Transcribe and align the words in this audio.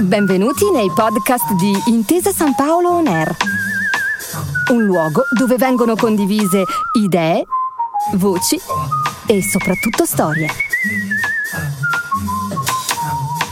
Benvenuti 0.00 0.70
nei 0.70 0.90
podcast 0.94 1.52
di 1.54 1.72
Intesa 1.86 2.30
San 2.30 2.54
Paolo 2.54 2.90
On 2.90 3.06
Air. 3.06 3.34
Un 4.70 4.84
luogo 4.84 5.24
dove 5.36 5.56
vengono 5.56 5.96
condivise 5.96 6.64
idee, 6.98 7.44
voci 8.14 8.58
e 9.26 9.42
soprattutto 9.42 10.04
storie. 10.04 10.48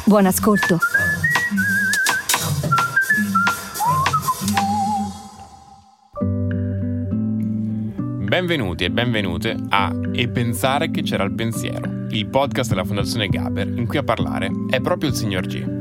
Buon 0.05 0.27
ascolto. 0.27 0.79
Benvenuti 8.33 8.85
e 8.85 8.91
benvenute 8.91 9.55
a 9.69 9.93
E 10.13 10.29
pensare 10.29 10.91
che 10.91 11.03
c'era 11.03 11.23
il 11.25 11.35
pensiero, 11.35 12.02
il 12.13 12.27
podcast 12.27 12.69
della 12.69 12.85
Fondazione 12.85 13.29
Gaber 13.29 13.67
in 13.69 13.87
cui 13.87 13.97
a 13.97 14.03
parlare 14.03 14.51
è 14.69 14.81
proprio 14.81 15.09
il 15.09 15.17
signor 15.17 15.47
G. 15.47 15.81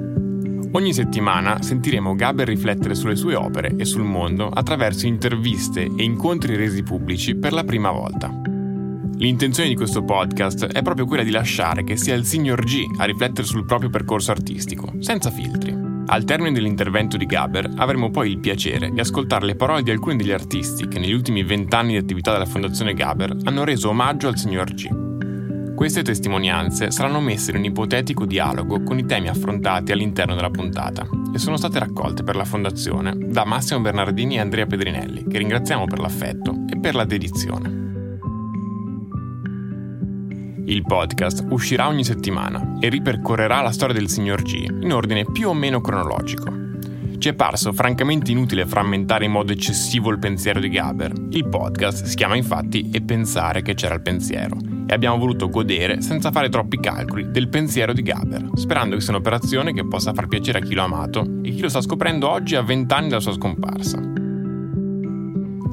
Ogni 0.73 0.93
settimana 0.93 1.61
sentiremo 1.61 2.15
Gaber 2.15 2.47
riflettere 2.47 2.95
sulle 2.95 3.17
sue 3.17 3.35
opere 3.35 3.75
e 3.75 3.83
sul 3.83 4.03
mondo 4.03 4.47
attraverso 4.47 5.05
interviste 5.05 5.81
e 5.81 6.03
incontri 6.03 6.55
resi 6.55 6.83
pubblici 6.83 7.35
per 7.35 7.51
la 7.51 7.65
prima 7.65 7.91
volta. 7.91 8.31
L'intenzione 9.17 9.69
di 9.69 9.75
questo 9.75 10.03
podcast 10.03 10.67
è 10.67 10.81
proprio 10.81 11.05
quella 11.05 11.23
di 11.23 11.31
lasciare 11.31 11.83
che 11.83 11.97
sia 11.97 12.15
il 12.15 12.25
signor 12.25 12.63
G 12.63 12.85
a 12.97 13.03
riflettere 13.03 13.45
sul 13.45 13.65
proprio 13.65 13.89
percorso 13.89 14.31
artistico, 14.31 14.93
senza 14.99 15.29
filtri. 15.29 15.77
Al 16.07 16.23
termine 16.23 16.53
dell'intervento 16.53 17.17
di 17.17 17.25
Gaber 17.25 17.73
avremo 17.75 18.09
poi 18.09 18.31
il 18.31 18.39
piacere 18.39 18.89
di 18.89 18.99
ascoltare 18.99 19.45
le 19.45 19.55
parole 19.55 19.83
di 19.83 19.91
alcuni 19.91 20.15
degli 20.15 20.31
artisti 20.31 20.87
che 20.87 20.97
negli 20.97 21.13
ultimi 21.13 21.43
vent'anni 21.43 21.91
di 21.91 21.97
attività 21.97 22.31
della 22.31 22.45
Fondazione 22.45 22.93
Gaber 22.93 23.35
hanno 23.43 23.65
reso 23.65 23.89
omaggio 23.89 24.29
al 24.29 24.37
signor 24.37 24.73
G. 24.73 25.10
Queste 25.81 26.03
testimonianze 26.03 26.91
saranno 26.91 27.19
messe 27.19 27.49
in 27.49 27.57
un 27.57 27.63
ipotetico 27.63 28.27
dialogo 28.27 28.83
con 28.83 28.99
i 28.99 29.05
temi 29.07 29.29
affrontati 29.29 29.91
all'interno 29.91 30.35
della 30.35 30.51
puntata 30.51 31.09
e 31.33 31.39
sono 31.39 31.57
state 31.57 31.79
raccolte 31.79 32.21
per 32.21 32.35
la 32.35 32.45
Fondazione 32.45 33.15
da 33.17 33.45
Massimo 33.45 33.79
Bernardini 33.79 34.35
e 34.35 34.41
Andrea 34.41 34.67
Pedrinelli, 34.67 35.25
che 35.27 35.39
ringraziamo 35.39 35.85
per 35.85 35.97
l'affetto 35.97 36.65
e 36.69 36.77
per 36.77 36.93
la 36.93 37.03
dedizione. 37.03 37.69
Il 40.67 40.83
podcast 40.83 41.47
uscirà 41.49 41.87
ogni 41.87 42.03
settimana 42.03 42.77
e 42.79 42.87
ripercorrerà 42.87 43.61
la 43.61 43.71
storia 43.71 43.95
del 43.95 44.07
signor 44.07 44.43
G 44.43 44.63
in 44.83 44.93
ordine 44.93 45.25
più 45.25 45.49
o 45.49 45.53
meno 45.55 45.81
cronologico. 45.81 46.59
Ci 47.17 47.27
è 47.27 47.33
parso 47.33 47.73
francamente 47.73 48.29
inutile 48.29 48.67
frammentare 48.67 49.25
in 49.25 49.31
modo 49.31 49.51
eccessivo 49.51 50.11
il 50.11 50.19
pensiero 50.19 50.59
di 50.59 50.69
Gaber. 50.69 51.11
Il 51.31 51.49
podcast 51.49 52.05
si 52.05 52.15
chiama 52.15 52.35
infatti 52.35 52.91
E 52.91 53.01
pensare 53.01 53.63
che 53.63 53.73
c'era 53.73 53.95
il 53.95 54.03
pensiero 54.03 54.70
e 54.85 54.93
abbiamo 54.93 55.17
voluto 55.17 55.49
godere 55.49 56.01
senza 56.01 56.31
fare 56.31 56.49
troppi 56.49 56.79
calcoli 56.79 57.31
del 57.31 57.49
pensiero 57.49 57.93
di 57.93 58.01
Gaber, 58.01 58.49
sperando 58.55 58.95
che 58.95 59.01
sia 59.01 59.13
un'operazione 59.13 59.73
che 59.73 59.87
possa 59.87 60.13
far 60.13 60.27
piacere 60.27 60.59
a 60.59 60.61
chi 60.61 60.73
lo 60.73 60.81
ha 60.81 60.85
amato 60.85 61.25
e 61.41 61.51
chi 61.51 61.61
lo 61.61 61.69
sta 61.69 61.81
scoprendo 61.81 62.29
oggi 62.29 62.55
a 62.55 62.61
vent'anni 62.61 63.09
dalla 63.09 63.21
sua 63.21 63.33
scomparsa. 63.33 63.99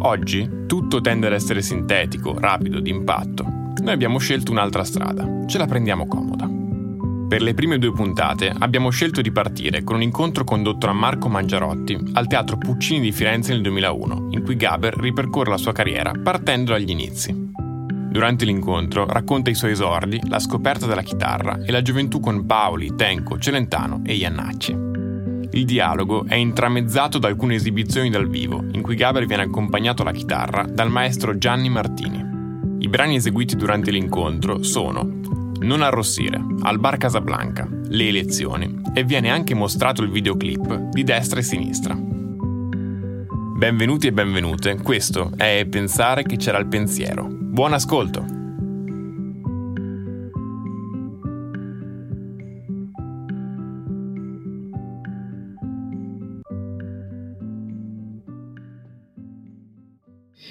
Oggi 0.01 0.49
tutto 0.67 1.01
tende 1.01 1.27
ad 1.27 1.33
essere 1.33 1.61
sintetico, 1.63 2.39
rapido, 2.39 2.81
d'impatto 2.81 3.59
noi 3.89 3.97
abbiamo 3.97 4.19
scelto 4.19 4.51
un'altra 4.51 4.85
strada, 4.85 5.27
ce 5.47 5.57
la 5.57 5.67
prendiamo 5.67 6.07
comoda. 6.07 6.47
Per 7.29 7.43
le 7.43 7.55
prime 7.55 7.79
due 7.79 7.93
puntate 7.93 8.53
abbiamo 8.59 8.91
scelto 8.91 9.23
di 9.23 9.31
partire 9.31 9.83
con 9.83 9.97
un 9.97 10.03
incontro 10.03 10.45
condotto 10.45 10.87
da 10.87 10.93
Marco 10.93 11.29
Mangiarotti 11.29 11.99
al 12.13 12.27
Teatro 12.27 12.59
Puccini 12.59 13.01
di 13.01 13.13
Firenze 13.13 13.53
nel 13.53 13.63
2001, 13.63 14.29
in 14.33 14.43
cui 14.43 14.57
Gaber 14.57 14.95
ripercorre 14.95 15.51
la 15.51 15.57
sua 15.57 15.73
carriera 15.73 16.13
partendo 16.13 16.73
dagli 16.73 16.91
inizi. 16.91 17.47
Durante 18.11 18.47
l'incontro 18.47 19.07
racconta 19.07 19.51
i 19.51 19.55
suoi 19.55 19.73
esordi, 19.73 20.19
la 20.29 20.39
scoperta 20.39 20.87
della 20.87 21.03
chitarra 21.03 21.61
e 21.63 21.71
la 21.71 21.83
gioventù 21.83 22.21
con 22.21 22.47
Paoli, 22.47 22.95
Tenco, 22.97 23.39
Celentano 23.39 24.01
e 24.05 24.15
Iannacci. 24.15 24.73
Il 25.51 25.65
dialogo 25.65 26.25
è 26.27 26.35
intramezzato 26.35 27.19
da 27.19 27.29
alcune 27.29 27.55
esibizioni 27.55 28.11
dal 28.11 28.29
vivo, 28.29 28.65
in 28.73 28.81
cui 28.81 28.95
Gaber 28.95 29.27
viene 29.27 29.43
accompagnato 29.45 30.03
alla 30.03 30.13
chitarra 30.13 30.65
dal 30.65 30.91
maestro 30.91 31.37
Gianni 31.37 31.69
Martini. 31.69 32.25
I 32.79 32.89
brani 32.89 33.17
eseguiti 33.17 33.57
durante 33.57 33.91
l'incontro 33.91 34.63
sono 34.63 35.03
Non 35.61 35.83
arrossire, 35.83 36.43
al 36.63 36.79
bar 36.79 36.97
Casablanca, 36.97 37.69
Le 37.71 38.09
elezioni 38.09 38.81
e 38.95 39.05
viene 39.05 39.31
anche 39.31 39.55
mostrato 39.55 40.03
il 40.03 40.11
videoclip 40.11 40.91
di 40.93 41.05
destra 41.05 41.41
e 41.41 41.43
sinistra. 41.43 41.97
Benvenuti 43.57 44.07
e 44.07 44.13
benvenute, 44.13 44.77
questo 44.77 45.33
è 45.37 45.67
Pensare 45.69 46.23
che 46.23 46.37
c'era 46.37 46.59
il 46.59 46.69
pensiero. 46.69 47.38
Buon 47.51 47.73
ascolto! 47.73 48.25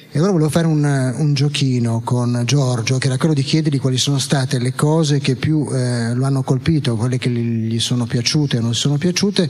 E 0.09 0.17
allora 0.17 0.31
volevo 0.31 0.49
fare 0.49 0.65
un, 0.65 0.83
un, 0.83 1.33
giochino 1.35 2.01
con 2.03 2.41
Giorgio, 2.43 2.97
che 2.97 3.05
era 3.05 3.17
quello 3.17 3.35
di 3.35 3.43
chiedergli 3.43 3.79
quali 3.79 3.97
sono 3.97 4.17
state 4.17 4.57
le 4.57 4.73
cose 4.73 5.19
che 5.19 5.35
più 5.35 5.67
eh, 5.71 6.15
lo 6.15 6.25
hanno 6.25 6.41
colpito, 6.41 6.95
quelle 6.95 7.19
che 7.19 7.29
gli 7.29 7.79
sono 7.79 8.05
piaciute 8.05 8.57
o 8.57 8.61
non 8.61 8.73
sono 8.73 8.97
piaciute, 8.97 9.47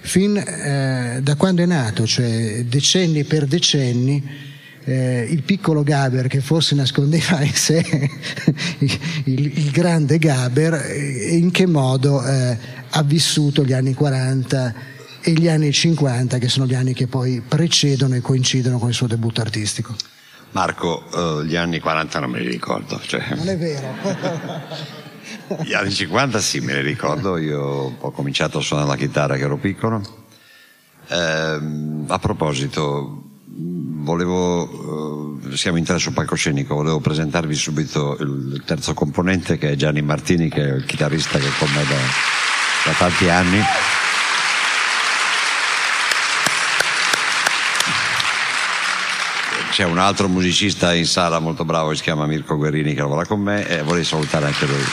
fin 0.00 0.36
eh, 0.38 1.20
da 1.22 1.36
quando 1.36 1.62
è 1.62 1.66
nato, 1.66 2.06
cioè 2.06 2.64
decenni 2.64 3.24
per 3.24 3.46
decenni. 3.46 4.54
Eh, 4.88 5.26
il 5.28 5.42
piccolo 5.42 5.82
Gaber 5.82 6.28
che 6.28 6.40
forse 6.40 6.76
nascondeva 6.76 7.42
in 7.42 7.54
sé 7.54 7.82
il, 8.78 9.00
il, 9.24 9.70
grande 9.72 10.16
Gaber 10.16 10.74
e 10.74 11.34
in 11.34 11.50
che 11.50 11.66
modo 11.66 12.24
eh, 12.24 12.56
ha 12.90 13.02
vissuto 13.02 13.64
gli 13.64 13.72
anni 13.72 13.94
40 13.94 14.74
e 15.22 15.32
gli 15.32 15.48
anni 15.48 15.72
50 15.72 16.38
che 16.38 16.48
sono 16.48 16.66
gli 16.66 16.74
anni 16.74 16.92
che 16.92 17.08
poi 17.08 17.40
precedono 17.40 18.14
e 18.14 18.20
coincidono 18.20 18.78
con 18.78 18.90
il 18.90 18.94
suo 18.94 19.08
debutto 19.08 19.40
artistico. 19.40 19.92
Marco, 20.52 21.04
uh, 21.12 21.42
gli 21.42 21.56
anni 21.56 21.80
40 21.80 22.20
non 22.20 22.30
me 22.30 22.38
li 22.38 22.48
ricordo. 22.48 23.00
Cioè... 23.04 23.34
Non 23.34 23.48
è 23.48 23.58
vero. 23.58 23.88
gli 25.64 25.74
anni 25.74 25.90
50 25.90 26.38
sì, 26.38 26.60
me 26.60 26.74
li 26.74 26.82
ricordo, 26.82 27.38
io 27.38 27.60
ho 27.98 28.10
cominciato 28.12 28.58
a 28.58 28.60
suonare 28.60 28.88
la 28.88 28.96
chitarra 28.96 29.34
che 29.34 29.42
ero 29.42 29.56
piccolo. 29.56 30.00
Eh, 31.08 31.60
a 32.06 32.18
proposito, 32.20 33.25
volevo, 34.06 35.40
uh, 35.42 35.52
siamo 35.54 35.78
in 35.78 35.84
tre 35.84 35.98
sul 35.98 36.12
palcoscenico, 36.12 36.76
volevo 36.76 37.00
presentarvi 37.00 37.54
subito 37.54 38.16
il 38.20 38.62
terzo 38.64 38.94
componente 38.94 39.58
che 39.58 39.72
è 39.72 39.74
Gianni 39.74 40.00
Martini, 40.00 40.48
che 40.48 40.62
è 40.62 40.74
il 40.74 40.84
chitarrista 40.84 41.38
che 41.38 41.48
è 41.48 41.52
con 41.58 41.68
me 41.72 41.84
da, 41.84 41.96
da 42.84 42.92
tanti 42.96 43.28
anni. 43.28 43.60
c'è 49.68 49.84
un 49.84 49.98
altro 49.98 50.26
musicista 50.26 50.94
in 50.94 51.04
sala 51.04 51.38
molto 51.38 51.66
bravo 51.66 51.90
che 51.90 51.96
si 51.96 52.02
chiama 52.02 52.24
Mirko 52.24 52.56
Guerrini 52.56 52.94
che 52.94 53.00
lavora 53.00 53.26
con 53.26 53.42
me 53.42 53.68
e 53.68 53.82
vorrei 53.82 54.04
salutare 54.04 54.46
anche 54.46 54.64
lui. 54.64 54.84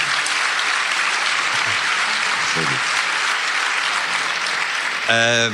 Eh, 5.14 5.50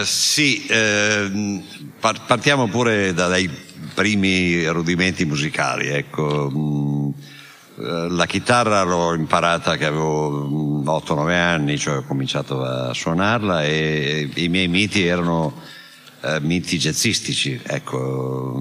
eh, 0.00 0.04
sì, 0.04 0.66
eh, 0.66 1.62
partiamo 2.00 2.66
pure 2.66 3.14
da, 3.14 3.28
dai 3.28 3.48
primi 3.94 4.66
rudimenti 4.66 5.24
musicali. 5.24 5.88
Ecco. 5.88 6.50
Mm, 6.50 7.08
eh, 7.78 8.08
la 8.08 8.26
chitarra 8.26 8.82
l'ho 8.82 9.14
imparata 9.14 9.76
che 9.76 9.84
avevo 9.84 10.82
8-9 10.82 11.24
mm, 11.24 11.28
anni, 11.28 11.78
cioè 11.78 11.98
ho 11.98 12.04
cominciato 12.04 12.62
a 12.64 12.92
suonarla 12.92 13.64
e 13.64 14.28
i 14.34 14.48
miei 14.48 14.68
miti 14.68 15.04
erano 15.04 15.54
eh, 16.22 16.40
miti 16.40 16.78
jazzistici, 16.78 17.60
ecco, 17.62 18.60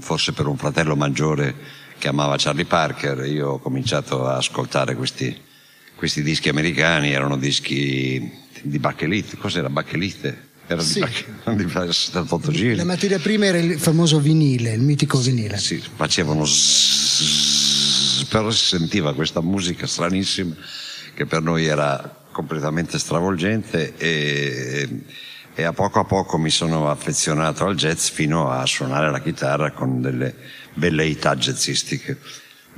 forse 0.00 0.32
per 0.32 0.46
un 0.46 0.56
fratello 0.56 0.96
maggiore 0.96 1.54
che 1.98 2.08
amava 2.08 2.36
Charlie 2.36 2.64
Parker, 2.64 3.24
io 3.26 3.50
ho 3.50 3.58
cominciato 3.58 4.26
a 4.26 4.36
ascoltare 4.36 4.94
questi, 4.94 5.36
questi 5.94 6.22
dischi 6.22 6.48
americani, 6.48 7.12
erano 7.12 7.36
dischi 7.36 8.46
di 8.62 8.78
Bachelit, 8.78 9.36
cos'era 9.36 9.68
Bachelit? 9.68 10.34
Era 10.66 10.80
sì. 10.82 11.04
di, 11.54 11.64
di 11.64 12.74
La 12.74 12.84
materia 12.84 13.18
prima 13.18 13.46
era 13.46 13.58
il 13.58 13.78
famoso 13.78 14.20
vinile, 14.20 14.72
il 14.72 14.80
mitico 14.80 15.18
vinile. 15.18 15.58
Sì, 15.58 15.82
facevano 15.96 16.44
zzz, 16.44 18.24
però 18.28 18.50
si 18.50 18.64
sentiva 18.64 19.14
questa 19.14 19.40
musica 19.40 19.86
stranissima 19.86 20.54
che 21.14 21.26
per 21.26 21.42
noi 21.42 21.66
era 21.66 22.24
completamente 22.30 22.98
stravolgente 22.98 23.94
e 23.96 25.02
e 25.58 25.64
a 25.64 25.72
poco 25.72 25.98
a 25.98 26.04
poco 26.04 26.38
mi 26.38 26.50
sono 26.50 26.88
affezionato 26.88 27.66
al 27.66 27.74
jazz 27.74 28.10
fino 28.10 28.48
a 28.48 28.64
suonare 28.64 29.10
la 29.10 29.20
chitarra 29.20 29.72
con 29.72 30.00
delle 30.00 30.32
velleità 30.74 31.34
jazzistiche. 31.34 32.16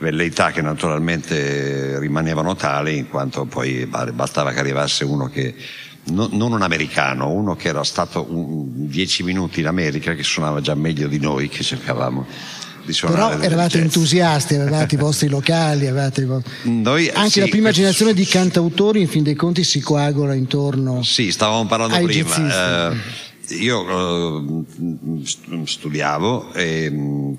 Velleità 0.00 0.50
che 0.50 0.62
naturalmente 0.62 1.98
rimanevano 1.98 2.56
tali 2.56 2.96
in 2.96 3.08
quanto 3.08 3.44
poi 3.44 3.86
bastava 3.86 4.50
che 4.52 4.58
arrivasse 4.58 5.04
uno 5.04 5.28
che, 5.28 5.54
non 6.04 6.52
un 6.52 6.62
americano, 6.62 7.28
uno 7.30 7.54
che 7.54 7.68
era 7.68 7.84
stato 7.84 8.26
un, 8.30 8.88
dieci 8.88 9.22
minuti 9.22 9.60
in 9.60 9.66
America 9.66 10.14
che 10.14 10.22
suonava 10.22 10.62
già 10.62 10.74
meglio 10.74 11.06
di 11.06 11.18
noi 11.18 11.48
che 11.50 11.62
cercavamo 11.62 12.26
di 12.82 12.92
suonare. 12.94 13.36
Però 13.36 13.44
eravate 13.44 13.76
jazz. 13.76 13.82
entusiasti, 13.82 14.54
avevate 14.54 14.94
i 14.94 14.98
vostri 14.98 15.28
locali, 15.30 15.86
avevate 15.86 16.22
i 16.22 16.24
vo- 16.24 16.42
Noi, 16.62 17.10
anche 17.10 17.30
sì, 17.30 17.40
la 17.40 17.46
prima 17.46 17.64
questo- 17.64 17.80
generazione 17.80 18.14
di 18.14 18.24
cantautori 18.24 19.02
in 19.02 19.08
fin 19.08 19.22
dei 19.22 19.34
conti 19.34 19.62
si 19.64 19.80
coagula 19.80 20.32
intorno. 20.32 21.02
Sì, 21.02 21.30
stavamo 21.30 21.66
parlando 21.66 22.02
prima. 22.06 22.90
Eh, 22.90 22.96
io 23.56 23.84
eh, 24.40 25.24
st- 25.24 25.62
studiavo 25.64 26.54
e 26.54 26.90
mh, 26.90 27.38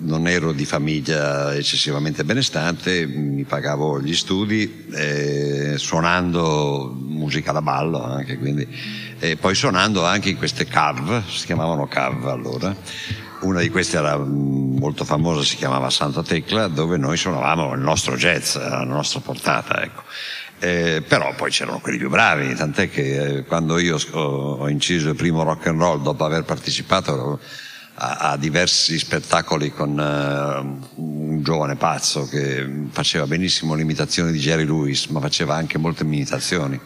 non 0.00 0.26
ero 0.26 0.52
di 0.52 0.64
famiglia 0.64 1.54
eccessivamente 1.54 2.24
benestante, 2.24 3.06
mi 3.06 3.44
pagavo 3.44 4.00
gli 4.00 4.14
studi 4.14 4.86
eh, 4.92 5.74
suonando 5.76 6.94
musica 6.98 7.52
da 7.52 7.62
ballo 7.62 8.02
anche, 8.02 8.38
quindi, 8.38 8.66
e 9.18 9.36
poi 9.36 9.54
suonando 9.54 10.04
anche 10.04 10.30
in 10.30 10.36
queste 10.36 10.66
cav, 10.66 11.22
si 11.28 11.46
chiamavano 11.46 11.86
cav 11.86 12.26
allora. 12.26 12.74
Una 13.40 13.60
di 13.60 13.70
queste 13.70 13.96
era 13.96 14.16
mh, 14.16 14.78
molto 14.78 15.04
famosa, 15.04 15.42
si 15.42 15.56
chiamava 15.56 15.90
Santa 15.90 16.22
Tecla, 16.22 16.68
dove 16.68 16.96
noi 16.96 17.16
suonavamo 17.16 17.74
il 17.74 17.80
nostro 17.80 18.16
jazz, 18.16 18.56
alla 18.56 18.84
nostra 18.84 19.20
portata, 19.20 19.82
ecco. 19.82 20.02
Eh, 20.60 21.02
però 21.06 21.34
poi 21.34 21.50
c'erano 21.50 21.80
quelli 21.80 21.98
più 21.98 22.08
bravi, 22.08 22.54
tant'è 22.54 22.88
che 22.88 23.38
eh, 23.38 23.44
quando 23.44 23.78
io 23.78 23.98
ho, 24.12 24.54
ho 24.58 24.68
inciso 24.68 25.08
il 25.08 25.16
primo 25.16 25.42
rock 25.42 25.66
and 25.66 25.80
roll 25.80 26.00
dopo 26.00 26.24
aver 26.24 26.44
partecipato 26.44 27.40
a, 27.94 28.30
a 28.32 28.36
diversi 28.36 28.98
spettacoli 28.98 29.70
con 29.70 29.98
eh, 29.98 30.90
un 30.96 31.42
giovane 31.42 31.76
pazzo 31.76 32.26
che 32.26 32.68
faceva 32.90 33.26
benissimo 33.26 33.74
l'imitazione 33.74 34.32
di 34.32 34.38
Jerry 34.38 34.64
Lewis, 34.64 35.06
ma 35.06 35.20
faceva 35.20 35.54
anche 35.54 35.78
molte 35.78 36.02
imitazioni, 36.02 36.78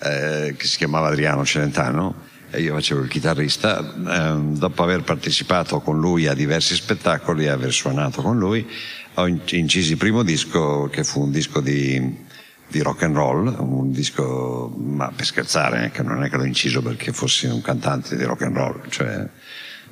eh, 0.00 0.54
che 0.56 0.66
si 0.66 0.76
chiamava 0.76 1.08
Adriano 1.08 1.44
Celentano 1.44 2.28
e 2.50 2.62
io 2.62 2.74
facevo 2.74 3.02
il 3.02 3.08
chitarrista. 3.08 3.78
Eh, 3.78 4.56
dopo 4.56 4.82
aver 4.82 5.02
partecipato 5.02 5.80
con 5.80 5.98
lui 5.98 6.26
a 6.26 6.34
diversi 6.34 6.74
spettacoli 6.74 7.44
e 7.44 7.48
aver 7.48 7.72
suonato 7.72 8.22
con 8.22 8.38
lui, 8.38 8.66
ho 9.14 9.26
in- 9.26 9.40
inciso 9.50 9.92
il 9.92 9.98
primo 9.98 10.22
disco 10.22 10.88
che 10.90 11.04
fu 11.04 11.22
un 11.22 11.30
disco 11.30 11.60
di 11.60 12.28
di 12.70 12.80
rock 12.82 13.02
and 13.02 13.16
roll, 13.16 13.52
un 13.58 13.90
disco, 13.90 14.72
ma 14.76 15.10
per 15.14 15.26
scherzare, 15.26 15.86
eh, 15.86 15.90
che 15.90 16.02
non 16.02 16.22
è 16.22 16.30
che 16.30 16.36
l'ho 16.36 16.44
inciso 16.44 16.80
perché 16.80 17.12
fossi 17.12 17.46
un 17.46 17.60
cantante 17.60 18.16
di 18.16 18.22
rock 18.22 18.42
and 18.42 18.56
roll, 18.56 18.88
cioè 18.88 19.28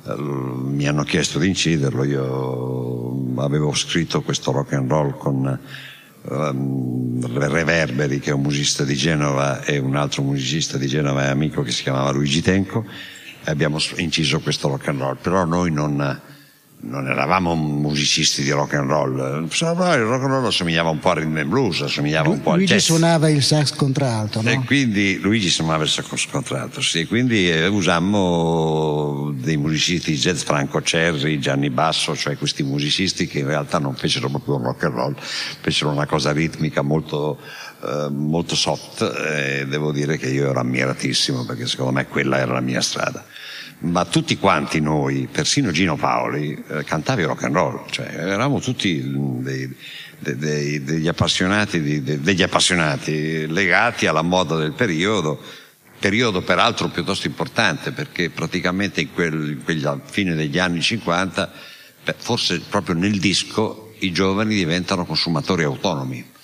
mi 0.05 0.87
hanno 0.87 1.03
chiesto 1.03 1.39
di 1.39 1.47
inciderlo, 1.47 2.03
io 2.03 3.41
avevo 3.41 3.73
scritto 3.73 4.21
questo 4.21 4.51
rock 4.51 4.73
and 4.73 4.89
roll 4.89 5.17
con 5.17 5.59
ehm, 6.29 7.37
Reverberi 7.37 8.19
che 8.19 8.31
è 8.31 8.33
un 8.33 8.41
musicista 8.41 8.83
di 8.83 8.95
Genova 8.95 9.63
e 9.63 9.77
un 9.77 9.95
altro 9.95 10.23
musicista 10.23 10.77
di 10.77 10.87
Genova 10.87 11.25
e 11.25 11.27
amico 11.27 11.61
che 11.61 11.71
si 11.71 11.83
chiamava 11.83 12.11
Luigi 12.11 12.41
Tenco 12.41 12.85
e 13.43 13.51
abbiamo 13.51 13.77
inciso 13.97 14.39
questo 14.39 14.67
rock 14.67 14.87
and 14.87 14.99
roll, 14.99 15.17
però 15.21 15.45
noi 15.45 15.71
non, 15.71 16.21
non 16.81 17.07
eravamo 17.07 17.55
musicisti 17.55 18.41
di 18.41 18.51
rock 18.51 18.75
and 18.75 18.89
roll, 18.89 19.17
il 19.17 19.49
rock 19.49 20.23
and 20.23 20.31
roll 20.31 20.45
assomigliava 20.45 20.89
un 20.89 20.99
po' 20.99 21.09
al 21.09 21.17
rhythm 21.17 21.37
and 21.37 21.49
blues, 21.49 21.81
assomigliava 21.81 22.29
un 22.29 22.41
po' 22.41 22.51
al 22.51 22.57
Luigi 22.57 22.73
jazz. 22.73 22.85
suonava 22.85 23.29
il 23.29 23.43
sax 23.43 23.73
contralto, 23.73 24.41
no? 24.41 24.49
E 24.49 24.61
quindi 24.63 25.19
Luigi 25.19 25.49
suonava 25.49 25.83
il 25.83 25.89
sacco 25.89 26.15
scontrato, 26.15 26.81
sì, 26.81 27.05
quindi 27.05 27.49
eh, 27.49 27.67
usammo 27.67 29.33
dei 29.35 29.57
musicisti 29.57 30.15
jazz, 30.15 30.43
Franco 30.43 30.81
Cerri, 30.81 31.39
Gianni 31.39 31.69
Basso, 31.69 32.15
cioè 32.15 32.37
questi 32.37 32.63
musicisti 32.63 33.27
che 33.27 33.39
in 33.39 33.47
realtà 33.47 33.77
non 33.77 33.95
fecero 33.95 34.29
proprio 34.29 34.55
un 34.55 34.63
rock 34.63 34.83
and 34.83 34.93
roll, 34.93 35.15
fecero 35.19 35.89
una 35.89 36.05
cosa 36.05 36.31
ritmica 36.31 36.81
molto, 36.81 37.39
eh, 37.83 38.07
molto 38.09 38.55
soft 38.55 39.01
e 39.01 39.65
devo 39.67 39.91
dire 39.91 40.17
che 40.17 40.29
io 40.29 40.49
ero 40.49 40.59
ammiratissimo 40.61 41.43
perché 41.43 41.67
secondo 41.67 41.91
me 41.91 42.07
quella 42.07 42.37
era 42.37 42.53
la 42.53 42.61
mia 42.61 42.81
strada. 42.81 43.25
Ma 43.81 44.03
tutti 44.03 44.37
quanti 44.37 44.81
noi, 44.81 45.29
persino 45.31 45.71
Gino 45.71 45.95
Paoli, 45.95 46.63
eh, 46.67 46.83
cantavi 46.83 47.23
rock 47.23 47.43
and 47.43 47.55
roll, 47.55 47.85
cioè 47.89 48.07
eravamo 48.07 48.59
tutti 48.59 49.01
dei, 49.05 49.73
de- 50.17 50.37
dei- 50.37 50.83
degli, 50.83 51.07
appassionati 51.07 52.01
degli 52.01 52.43
appassionati 52.43 53.47
legati 53.47 54.05
alla 54.05 54.21
moda 54.21 54.57
del 54.57 54.73
periodo, 54.73 55.41
periodo 55.97 56.41
peraltro 56.41 56.89
piuttosto 56.89 57.27
importante 57.27 57.91
perché 57.91 58.29
praticamente 58.29 58.99
in 58.99 59.13
quel, 59.13 59.61
alla 59.65 60.01
fine 60.03 60.35
degli 60.35 60.59
anni 60.59 60.81
50, 60.81 61.49
beh, 62.03 62.15
forse 62.17 62.59
proprio 62.59 62.95
nel 62.95 63.17
disco, 63.17 63.93
i 63.99 64.11
giovani 64.11 64.55
diventano 64.55 65.05
consumatori 65.05 65.63
autonomi. 65.63 66.37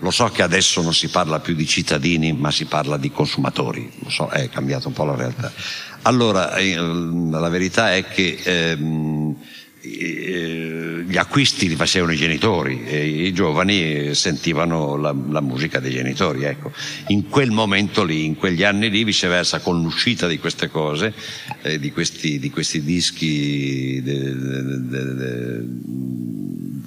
Lo 0.00 0.10
so 0.10 0.26
che 0.26 0.42
adesso 0.42 0.82
non 0.82 0.92
si 0.92 1.08
parla 1.08 1.38
più 1.38 1.54
di 1.54 1.64
cittadini, 1.64 2.32
ma 2.32 2.50
si 2.50 2.64
parla 2.64 2.96
di 2.96 3.12
consumatori, 3.12 3.88
lo 4.00 4.10
so, 4.10 4.28
è 4.28 4.48
cambiata 4.48 4.88
un 4.88 4.94
po' 4.94 5.04
la 5.04 5.14
realtà. 5.14 5.52
Allora, 6.02 6.54
eh, 6.56 6.74
la 6.76 7.48
verità 7.48 7.94
è 7.94 8.04
che 8.06 8.38
ehm, 8.42 9.36
eh, 9.82 11.04
gli 11.06 11.16
acquisti 11.16 11.68
li 11.68 11.76
facevano 11.76 12.12
i 12.12 12.16
genitori 12.16 12.84
e 12.84 13.26
i 13.26 13.32
giovani 13.32 14.14
sentivano 14.14 14.96
la, 14.96 15.14
la 15.30 15.40
musica 15.40 15.78
dei 15.78 15.92
genitori. 15.92 16.42
Ecco. 16.42 16.72
In 17.08 17.28
quel 17.28 17.50
momento 17.50 18.02
lì, 18.02 18.24
in 18.24 18.36
quegli 18.36 18.64
anni 18.64 18.90
lì, 18.90 19.04
viceversa, 19.04 19.60
con 19.60 19.80
l'uscita 19.80 20.26
di 20.26 20.38
queste 20.38 20.68
cose, 20.68 21.12
eh, 21.62 21.78
di, 21.78 21.92
questi, 21.92 22.38
di 22.38 22.50
questi 22.50 22.82
dischi 22.82 24.00
de- 24.02 24.36
de- 24.36 25.14
de- 25.14 25.64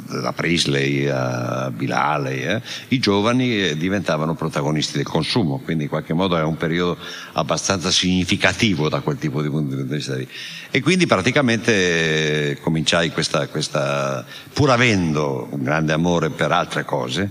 da 0.08 0.32
Prisley 0.34 1.08
a 1.08 1.72
Bilale, 1.72 2.56
eh, 2.56 2.62
i 2.90 3.00
giovani 3.00 3.70
eh, 3.70 3.78
diventavano 3.78 4.36
protagonisti 4.36 4.98
del 4.98 5.06
consumo, 5.06 5.60
quindi 5.64 5.84
in 5.84 5.90
qualche 5.90 6.14
modo 6.14 6.38
è 6.38 6.44
un 6.44 6.58
periodo 6.58 6.98
abbastanza 7.34 7.92
significativo 7.92 8.90
da 8.90 9.00
quel 9.00 9.18
tipo 9.18 9.42
di 9.42 9.50
punto 9.50 9.76
di 9.76 9.84
vista. 9.84 10.16
lì. 10.16 10.28
E 10.72 10.82
quindi 10.82 11.06
praticamente 11.06 12.52
eh, 12.52 12.60
cominciai 12.60 13.12
questa, 13.12 13.48
questa, 13.48 14.26
pur 14.54 14.70
avendo 14.70 15.48
un 15.52 15.64
grande 15.64 15.94
amore 15.94 16.30
per 16.30 16.52
altre 16.52 16.84
cose, 16.84 17.30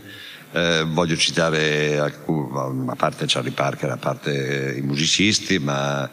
eh, 0.52 0.84
voglio 0.86 1.16
citare, 1.16 1.98
a 1.98 2.96
parte 2.96 3.24
Charlie 3.26 3.52
Parker, 3.52 3.90
a 3.90 3.96
parte 3.96 4.74
i 4.76 4.82
musicisti, 4.82 5.58
ma 5.58 6.08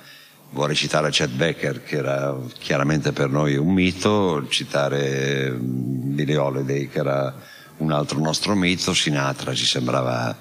vorrei 0.51 0.75
citare 0.75 1.09
Chet 1.09 1.29
Becker, 1.29 1.83
che 1.83 1.97
era 1.97 2.35
chiaramente 2.59 3.11
per 3.11 3.29
noi 3.29 3.55
un 3.55 3.73
mito, 3.73 4.45
citare 4.49 5.49
mm, 5.51 6.15
Billie 6.15 6.37
Holiday, 6.37 6.89
che 6.89 6.99
era 6.99 7.33
un 7.77 7.91
altro 7.91 8.19
nostro 8.19 8.55
mito, 8.55 8.93
Sinatra 8.93 9.53
ci 9.53 9.65
sembrava 9.65 10.37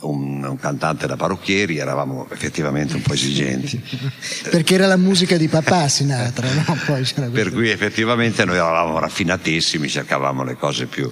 un, 0.00 0.44
un 0.44 0.56
cantante 0.58 1.06
da 1.06 1.16
parrucchieri, 1.16 1.76
eravamo 1.76 2.26
effettivamente 2.30 2.94
un 2.94 3.02
po' 3.02 3.12
esigenti. 3.12 3.80
Perché 4.50 4.74
era 4.74 4.86
la 4.86 4.96
musica 4.96 5.36
di 5.36 5.48
papà 5.48 5.88
Sinatra, 5.88 6.48
no? 6.52 6.76
Per 7.30 7.52
cui 7.52 7.70
effettivamente 7.70 8.44
noi 8.44 8.56
eravamo 8.56 8.98
raffinatissimi, 8.98 9.88
cercavamo 9.88 10.44
le 10.44 10.54
cose 10.56 10.86
più, 10.86 11.10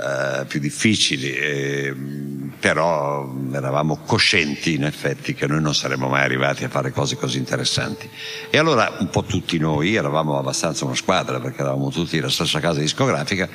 eh, 0.00 0.44
più 0.46 0.60
difficili, 0.60 1.32
e, 1.32 1.92
mh, 1.92 2.52
però 2.60 3.34
eravamo 3.52 3.98
coscienti 4.04 4.74
in 4.74 4.84
effetti 4.84 5.34
che 5.34 5.46
noi 5.46 5.60
non 5.60 5.74
saremmo 5.74 6.08
mai 6.08 6.22
arrivati 6.22 6.64
a 6.64 6.68
fare 6.68 6.92
cose 6.92 7.16
così 7.16 7.38
interessanti. 7.38 8.08
E 8.50 8.58
allora 8.58 8.96
un 8.98 9.10
po' 9.10 9.24
tutti 9.24 9.58
noi, 9.58 9.94
eravamo 9.94 10.38
abbastanza 10.38 10.84
una 10.84 10.94
squadra 10.94 11.40
perché 11.40 11.60
eravamo 11.60 11.90
tutti 11.90 12.18
la 12.20 12.30
stessa 12.30 12.60
casa 12.60 12.80
discografica, 12.80 13.48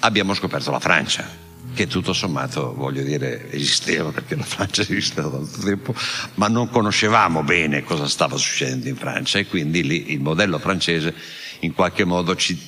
abbiamo 0.00 0.34
scoperto 0.34 0.70
la 0.70 0.80
Francia 0.80 1.46
che 1.74 1.86
tutto 1.86 2.12
sommato, 2.12 2.74
voglio 2.74 3.02
dire, 3.02 3.50
esisteva 3.52 4.10
perché 4.10 4.34
la 4.34 4.44
Francia 4.44 4.82
esiste 4.82 5.20
da 5.20 5.28
tanto 5.28 5.60
tempo, 5.60 5.94
ma 6.34 6.48
non 6.48 6.68
conoscevamo 6.70 7.42
bene 7.42 7.84
cosa 7.84 8.08
stava 8.08 8.36
succedendo 8.36 8.88
in 8.88 8.96
Francia 8.96 9.38
e 9.38 9.46
quindi 9.46 9.84
lì 9.84 10.12
il 10.12 10.20
modello 10.20 10.58
francese 10.58 11.14
in 11.60 11.72
qualche 11.74 12.04
modo 12.04 12.34
ci 12.34 12.58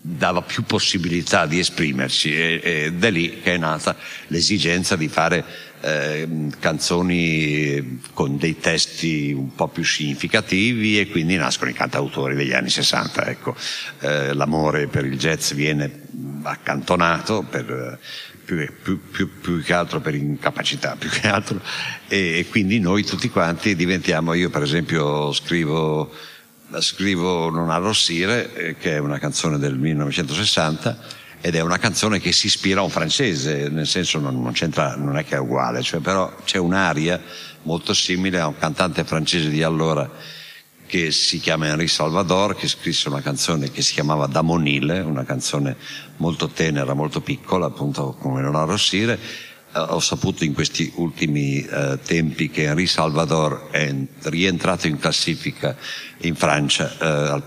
dava 0.00 0.42
più 0.42 0.62
possibilità 0.62 1.46
di 1.46 1.58
esprimerci 1.58 2.32
e, 2.32 2.60
e 2.62 2.92
da 2.92 3.10
lì 3.10 3.40
che 3.42 3.54
è 3.54 3.58
nata 3.58 3.96
l'esigenza 4.28 4.96
di 4.96 5.08
fare 5.08 5.44
eh, 5.80 6.28
canzoni 6.58 8.00
con 8.12 8.36
dei 8.36 8.58
testi 8.58 9.32
un 9.32 9.54
po' 9.54 9.68
più 9.68 9.84
significativi 9.84 10.98
e 10.98 11.08
quindi 11.08 11.36
nascono 11.36 11.70
i 11.70 11.74
cantautori 11.74 12.34
degli 12.34 12.52
anni 12.52 12.70
60. 12.70 13.26
Ecco. 13.26 13.54
Eh, 14.00 14.32
l'amore 14.34 14.86
per 14.86 15.04
il 15.04 15.18
jazz 15.18 15.52
viene 15.52 16.06
accantonato 16.42 17.42
per, 17.48 17.98
più, 18.44 18.66
più, 18.82 19.00
più, 19.10 19.40
più, 19.40 19.62
che 19.62 19.74
altro 19.74 20.00
per 20.00 20.14
incapacità, 20.14 20.96
più 20.96 21.10
che 21.10 21.28
altro, 21.28 21.60
e, 22.08 22.38
e 22.38 22.46
quindi 22.48 22.80
noi 22.80 23.04
tutti 23.04 23.28
quanti 23.28 23.76
diventiamo, 23.76 24.32
io 24.32 24.48
per 24.48 24.62
esempio 24.62 25.32
scrivo, 25.32 26.10
scrivo 26.80 27.50
Non 27.50 27.70
arrossire, 27.70 28.54
eh, 28.54 28.76
che 28.76 28.96
è 28.96 28.98
una 28.98 29.18
canzone 29.18 29.58
del 29.58 29.76
1960, 29.76 30.98
ed 31.40 31.54
è 31.54 31.60
una 31.60 31.78
canzone 31.78 32.20
che 32.20 32.32
si 32.32 32.46
ispira 32.46 32.80
a 32.80 32.84
un 32.84 32.90
francese, 32.90 33.68
nel 33.68 33.86
senso 33.86 34.18
non, 34.18 34.40
non, 34.40 34.54
non 34.96 35.16
è 35.16 35.24
che 35.24 35.36
è 35.36 35.38
uguale, 35.38 35.82
cioè 35.82 36.00
però 36.00 36.34
c'è 36.44 36.58
un'aria 36.58 37.20
molto 37.62 37.94
simile 37.94 38.40
a 38.40 38.46
un 38.46 38.58
cantante 38.58 39.04
francese 39.04 39.48
di 39.48 39.62
allora 39.62 40.10
che 40.86 41.10
si 41.10 41.38
chiama 41.38 41.66
Henri 41.66 41.86
Salvador, 41.86 42.56
che 42.56 42.66
scrisse 42.66 43.08
una 43.08 43.20
canzone 43.20 43.70
che 43.70 43.82
si 43.82 43.92
chiamava 43.92 44.26
Damonile, 44.26 45.00
una 45.00 45.24
canzone 45.24 45.76
molto 46.16 46.48
tenera, 46.48 46.94
molto 46.94 47.20
piccola, 47.20 47.66
appunto 47.66 48.16
come 48.18 48.40
non 48.40 48.56
arrossire, 48.56 49.18
ho 49.72 50.00
saputo 50.00 50.44
in 50.44 50.54
questi 50.54 50.90
ultimi 50.96 51.62
eh, 51.62 51.98
tempi 52.04 52.50
che 52.50 52.64
Henri 52.64 52.86
Salvador 52.86 53.68
è 53.70 53.94
rientrato 54.22 54.86
in 54.86 54.98
classifica 54.98 55.76
in 56.22 56.34
Francia 56.34 56.96
eh, 56.98 57.42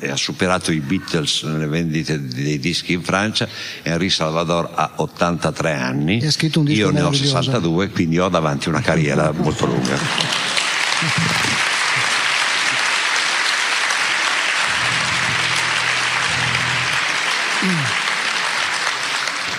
e 0.00 0.10
ha 0.10 0.16
superato 0.16 0.72
i 0.72 0.80
Beatles 0.80 1.42
nelle 1.42 1.66
vendite 1.66 2.26
dei 2.26 2.58
dischi 2.58 2.94
in 2.94 3.02
Francia. 3.02 3.48
Henri 3.82 4.10
Salvador 4.10 4.70
ha 4.74 4.92
83 4.96 5.72
anni, 5.74 6.20
io 6.66 6.90
ne 6.90 7.02
ho 7.02 7.12
62, 7.12 7.90
quindi 7.90 8.18
ho 8.18 8.28
davanti 8.28 8.68
una 8.68 8.80
carriera 8.80 9.30
molto 9.32 9.66
lunga. 9.66 9.96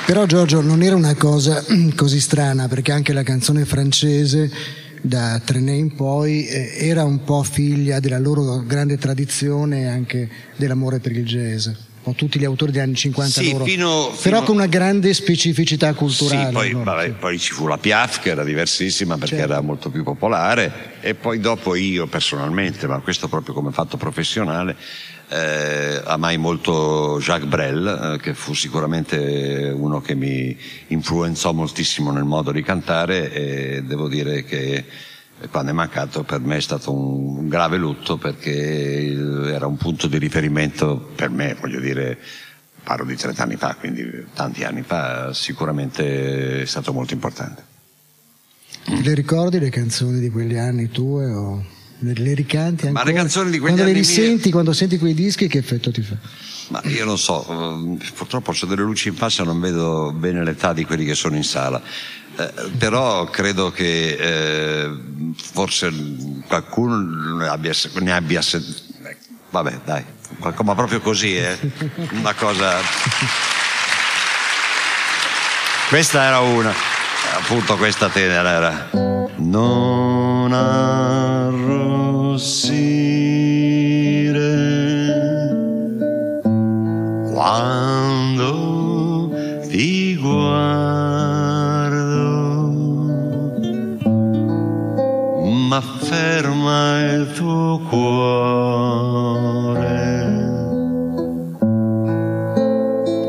Però 0.08 0.26
Giorgio 0.26 0.62
non 0.62 0.84
era 0.84 0.96
una 0.96 1.16
cosa 1.16 1.62
così 1.94 2.22
strana 2.22 2.70
perché 2.70 2.94
anche 2.94 3.12
la 3.12 3.24
canzone 3.24 3.66
francese 3.66 4.50
da 5.02 5.38
Trenet 5.44 5.78
in 5.78 5.96
poi 5.96 6.48
eh, 6.48 6.88
era 6.88 7.04
un 7.04 7.26
po' 7.26 7.44
figlia 7.44 8.00
della 8.00 8.18
loro 8.18 8.64
grande 8.66 8.98
tradizione 8.98 9.90
anche 9.90 10.30
dell'amore 10.56 11.00
per 11.00 11.12
il 11.12 11.26
jazz. 11.26 11.68
Tutti 12.16 12.40
gli 12.40 12.46
autori 12.46 12.72
degli 12.72 12.80
anni 12.80 12.96
50 12.96 13.42
sì, 13.42 13.52
loro. 13.52 13.66
Fino, 13.66 14.16
però 14.22 14.44
con 14.44 14.56
una 14.56 14.68
grande 14.68 15.14
specificità 15.14 15.94
culturale. 15.94 16.46
Sì, 16.46 16.54
poi, 16.54 16.84
vabbè, 16.86 17.10
poi, 17.12 17.38
ci 17.38 17.52
fu 17.52 17.68
la 17.68 17.78
Piaf 17.78 18.22
che 18.22 18.30
era 18.30 18.46
diversissima 18.46 19.18
perché 19.18 19.36
certo. 19.36 19.52
era 19.52 19.62
molto 19.62 19.90
più 19.90 20.04
popolare 20.04 20.94
e 21.02 21.16
poi 21.16 21.42
dopo 21.42 21.76
io 21.76 22.08
personalmente, 22.08 22.88
ma 22.88 23.00
questo 23.00 23.28
proprio 23.28 23.54
come 23.54 23.72
fatto 23.72 23.98
professionale, 23.98 24.78
eh, 25.30 26.02
amai 26.06 26.38
molto 26.38 27.20
Jacques 27.20 27.50
Brel, 27.50 28.14
eh, 28.16 28.22
che 28.22 28.34
fu 28.34 28.54
sicuramente 28.54 29.74
uno 29.76 30.00
che 30.00 30.16
mi 30.16 30.58
influenzò 30.88 31.52
moltissimo 31.52 32.12
nel 32.12 32.24
modo 32.24 32.52
di 32.52 32.64
cantare 32.64 33.32
e 33.32 33.84
devo 33.84 34.08
dire 34.08 34.44
che 34.44 34.86
quando 35.52 35.72
è 35.72 35.74
mancato 35.74 36.24
per 36.24 36.40
me 36.40 36.58
è 36.58 36.62
stato 36.62 36.92
un, 36.94 37.48
grave 37.48 37.78
lutto 37.78 38.18
perché 38.18 39.12
era 39.48 39.68
un 39.68 39.78
punto 39.78 40.08
di 40.08 40.18
riferimento 40.18 40.98
per 41.16 41.30
me, 41.30 41.56
voglio 41.60 41.80
dire, 41.80 42.18
parlo 42.84 43.06
di 43.06 43.16
30 43.16 43.44
anni 43.44 43.56
fa, 43.56 43.76
quindi 43.76 44.26
tanti 44.34 44.64
anni 44.64 44.82
fa, 44.82 45.34
sicuramente 45.34 46.62
è 46.62 46.66
stato 46.66 46.94
molto 46.94 47.14
importante. 47.14 47.76
Le 48.86 49.14
ricordi 49.14 49.60
le 49.60 49.70
canzoni 49.70 50.20
di 50.20 50.30
quegli 50.30 50.56
anni 50.56 50.90
tue 50.90 51.26
o 51.30 51.76
le 52.00 52.34
ricanti 52.34 52.88
ancora? 52.88 53.04
Ma 53.04 53.10
le 53.10 53.16
canzoni 53.16 53.52
di 53.52 53.60
quegli 53.60 53.74
quando 53.74 53.84
anni 53.84 53.94
le 53.94 54.00
risenti, 54.00 54.44
mie... 54.44 54.52
quando 54.52 54.74
senti 54.74 54.98
quei 54.98 55.14
dischi 55.14 55.48
che 55.48 55.58
effetto 55.58 55.92
ti 55.92 56.02
fa? 56.02 56.16
Ma 56.70 56.82
io 56.86 57.06
non 57.06 57.18
so, 57.18 57.46
eh, 57.50 57.98
purtroppo 58.14 58.52
ho 58.52 58.66
delle 58.66 58.82
luci 58.82 59.08
in 59.08 59.16
faccia, 59.16 59.44
non 59.44 59.60
vedo 59.60 60.12
bene 60.14 60.44
l'età 60.44 60.74
di 60.74 60.86
quelli 60.86 61.06
che 61.06 61.16
sono 61.16 61.36
in 61.36 61.44
sala. 61.44 61.82
Eh, 62.40 62.54
però 62.78 63.26
credo 63.26 63.72
che 63.72 64.18
eh, 64.20 64.92
forse 65.36 65.92
qualcuno 66.46 67.36
ne 67.38 67.48
abbia, 67.48 67.74
ne 68.00 68.12
abbia 68.12 68.42
vabbè 69.50 69.80
dai, 69.86 70.04
ma 70.38 70.76
proprio 70.76 71.00
così, 71.00 71.36
eh? 71.38 71.58
una 72.12 72.34
cosa... 72.34 72.76
Questa 75.88 76.22
era 76.22 76.40
una, 76.40 76.74
appunto 77.38 77.78
questa 77.78 78.10
tenera 78.10 78.50
era... 78.50 78.90
Non 79.40 80.52
arrossire. 80.52 81.46
Quando 87.32 88.50
ti 89.70 90.16
guardo, 90.18 90.46
ma 95.70 95.82
ferma 95.82 97.00
il 97.14 97.32
tuo 97.34 97.80
cuore 97.88 98.16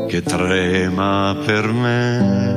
che 0.07 0.23
trema 0.23 1.35
per 1.45 1.67
me 1.67 2.48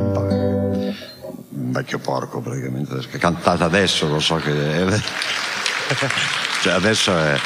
vecchio 1.72 1.98
porco 1.98 2.40
praticamente, 2.40 2.96
cantata 3.18 3.64
adesso 3.64 4.08
lo 4.08 4.20
so 4.20 4.36
che 4.36 4.52
è, 4.52 5.00
cioè 6.62 6.72
adesso 6.72 7.16
è 7.16 7.38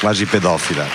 quasi 0.00 0.24
pedofila. 0.26 0.86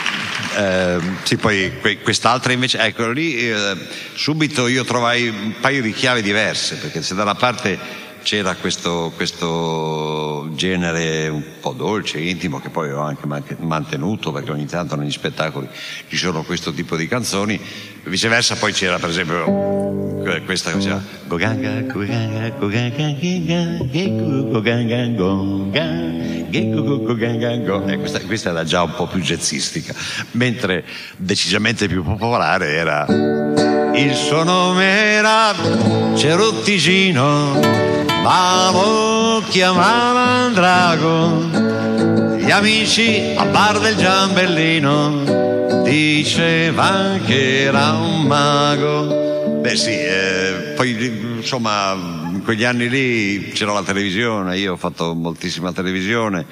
Eh, 0.57 0.99
sì, 1.23 1.37
poi 1.37 1.99
quest'altra 2.01 2.53
invece, 2.53 2.79
ecco 2.79 3.09
lì 3.09 3.37
eh, 3.49 3.75
subito 4.13 4.67
io 4.67 4.83
trovai 4.85 5.27
un 5.27 5.55
paio 5.59 5.81
di 5.81 5.91
chiavi 5.91 6.21
diverse, 6.21 6.75
perché 6.75 7.01
se 7.01 7.13
da 7.15 7.23
una 7.23 7.35
parte 7.35 7.77
c'era 8.25 8.55
questo, 8.55 9.13
questo, 9.15 10.49
genere 10.55 11.27
un 11.27 11.43
po' 11.61 11.73
dolce, 11.73 12.17
intimo, 12.19 12.59
che 12.59 12.69
poi 12.69 12.91
ho 12.91 13.01
anche 13.01 13.27
mantenuto 13.59 14.31
perché 14.31 14.49
ogni 14.49 14.65
tanto 14.65 14.95
negli 14.95 15.11
spettacoli 15.11 15.69
ci 16.07 16.17
sono 16.17 16.41
questo 16.41 16.73
tipo 16.73 16.95
di 16.97 17.07
canzoni, 17.07 17.61
viceversa 18.05 18.55
poi 18.55 18.73
c'era 18.73 18.97
per 18.97 19.09
esempio 19.09 20.23
questa 20.43 20.71
che 20.71 20.77
faceva 20.77 21.03
questa, 27.99 28.21
questa 28.21 28.49
era 28.49 28.63
già 28.63 28.81
un 28.81 28.95
po' 28.95 29.05
più 29.05 29.21
jazzistica, 29.21 29.93
mentre 30.31 30.83
decisamente 31.15 31.87
più 31.87 32.03
popolare 32.03 32.73
era 32.73 33.05
il 33.07 34.15
suo 34.15 34.43
nome 34.43 35.11
era 35.11 35.53
Ceruttigino 36.15 37.94
ma 38.25 38.71
lo 38.71 39.43
chiamavano 39.49 40.51
Drago. 40.51 42.37
Gli 42.37 42.49
amici 42.49 43.35
a 43.37 43.45
bar 43.45 43.79
del 43.79 43.95
Giambellino 43.95 45.83
dicevano 45.83 47.23
che 47.23 47.65
era 47.65 47.91
un 47.91 48.23
mago. 48.23 49.59
Beh 49.61 49.75
sì, 49.75 49.91
eh, 49.91 50.73
poi 50.75 51.37
insomma 51.37 51.91
in 51.93 52.41
quegli 52.43 52.63
anni 52.63 52.89
lì 52.89 53.51
c'era 53.53 53.73
la 53.73 53.83
televisione, 53.83 54.57
io 54.57 54.73
ho 54.73 54.77
fatto 54.77 55.13
moltissima 55.13 55.71
televisione, 55.71 56.47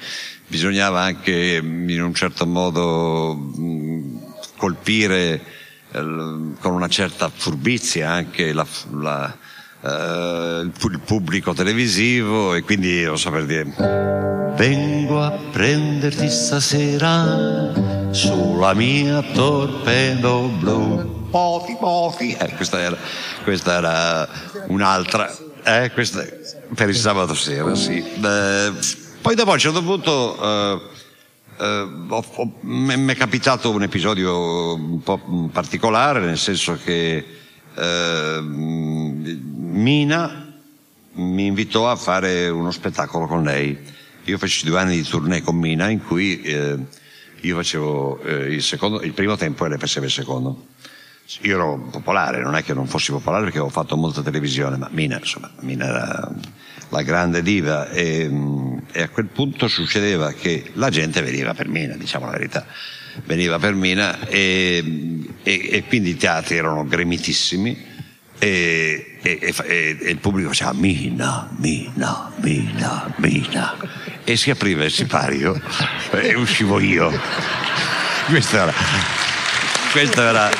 bisognava 0.46 1.00
anche 1.00 1.60
in 1.60 2.00
un 2.00 2.14
certo 2.14 2.46
modo 2.46 3.50
colpire 4.56 5.42
eh, 5.90 5.98
con 5.98 6.72
una 6.72 6.88
certa 6.88 7.28
furbizia 7.34 8.10
anche 8.12 8.52
la, 8.52 8.64
la 8.92 9.36
eh, 9.84 10.60
il 10.62 11.00
pubblico 11.04 11.52
televisivo 11.52 12.54
e 12.54 12.62
quindi 12.62 13.02
non 13.02 13.18
so 13.18 13.30
per 13.30 13.44
dire 13.44 14.52
vengo 14.56 15.22
a 15.22 15.30
prenderti 15.30 16.30
stasera 16.30 17.72
sulla 18.10 18.72
mia 18.74 19.20
torpedo 19.22 20.48
blu. 20.58 21.22
Poti 21.30 21.76
poti 21.78 22.32
eh, 22.32 22.54
questa 22.54 22.80
era, 22.80 22.96
questa 23.42 23.72
era 23.74 24.28
un'altra 24.68 25.34
eh, 25.64 25.90
questa, 25.92 26.24
per 26.74 26.88
il 26.88 26.94
sabato 26.94 27.34
sera 27.34 27.74
sì. 27.74 28.02
Beh, 28.16 28.72
poi 29.20 29.34
dopo 29.34 29.50
a 29.50 29.54
un 29.54 29.58
certo 29.58 29.82
punto 29.82 30.40
eh, 30.40 30.80
eh, 31.58 31.88
mi 32.60 33.12
è 33.12 33.16
capitato 33.16 33.70
un 33.70 33.82
episodio 33.82 34.74
un 34.74 35.02
po' 35.02 35.20
particolare 35.52 36.20
nel 36.20 36.38
senso 36.38 36.78
che 36.82 37.42
eh, 37.76 38.40
Mina 38.40 40.52
mi 41.14 41.46
invitò 41.46 41.90
a 41.90 41.96
fare 41.96 42.48
uno 42.48 42.70
spettacolo 42.70 43.26
con 43.26 43.42
lei. 43.42 43.76
Io 44.24 44.38
feci 44.38 44.66
due 44.66 44.78
anni 44.78 44.96
di 44.96 45.08
tournée 45.08 45.42
con 45.42 45.56
Mina 45.56 45.88
in 45.88 46.04
cui 46.04 46.40
eh, 46.42 46.78
io 47.40 47.56
facevo 47.56 48.22
eh, 48.22 48.54
il, 48.54 48.62
secondo, 48.62 49.02
il 49.02 49.12
primo 49.12 49.36
tempo 49.36 49.64
e 49.64 49.68
lei 49.68 49.78
faceva 49.78 50.06
il 50.06 50.12
secondo. 50.12 50.66
Io 51.42 51.54
ero 51.54 51.88
popolare, 51.90 52.42
non 52.42 52.54
è 52.54 52.62
che 52.62 52.74
non 52.74 52.86
fossi 52.86 53.10
popolare 53.10 53.44
perché 53.44 53.58
ho 53.58 53.68
fatto 53.68 53.96
molta 53.96 54.22
televisione, 54.22 54.76
ma 54.76 54.88
Mina, 54.92 55.18
insomma, 55.18 55.50
Mina 55.60 55.86
era 55.86 56.34
la 56.90 57.02
grande 57.02 57.42
diva 57.42 57.88
e, 57.90 58.30
e 58.92 59.02
a 59.02 59.08
quel 59.08 59.26
punto 59.26 59.66
succedeva 59.66 60.32
che 60.32 60.70
la 60.74 60.90
gente 60.90 61.22
veniva 61.22 61.54
per 61.54 61.68
Mina, 61.68 61.96
diciamo 61.96 62.26
la 62.26 62.32
verità 62.32 62.66
veniva 63.24 63.58
per 63.58 63.74
Mina 63.74 64.26
e, 64.26 65.26
e, 65.42 65.68
e, 65.72 65.84
quindi 65.86 66.10
i 66.10 66.16
teatri 66.16 66.56
erano 66.56 66.84
gremitissimi 66.84 67.92
e, 68.38 69.18
e, 69.22 69.96
il 70.02 70.18
pubblico 70.18 70.48
faceva 70.48 70.72
Mina, 70.72 71.48
Mina, 71.58 72.32
Mina, 72.36 73.12
Mina. 73.16 73.76
E 74.24 74.36
si 74.36 74.50
apriva 74.50 74.84
il 74.84 74.90
sipario 74.90 75.60
e 76.10 76.34
uscivo 76.34 76.80
io. 76.80 77.12
Questo 78.26 78.56
era 78.56 78.72
questo 79.94 80.20
era 80.20 80.50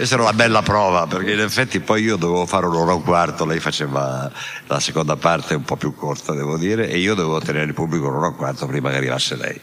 questa 0.00 0.14
era 0.14 0.24
una 0.24 0.32
bella 0.32 0.62
prova 0.62 1.06
perché 1.06 1.32
in 1.32 1.40
effetti 1.40 1.78
poi 1.80 2.02
io 2.02 2.16
dovevo 2.16 2.46
fare 2.46 2.64
un'ora 2.64 2.92
e 2.92 2.94
un 2.94 3.02
quarto 3.02 3.44
lei 3.44 3.60
faceva 3.60 4.32
la 4.66 4.80
seconda 4.80 5.16
parte 5.16 5.54
un 5.54 5.62
po' 5.62 5.76
più 5.76 5.94
corta 5.94 6.32
devo 6.32 6.56
dire 6.56 6.88
e 6.88 6.96
io 6.96 7.14
dovevo 7.14 7.38
tenere 7.38 7.66
il 7.66 7.74
pubblico 7.74 8.08
un'ora 8.08 8.28
e 8.28 8.30
un 8.30 8.36
quarto 8.36 8.66
prima 8.66 8.88
che 8.88 8.96
arrivasse 8.96 9.36
lei 9.36 9.60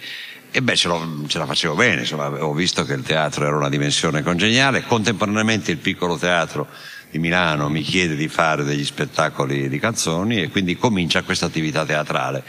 e 0.51 0.62
beh, 0.62 0.75
ce, 0.75 0.89
ce, 1.27 1.38
la 1.39 1.46
facevo 1.46 1.75
bene, 1.75 2.01
insomma, 2.01 2.27
ho 2.27 2.53
visto 2.53 2.86
che 2.86 2.94
il 2.94 3.03
teatro 3.03 3.46
era 3.46 3.56
una 3.58 3.70
dimensione 3.70 4.24
congeniale, 4.24 4.84
contemporaneamente 4.84 5.72
il 5.72 5.77
piccolo 5.77 6.17
teatro 6.17 6.67
di 7.12 7.20
Milano 7.20 7.67
mi 7.67 7.82
chiede 7.82 8.15
di 8.15 8.27
fare 8.27 8.63
degli 8.63 8.86
spettacoli 8.86 9.67
di 9.67 9.77
canzoni 9.77 10.41
e 10.41 10.50
quindi 10.50 10.77
comincia 10.77 11.22
questa 11.24 11.48
attività 11.48 11.86
teatrale. 11.86 12.44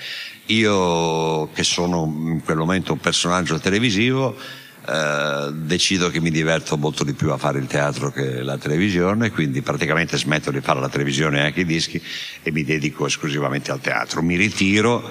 Io, 0.47 1.50
che 1.52 1.64
sono 1.64 2.04
in 2.04 2.40
quel 2.45 2.57
momento 2.57 2.92
un 2.92 3.00
personaggio 3.00 3.59
televisivo, 3.59 4.37
eh, 4.90 5.52
decido 5.52 6.09
che 6.09 6.18
mi 6.18 6.30
diverto 6.30 6.78
molto 6.78 7.04
di 7.04 7.12
più 7.12 7.30
a 7.30 7.37
fare 7.37 7.59
il 7.59 7.66
teatro 7.66 8.11
che 8.11 8.42
la 8.42 8.57
televisione, 8.57 9.30
quindi 9.30 9.61
praticamente 9.61 10.16
smetto 10.16 10.50
di 10.50 10.62
fare 10.62 10.80
la 10.80 10.88
televisione 10.88 11.40
e 11.40 11.45
anche 11.45 11.61
i 11.61 11.66
dischi 11.66 12.02
e 12.42 12.50
mi 12.50 12.64
dedico 12.64 13.04
esclusivamente 13.04 13.71
al 13.71 13.80
teatro. 13.80 14.23
Mi 14.23 14.37
ritiro, 14.37 15.07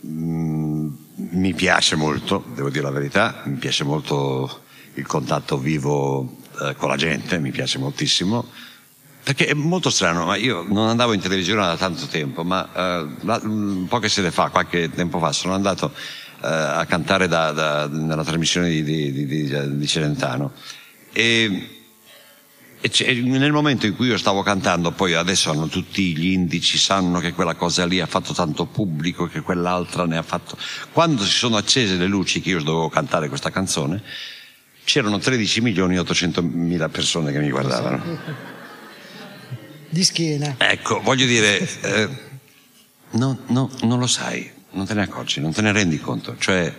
mh, 0.00 0.10
mm, 0.10 0.88
mi 1.14 1.54
piace 1.54 1.94
molto, 1.94 2.44
devo 2.56 2.70
dire 2.70 2.82
la 2.82 2.90
verità, 2.90 3.42
mi 3.44 3.54
piace 3.54 3.84
molto 3.84 4.62
il 4.94 5.06
contatto 5.06 5.58
vivo 5.58 6.38
eh, 6.60 6.74
con 6.74 6.88
la 6.88 6.96
gente, 6.96 7.38
mi 7.38 7.52
piace 7.52 7.78
moltissimo. 7.78 8.44
Perché 9.22 9.46
è 9.46 9.54
molto 9.54 9.90
strano, 9.90 10.24
ma 10.24 10.34
io 10.34 10.64
non 10.66 10.88
andavo 10.88 11.12
in 11.12 11.20
televisione 11.20 11.60
da 11.60 11.76
tanto 11.76 12.06
tempo, 12.06 12.42
ma 12.42 12.68
eh, 12.74 13.86
poche 13.86 14.08
sere 14.08 14.32
fa, 14.32 14.48
qualche 14.48 14.90
tempo 14.90 15.20
fa, 15.20 15.30
sono 15.30 15.54
andato 15.54 15.92
a 16.40 16.86
cantare 16.86 17.28
da, 17.28 17.52
da, 17.52 17.86
nella 17.86 18.24
trasmissione 18.24 18.68
di, 18.70 18.82
di, 18.82 19.26
di, 19.26 19.76
di 19.76 19.86
Celentano. 19.86 20.52
E, 21.12 21.68
e 22.80 23.14
nel 23.22 23.52
momento 23.52 23.86
in 23.86 23.94
cui 23.94 24.08
io 24.08 24.16
stavo 24.16 24.42
cantando, 24.42 24.90
poi 24.92 25.14
adesso 25.14 25.50
hanno 25.50 25.66
tutti 25.66 26.16
gli 26.16 26.32
indici, 26.32 26.78
sanno 26.78 27.18
che 27.20 27.32
quella 27.32 27.54
cosa 27.54 27.84
lì 27.84 28.00
ha 28.00 28.06
fatto 28.06 28.32
tanto 28.32 28.64
pubblico, 28.66 29.26
che 29.26 29.40
quell'altra 29.40 30.06
ne 30.06 30.16
ha 30.16 30.22
fatto. 30.22 30.56
Quando 30.92 31.24
si 31.24 31.36
sono 31.36 31.56
accese 31.56 31.96
le 31.96 32.06
luci 32.06 32.40
che 32.40 32.50
io 32.50 32.62
dovevo 32.62 32.88
cantare 32.88 33.28
questa 33.28 33.50
canzone, 33.50 34.02
c'erano 34.84 35.18
13 35.18 35.60
milioni 35.60 35.96
e 35.96 35.98
800 35.98 36.42
mila 36.42 36.88
persone 36.88 37.32
che 37.32 37.38
mi 37.38 37.50
guardavano. 37.50 38.48
Di 39.90 40.04
schiena. 40.04 40.54
Ecco, 40.56 41.00
voglio 41.02 41.26
dire, 41.26 41.68
eh, 41.82 42.08
no, 43.10 43.38
no, 43.48 43.70
non 43.82 43.98
lo 43.98 44.06
sai 44.06 44.58
non 44.72 44.86
te 44.86 44.94
ne 44.94 45.02
accorgi, 45.02 45.40
non 45.40 45.52
te 45.52 45.62
ne 45.62 45.72
rendi 45.72 45.98
conto. 46.00 46.36
Cioè, 46.38 46.72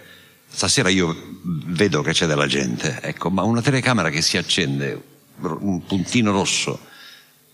stasera 0.47 0.89
io 0.89 1.39
vedo 1.43 2.01
che 2.01 2.11
c'è 2.11 2.25
della 2.25 2.47
gente, 2.47 2.99
ecco, 3.01 3.29
ma 3.29 3.43
una 3.43 3.61
telecamera 3.61 4.09
che 4.09 4.21
si 4.21 4.37
accende, 4.37 5.01
un 5.39 5.85
puntino 5.85 6.31
rosso, 6.31 6.79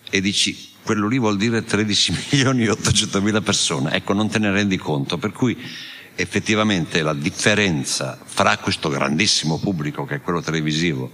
e 0.09 0.21
dici, 0.21 0.75
quello 0.83 1.07
lì 1.07 1.19
vuol 1.19 1.37
dire 1.37 1.63
13 1.63 2.25
milioni 2.31 2.63
e 2.63 2.69
800 2.71 3.21
mila 3.21 3.41
persone, 3.41 3.93
ecco, 3.93 4.13
non 4.13 4.29
te 4.29 4.39
ne 4.39 4.51
rendi 4.51 4.77
conto. 4.77 5.17
Per 5.17 5.31
cui 5.31 5.57
effettivamente 6.15 7.01
la 7.01 7.13
differenza 7.13 8.17
fra 8.23 8.57
questo 8.57 8.89
grandissimo 8.89 9.59
pubblico 9.59 10.03
che 10.05 10.15
è 10.15 10.21
quello 10.21 10.41
televisivo 10.41 11.11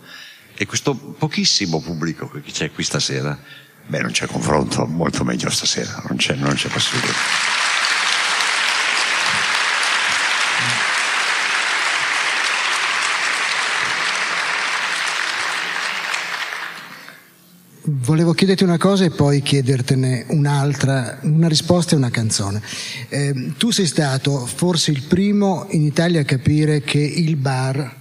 e 0.56 0.66
questo 0.66 0.96
pochissimo 0.96 1.82
pubblico 1.82 2.30
che 2.30 2.42
c'è 2.52 2.72
qui 2.72 2.84
stasera, 2.84 3.38
beh, 3.86 4.02
non 4.02 4.12
c'è 4.12 4.28
confronto, 4.28 4.86
molto 4.86 5.24
meglio 5.24 5.50
stasera, 5.50 6.04
non 6.08 6.18
c'è, 6.18 6.36
non 6.36 6.54
c'è 6.54 6.70
possibilità. 6.70 7.73
Volevo 17.86 18.32
chiederti 18.32 18.64
una 18.64 18.78
cosa 18.78 19.04
e 19.04 19.10
poi 19.10 19.42
chiedertene 19.42 20.28
un'altra, 20.30 21.20
una 21.24 21.50
risposta 21.50 21.96
e 21.96 21.98
una 21.98 22.10
canzone. 22.10 22.62
Eh, 23.10 23.52
tu 23.58 23.72
sei 23.72 23.88
stato 23.88 24.46
forse 24.46 24.92
il 24.92 25.02
primo 25.02 25.68
in 25.72 25.82
Italia 25.82 26.22
a 26.22 26.24
capire 26.24 26.80
che 26.80 27.00
il 27.00 27.36
bar, 27.36 27.94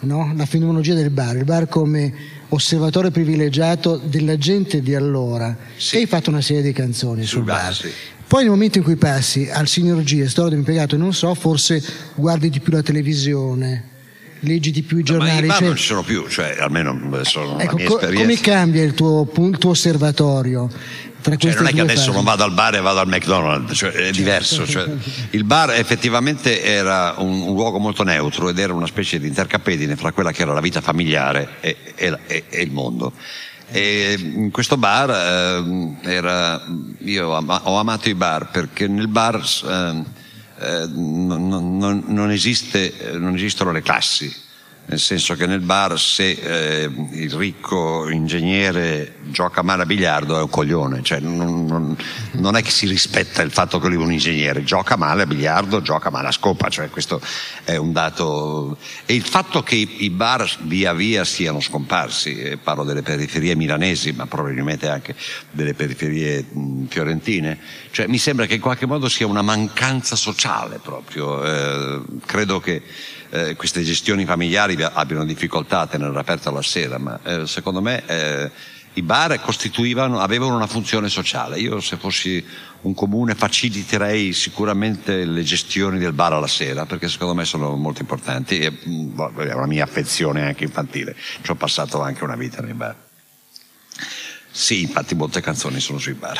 no? 0.00 0.32
la 0.34 0.46
fenomenologia 0.46 0.94
del 0.94 1.10
bar, 1.10 1.36
il 1.36 1.44
bar 1.44 1.68
come 1.68 2.14
osservatore 2.48 3.10
privilegiato 3.10 3.98
della 3.98 4.38
gente 4.38 4.80
di 4.80 4.94
allora, 4.94 5.54
sì. 5.76 5.96
e 5.96 5.98
hai 6.00 6.06
fatto 6.06 6.30
una 6.30 6.40
serie 6.40 6.62
di 6.62 6.72
canzoni 6.72 7.20
sul, 7.20 7.28
sul 7.28 7.42
bar. 7.42 7.62
bar. 7.64 7.74
Sì. 7.74 7.88
Poi 8.26 8.40
nel 8.40 8.50
momento 8.50 8.78
in 8.78 8.84
cui 8.84 8.96
passi 8.96 9.46
al 9.52 9.68
signor 9.68 10.02
G, 10.04 10.24
storia 10.24 10.48
dell'impiegato, 10.48 10.96
non 10.96 11.12
so, 11.12 11.34
forse 11.34 11.82
guardi 12.14 12.48
di 12.48 12.60
più 12.60 12.72
la 12.72 12.80
televisione 12.80 13.90
leggi 14.42 14.70
di 14.70 14.82
più 14.82 14.98
i 14.98 15.02
giornali. 15.02 15.40
No, 15.42 15.46
ma 15.48 15.54
cioè... 15.54 15.66
non 15.66 15.76
ci 15.76 15.84
sono 15.84 16.02
più, 16.02 16.28
cioè 16.28 16.56
almeno 16.60 16.98
sono 17.24 17.58
ecco, 17.58 17.76
co- 17.76 17.98
Come 17.98 18.38
cambia 18.40 18.82
il 18.82 18.94
tuo, 18.94 19.28
il 19.36 19.58
tuo 19.58 19.70
osservatorio? 19.70 20.68
Cioè, 21.22 21.54
non 21.54 21.66
è 21.66 21.72
che 21.72 21.80
adesso 21.80 22.06
fasi. 22.06 22.14
non 22.16 22.24
vado 22.24 22.42
al 22.42 22.52
bar 22.52 22.74
e 22.74 22.80
vado 22.80 22.98
al 22.98 23.06
McDonald's, 23.06 23.76
cioè, 23.76 23.90
è 23.90 23.94
certo. 23.94 24.16
diverso. 24.16 24.66
Cioè, 24.66 24.90
il 25.30 25.44
bar 25.44 25.70
effettivamente 25.70 26.64
era 26.64 27.14
un, 27.18 27.42
un, 27.42 27.54
luogo 27.54 27.78
molto 27.78 28.02
neutro 28.02 28.48
ed 28.48 28.58
era 28.58 28.72
una 28.72 28.88
specie 28.88 29.20
di 29.20 29.28
intercapedine 29.28 29.94
fra 29.94 30.10
quella 30.10 30.32
che 30.32 30.42
era 30.42 30.52
la 30.52 30.60
vita 30.60 30.80
familiare 30.80 31.58
e, 31.60 31.76
e, 31.94 32.18
e, 32.26 32.44
e 32.48 32.62
il 32.62 32.72
mondo. 32.72 33.12
E 33.70 34.16
in 34.18 34.50
questo 34.50 34.76
bar 34.76 35.10
eh, 35.10 36.10
era, 36.10 36.60
io 36.98 37.28
ho 37.28 37.76
amato 37.78 38.08
i 38.08 38.14
bar 38.14 38.50
perché 38.50 38.88
nel 38.88 39.08
bar 39.08 39.36
eh, 39.36 40.02
eh, 40.62 40.86
non, 40.86 41.48
non, 41.78 42.04
non, 42.06 42.30
esiste, 42.30 43.16
non 43.18 43.34
esistono 43.34 43.72
le 43.72 43.82
classi 43.82 44.50
nel 44.84 44.98
senso 44.98 45.34
che 45.34 45.46
nel 45.46 45.60
bar 45.60 45.98
se 45.98 46.30
eh, 46.30 46.90
il 47.12 47.32
ricco 47.32 48.08
ingegnere 48.10 49.14
gioca 49.30 49.62
male 49.62 49.82
a 49.82 49.86
biliardo 49.86 50.36
è 50.36 50.42
un 50.42 50.50
coglione, 50.50 51.02
cioè 51.02 51.20
non, 51.20 51.64
non, 51.64 51.96
non, 52.32 52.56
è 52.56 52.62
che 52.62 52.70
si 52.70 52.86
rispetta 52.86 53.42
il 53.42 53.52
fatto 53.52 53.78
che 53.78 53.88
lui 53.88 53.96
è 53.96 54.04
un 54.04 54.12
ingegnere, 54.12 54.64
gioca 54.64 54.96
male 54.96 55.22
a 55.22 55.26
biliardo, 55.26 55.80
gioca 55.80 56.10
male 56.10 56.28
a 56.28 56.32
scopa, 56.32 56.68
cioè 56.68 56.90
questo 56.90 57.20
è 57.64 57.76
un 57.76 57.92
dato. 57.92 58.76
E 59.06 59.14
il 59.14 59.22
fatto 59.22 59.62
che 59.62 59.76
i 59.76 60.10
bar 60.10 60.50
via 60.62 60.92
via 60.92 61.24
siano 61.24 61.60
scomparsi, 61.60 62.58
parlo 62.62 62.84
delle 62.84 63.02
periferie 63.02 63.54
milanesi, 63.54 64.12
ma 64.12 64.26
probabilmente 64.26 64.88
anche 64.88 65.14
delle 65.52 65.74
periferie 65.74 66.44
mh, 66.48 66.86
fiorentine, 66.88 67.58
cioè 67.92 68.06
mi 68.08 68.18
sembra 68.18 68.46
che 68.46 68.54
in 68.54 68.60
qualche 68.60 68.86
modo 68.86 69.08
sia 69.08 69.26
una 69.26 69.42
mancanza 69.42 70.16
sociale 70.16 70.80
proprio, 70.82 71.42
eh, 71.44 72.02
credo 72.26 72.60
che 72.60 72.82
eh, 73.32 73.56
queste 73.56 73.82
gestioni 73.82 74.26
familiari 74.26 74.76
abbiano 74.82 75.24
difficoltà 75.24 75.80
a 75.80 75.86
tenere 75.86 76.16
aperta 76.18 76.50
la 76.50 76.60
sera, 76.60 76.98
ma 76.98 77.18
eh, 77.24 77.46
secondo 77.46 77.80
me 77.80 78.04
eh, 78.06 78.50
i 78.94 79.02
bar 79.02 79.40
costituivano, 79.40 80.20
avevano 80.20 80.54
una 80.54 80.66
funzione 80.66 81.08
sociale. 81.08 81.58
Io 81.58 81.80
se 81.80 81.96
fossi 81.96 82.44
un 82.82 82.92
comune 82.92 83.34
faciliterei 83.34 84.34
sicuramente 84.34 85.24
le 85.24 85.42
gestioni 85.42 85.98
del 85.98 86.12
bar 86.12 86.34
alla 86.34 86.46
sera, 86.46 86.84
perché 86.84 87.08
secondo 87.08 87.34
me 87.34 87.46
sono 87.46 87.74
molto 87.74 88.02
importanti 88.02 88.58
e 88.58 88.70
mm, 88.70 89.14
boh, 89.14 89.32
è 89.36 89.54
una 89.54 89.66
mia 89.66 89.84
affezione 89.84 90.44
anche 90.44 90.64
infantile. 90.64 91.16
Ci 91.40 91.50
ho 91.50 91.54
passato 91.54 92.02
anche 92.02 92.24
una 92.24 92.36
vita 92.36 92.60
nei 92.60 92.74
bar. 92.74 92.94
Sì, 94.50 94.82
infatti 94.82 95.14
molte 95.14 95.40
canzoni 95.40 95.80
sono 95.80 95.98
sui 95.98 96.12
bar. 96.12 96.38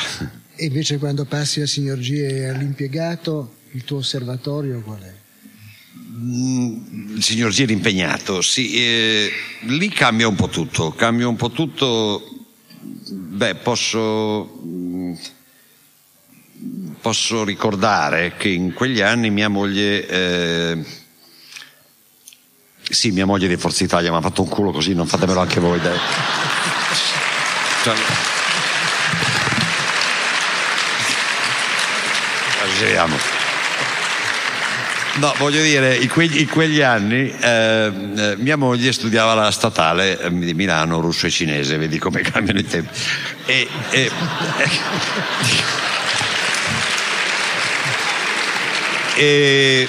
E 0.55 0.65
invece 0.65 0.99
quando 0.99 1.25
passi 1.25 1.59
al 1.59 1.67
signor 1.67 1.97
G 1.97 2.11
e 2.11 2.47
all'impiegato, 2.49 3.55
il 3.71 3.83
tuo 3.83 3.97
osservatorio 3.97 4.81
qual 4.81 5.01
è? 5.01 5.22
Mm, 5.95 7.15
il 7.15 7.23
signor 7.23 7.51
Giri 7.51 7.73
impegnato, 7.73 8.41
sì, 8.41 8.75
eh, 8.75 9.31
lì 9.61 9.89
cambia 9.89 10.27
un 10.27 10.35
po' 10.35 10.47
tutto, 10.47 10.91
cambia 10.91 11.27
un 11.27 11.35
po' 11.35 11.51
tutto, 11.51 12.45
beh, 12.79 13.55
posso, 13.55 14.59
mm, 14.65 15.13
posso 17.01 17.43
ricordare 17.43 18.35
che 18.37 18.49
in 18.49 18.73
quegli 18.73 19.01
anni 19.01 19.29
mia 19.29 19.49
moglie, 19.49 20.07
eh, 20.07 20.85
sì, 22.81 23.11
mia 23.11 23.25
moglie 23.25 23.47
di 23.47 23.57
Forza 23.57 23.83
Italia 23.83 24.09
mi 24.09 24.17
ha 24.17 24.21
fatto 24.21 24.41
un 24.41 24.49
culo 24.49 24.71
così, 24.71 24.93
non 24.93 25.05
fatemelo 25.05 25.39
anche 25.41 25.59
voi, 25.59 25.79
dai. 25.79 25.97
Cioè, 27.83 27.95
esageriamo. 32.83 33.52
No, 35.15 35.31
voglio 35.37 35.61
dire, 35.61 35.95
in 35.97 36.09
quegli, 36.09 36.39
in 36.39 36.49
quegli 36.49 36.81
anni 36.81 37.29
eh, 37.29 37.91
eh, 38.15 38.35
mia 38.37 38.55
moglie 38.55 38.91
studiava 38.91 39.35
la 39.35 39.51
statale 39.51 40.19
eh, 40.19 40.31
di 40.31 40.55
Milano, 40.55 40.99
russo 40.99 41.27
e 41.27 41.29
cinese, 41.29 41.77
vedi 41.77 41.99
come 41.99 42.21
cambiano 42.21 42.57
i 42.59 42.65
tempi. 42.65 42.89
E, 43.45 43.67
e, 43.91 44.11
e 49.15 49.87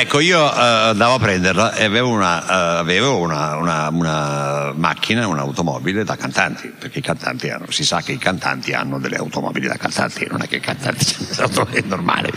Ecco, 0.00 0.20
io 0.20 0.42
uh, 0.42 0.48
andavo 0.48 1.16
a 1.16 1.18
prenderla 1.18 1.74
e 1.74 1.84
avevo, 1.84 2.08
una, 2.08 2.38
uh, 2.38 2.78
avevo 2.78 3.18
una, 3.18 3.56
una, 3.56 3.88
una, 3.90 4.72
macchina, 4.74 5.26
un'automobile 5.26 6.04
da 6.04 6.16
cantanti, 6.16 6.68
perché 6.68 7.00
i 7.00 7.02
cantanti 7.02 7.50
hanno, 7.50 7.70
si 7.70 7.84
sa 7.84 8.00
che 8.00 8.12
i 8.12 8.16
cantanti 8.16 8.72
hanno 8.72 8.98
delle 8.98 9.16
automobili 9.16 9.66
da 9.66 9.76
cantanti, 9.76 10.26
non 10.26 10.40
è 10.40 10.48
che 10.48 10.56
i 10.56 10.60
cantanti 10.60 11.04
è 11.76 11.82
normale. 11.82 12.32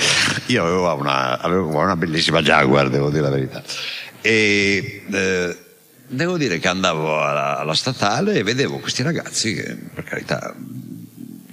Io 0.47 0.61
avevo 0.61 0.93
una, 0.95 1.39
avevo 1.39 1.69
una 1.69 1.95
bellissima 1.95 2.41
Jaguar, 2.41 2.89
devo 2.89 3.09
dire 3.09 3.21
la 3.21 3.29
verità. 3.29 3.63
E 4.19 5.05
eh, 5.09 5.57
devo 6.05 6.37
dire 6.37 6.59
che 6.59 6.67
andavo 6.67 7.23
alla, 7.23 7.59
alla 7.59 7.75
statale 7.75 8.33
e 8.33 8.43
vedevo 8.43 8.79
questi 8.79 9.03
ragazzi 9.03 9.53
che, 9.53 9.77
per 9.93 10.03
carità, 10.03 10.53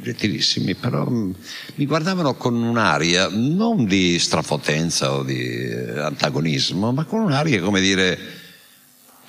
gentilissimi, 0.01 0.75
però 0.75 1.09
mm, 1.09 1.31
mi 1.77 1.87
guardavano 1.87 2.35
con 2.35 2.55
un'aria 2.55 3.29
non 3.31 3.85
di 3.85 4.19
strafotenza 4.19 5.13
o 5.13 5.23
di 5.23 5.39
eh, 5.39 5.99
antagonismo, 5.99 6.93
ma 6.93 7.05
con 7.05 7.21
un'aria 7.21 7.61
come 7.61 7.81
dire 7.81 8.19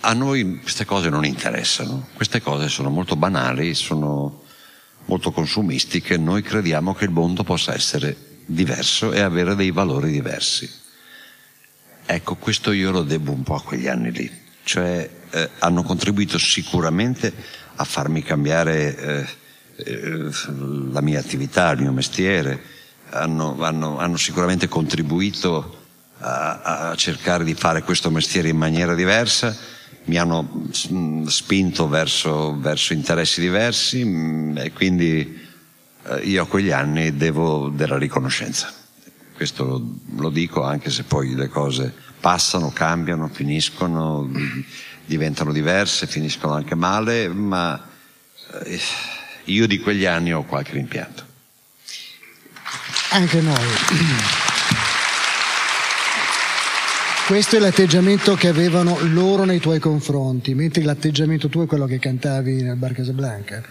a 0.02 0.14
noi 0.14 0.60
queste 0.60 0.86
cose 0.86 1.10
non 1.10 1.26
interessano, 1.26 2.08
queste 2.14 2.42
cose 2.42 2.70
sono 2.70 2.90
molto 2.90 3.16
banali, 3.16 3.76
sono 3.76 4.44
molto 5.06 5.32
consumistiche, 5.32 6.18
noi 6.18 6.42
crediamo 6.42 6.94
che 6.94 7.06
il 7.06 7.12
mondo 7.12 7.44
possa 7.44 7.74
essere 7.74 8.16
diverso 8.46 9.12
e 9.12 9.20
avere 9.20 9.56
dei 9.56 9.72
valori 9.72 10.12
diversi. 10.12 10.70
Ecco, 12.06 12.36
questo 12.36 12.72
io 12.72 12.92
lo 12.92 13.04
devo 13.04 13.32
un 13.32 13.44
po' 13.44 13.56
a 13.56 13.62
quegli 13.62 13.88
anni 13.88 14.12
lì, 14.12 14.32
cioè 14.64 15.10
eh, 15.30 15.50
hanno 15.60 15.84
contribuito 15.84 16.38
sicuramente 16.38 17.34
a 17.76 17.84
farmi 17.84 18.22
cambiare 18.24 18.98
eh, 18.98 19.28
la 19.78 21.02
mia 21.02 21.20
attività, 21.20 21.72
il 21.72 21.82
mio 21.82 21.92
mestiere, 21.92 22.62
hanno, 23.10 23.62
hanno, 23.64 23.98
hanno 23.98 24.18
sicuramente 24.18 24.68
contribuito 24.68 25.80
a, 26.20 26.90
a, 26.90 26.96
cercare 26.96 27.44
di 27.44 27.54
fare 27.54 27.84
questo 27.84 28.10
mestiere 28.12 28.50
in 28.50 28.58
maniera 28.58 28.94
diversa, 28.94 29.56
mi 30.06 30.18
hanno 30.18 30.68
spinto 31.28 31.88
verso, 31.88 32.58
verso 32.60 32.94
interessi 32.94 33.42
diversi 33.42 34.04
mm, 34.04 34.58
e 34.58 34.72
quindi 34.72 35.40
eh, 36.04 36.18
io 36.24 36.44
a 36.44 36.48
quegli 36.48 36.72
anni 36.72 37.16
devo 37.16 37.70
della 37.70 37.98
riconoscenza. 37.98 38.72
Questo 39.36 39.64
lo, 39.64 39.96
lo 40.18 40.30
dico 40.30 40.64
anche 40.64 40.90
se 40.90 41.04
poi 41.04 41.34
le 41.36 41.48
cose 41.48 41.94
passano, 42.20 42.72
cambiano, 42.72 43.28
finiscono, 43.28 44.30
diventano 45.06 45.52
diverse, 45.52 46.08
finiscono 46.08 46.54
anche 46.54 46.76
male, 46.76 47.28
ma 47.28 47.84
eh, 48.64 48.80
io 49.46 49.68
di 49.68 49.80
quegli 49.80 50.06
anni 50.06 50.34
ho 50.34 50.44
qualche 50.44 50.74
rimpianto. 50.74 51.26
Anche 53.12 53.42
noi. 53.42 53.68
Questo 57.28 57.56
è 57.56 57.60
l'atteggiamento 57.60 58.36
che 58.36 58.48
avevano 58.48 58.98
loro 59.02 59.46
nei 59.46 59.60
tuoi 59.60 59.80
confronti, 59.80 60.54
mentre 60.54 60.84
l'atteggiamento 60.84 61.48
tuo 61.48 61.64
è 61.64 61.66
quello 61.66 61.86
che 61.86 62.00
cantavi 62.00 62.62
nel 62.62 62.76
Bar 62.76 62.94
Casablanca. 62.94 63.64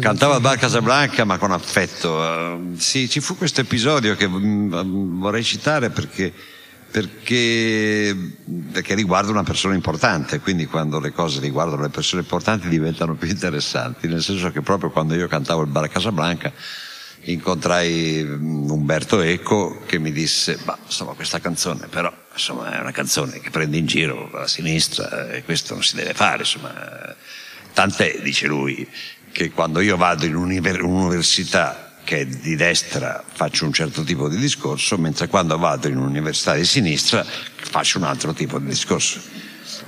Cantava 0.00 0.34
al 0.34 0.40
Bar 0.40 0.58
Casablanca 0.58 1.24
ma 1.24 1.38
con 1.38 1.50
affetto. 1.52 2.14
Uh, 2.14 2.76
sì, 2.76 3.08
ci 3.08 3.20
fu 3.20 3.36
questo 3.36 3.62
episodio 3.62 4.14
che 4.14 4.28
mm, 4.28 5.18
vorrei 5.20 5.42
citare 5.42 5.90
perché 5.90 6.32
perché, 6.96 8.16
perché, 8.76 8.94
riguarda 8.94 9.30
una 9.30 9.42
persona 9.42 9.74
importante, 9.74 10.40
quindi 10.40 10.66
quando 10.66 11.00
le 11.00 11.10
cose 11.10 11.40
riguardano 11.40 11.80
le 11.80 11.88
persone 11.88 12.20
importanti 12.20 12.68
diventano 12.68 13.14
più 13.14 13.26
interessanti, 13.26 14.06
nel 14.06 14.22
senso 14.22 14.50
che 14.50 14.60
proprio 14.60 14.90
quando 14.90 15.14
io 15.14 15.28
cantavo 15.28 15.62
il 15.62 15.68
Bar 15.68 15.88
Casablanca 15.88 16.52
incontrai 17.22 18.22
mm, 18.22 18.70
Umberto 18.70 19.22
Eco 19.22 19.80
che 19.86 19.98
mi 19.98 20.12
disse, 20.12 20.58
ma 20.64 20.76
insomma 20.84 21.12
questa 21.12 21.40
canzone 21.40 21.86
però 21.86 22.12
insomma, 22.34 22.76
è 22.76 22.78
una 22.78 22.92
canzone 22.92 23.40
che 23.40 23.48
prende 23.48 23.78
in 23.78 23.86
giro 23.86 24.28
la 24.30 24.46
sinistra 24.46 25.30
e 25.30 25.42
questo 25.42 25.72
non 25.72 25.82
si 25.82 25.96
deve 25.96 26.12
fare, 26.12 26.40
insomma. 26.40 26.74
tant'è, 27.72 28.20
dice 28.20 28.46
lui, 28.46 28.86
che 29.32 29.52
quando 29.52 29.80
io 29.80 29.96
vado 29.96 30.26
in 30.26 30.34
un'università 30.34 31.86
che 32.06 32.20
è 32.20 32.24
di 32.24 32.54
destra 32.54 33.24
faccio 33.26 33.64
un 33.64 33.72
certo 33.72 34.02
tipo 34.02 34.28
di 34.28 34.36
discorso, 34.36 34.96
mentre 34.96 35.26
quando 35.26 35.58
vado 35.58 35.88
in 35.88 35.96
un'università 35.96 36.54
di 36.54 36.64
sinistra 36.64 37.26
faccio 37.68 37.98
un 37.98 38.04
altro 38.04 38.32
tipo 38.32 38.58
di 38.58 38.66
discorso. 38.66 39.20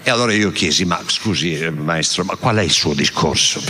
E 0.02 0.10
allora 0.10 0.32
io 0.32 0.50
chiesi, 0.50 0.84
ma 0.84 1.00
scusi 1.06 1.54
eh, 1.54 1.70
maestro, 1.70 2.24
ma 2.24 2.36
qual 2.36 2.56
è 2.56 2.62
il 2.62 2.70
suo 2.70 2.94
discorso? 2.94 3.60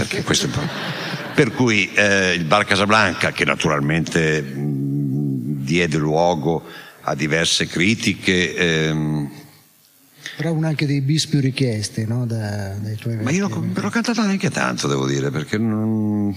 per 1.35 1.53
cui 1.53 1.92
eh, 1.92 2.35
il 2.35 2.44
Bar 2.44 2.64
Casablanca, 2.64 3.33
che 3.33 3.44
naturalmente 3.44 4.42
mh, 4.42 5.64
diede 5.64 5.97
luogo 5.97 6.64
a 7.03 7.14
diverse 7.14 7.66
critiche, 7.66 8.55
ehm, 8.55 9.31
però 10.37 10.53
uno 10.53 10.66
anche 10.66 10.87
dei 10.87 11.01
bis 11.01 11.27
più 11.27 11.40
richiesti 11.40 12.07
no? 12.07 12.27
da, 12.27 12.75
dai 12.75 12.97
tuoi 12.97 13.16
Ma 13.16 13.31
io 13.31 13.49
l'ho 13.49 13.90
cantata 13.90 14.25
neanche 14.25 14.51
tanto, 14.51 14.87
devo 14.87 15.07
dire, 15.07 15.31
perché 15.31 15.59
non 15.59 16.37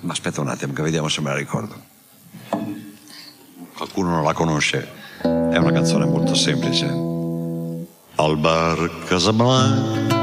ma 0.00 0.12
aspetta 0.12 0.40
un 0.40 0.48
attimo 0.48 0.72
che 0.72 0.82
vediamo 0.82 1.08
se 1.08 1.20
me 1.20 1.30
la 1.30 1.36
ricordo. 1.36 1.90
Qualcuno 3.74 4.10
non 4.10 4.24
la 4.24 4.32
conosce, 4.32 4.88
è 5.22 5.56
una 5.56 5.72
canzone 5.72 6.04
molto 6.04 6.34
semplice. 6.34 6.86
Al 8.16 8.36
bar 8.36 8.90
Casablanca, 9.06 10.20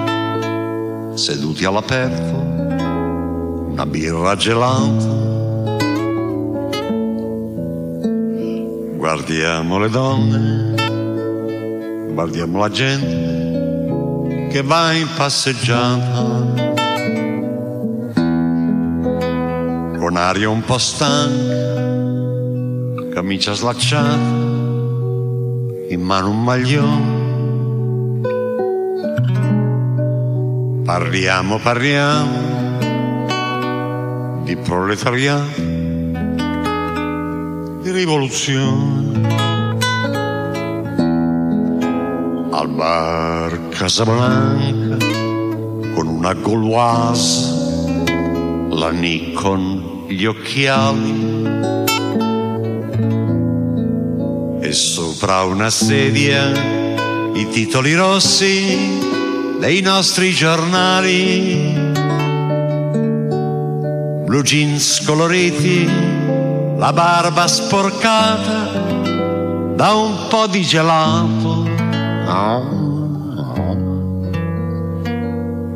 seduti 1.15 1.65
all'aperto, 1.65 2.35
una 3.71 3.85
birra 3.85 4.35
gelata. 4.35 5.27
Guardiamo 8.95 9.79
le 9.79 9.89
donne, 9.89 10.75
guardiamo 12.13 12.59
la 12.59 12.69
gente 12.69 14.47
che 14.51 14.61
va 14.61 14.93
in 14.93 15.07
passeggiata 15.15 16.67
con 19.99 20.15
aria 20.17 20.49
un 20.49 20.63
po' 20.63 20.79
stanca, 20.79 21.77
camicia 23.13 23.53
slacciata, 23.53 24.38
in 25.89 26.01
mano 26.01 26.29
un 26.29 26.43
maglione. 26.43 27.27
Parliamo, 30.85 31.57
parliamo 31.57 32.47
di 34.43 34.55
proletariato, 34.55 35.61
di 37.81 37.91
rivoluzione. 37.91 39.07
Al 42.51 42.67
bar 42.69 43.69
Casablanca 43.69 45.05
con 45.95 46.07
una 46.07 46.33
Gauloise, 46.33 47.87
la 48.69 48.91
Nikon 48.91 50.05
gli 50.07 50.25
occhiali 50.25 51.78
e 54.69 54.73
sopra 54.73 55.41
una 55.41 55.71
sedia 55.71 56.51
i 57.33 57.49
titoli 57.49 57.95
rossi 57.95 58.99
dei 59.57 59.81
nostri 59.81 60.31
giornali, 60.31 61.73
blue 64.25 64.43
jeans 64.43 65.03
coloriti, 65.05 65.89
la 66.77 66.93
barba 66.93 67.47
sporcata 67.47 68.65
da 69.73 69.93
un 69.93 70.27
po' 70.29 70.45
di 70.45 70.61
gelato. 70.61 71.67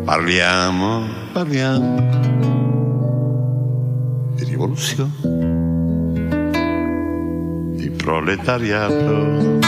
Parliamo, 0.05 1.07
parliamo 1.31 2.13
rivoluzione, 4.37 5.11
di 5.19 5.22
proletariato. 8.03 9.59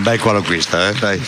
Dai 0.00 0.18
qua 0.18 0.40
questa, 0.42 0.90
eh, 0.90 0.94
dai. 0.94 1.20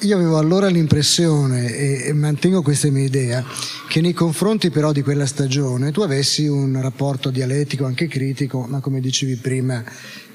Io 0.00 0.16
avevo 0.16 0.38
allora 0.38 0.68
l'impressione, 0.68 1.74
e 1.74 2.12
mantengo 2.12 2.62
questa 2.62 2.88
mia 2.90 3.04
idea, 3.04 3.44
che 3.92 4.00
nei 4.00 4.14
confronti 4.14 4.70
però 4.70 4.90
di 4.90 5.02
quella 5.02 5.26
stagione 5.26 5.92
tu 5.92 6.00
avessi 6.00 6.46
un 6.46 6.80
rapporto 6.80 7.28
dialettico, 7.28 7.84
anche 7.84 8.08
critico, 8.08 8.64
ma 8.66 8.80
come 8.80 9.00
dicevi 9.00 9.36
prima, 9.36 9.84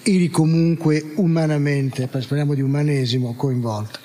eri 0.03 0.29
comunque 0.29 1.13
umanamente, 1.15 2.05
parliamo 2.05 2.53
di 2.53 2.61
umanesimo, 2.61 3.33
coinvolto. 3.33 3.97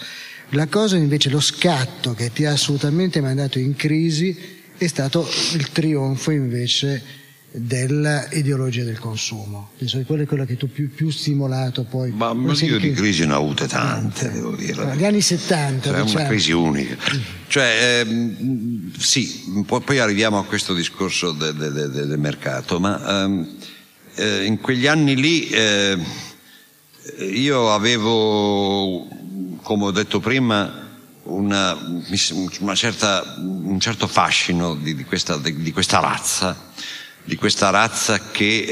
La 0.53 0.69
cosa 0.69 0.97
invece, 0.97 1.29
lo 1.29 1.41
scatto 1.41 2.15
che 2.15 2.33
ti 2.33 2.47
ha 2.47 2.53
assolutamente 2.53 3.21
mandato 3.21 3.59
in 3.59 3.77
crisi 3.77 4.35
è 4.79 4.87
stato 4.87 5.29
il 5.53 5.69
trionfo 5.69 6.31
invece 6.31 7.03
dell'ideologia 7.55 8.83
del 8.83 8.99
consumo. 8.99 9.71
Penso 9.77 9.99
che 9.99 10.05
quello 10.05 10.23
è 10.23 10.27
quello 10.27 10.45
che 10.45 10.57
tu 10.57 10.71
più, 10.71 10.91
più 10.91 11.11
stimolato 11.11 11.85
poi. 11.85 12.11
Ma 12.11 12.33
io 12.33 12.79
di 12.79 12.93
crisi 12.93 13.27
ne 13.27 13.35
ho 13.35 13.39
avute 13.39 13.67
tante, 13.67 14.31
devo 14.31 14.55
dire. 14.57 14.97
Gli 14.97 15.05
anni 15.05 15.21
70. 15.21 15.91
Cioè, 15.91 16.03
diciamo. 16.03 16.21
una 16.21 16.29
crisi 16.29 16.53
unica. 16.53 16.97
Cioè, 17.47 18.01
ehm, 18.01 18.93
sì, 18.97 19.65
poi 19.67 19.99
arriviamo 19.99 20.39
a 20.39 20.45
questo 20.45 20.73
discorso 20.75 21.33
del 21.33 21.55
de, 21.55 21.89
de, 21.89 22.07
de, 22.07 22.17
mercato, 22.17 22.81
ma 22.81 23.25
ehm, 23.25 23.49
eh, 24.15 24.45
in 24.45 24.59
quegli 24.61 24.87
anni 24.87 25.15
lì 25.17 25.49
eh, 25.49 25.99
io 27.19 27.73
avevo, 27.73 29.07
come 29.63 29.85
ho 29.85 29.91
detto 29.91 30.21
prima, 30.21 30.81
una, 31.25 31.77
una 32.61 32.75
certa, 32.75 33.37
un 33.39 33.79
certo 33.79 34.07
fascino 34.07 34.75
di, 34.75 34.95
di, 34.95 35.05
questa, 35.05 35.37
di, 35.37 35.55
di, 35.57 35.73
questa, 35.73 36.01
razza, 36.01 36.71
di 37.25 37.37
questa 37.37 37.71
razza 37.71 38.31
che 38.31 38.65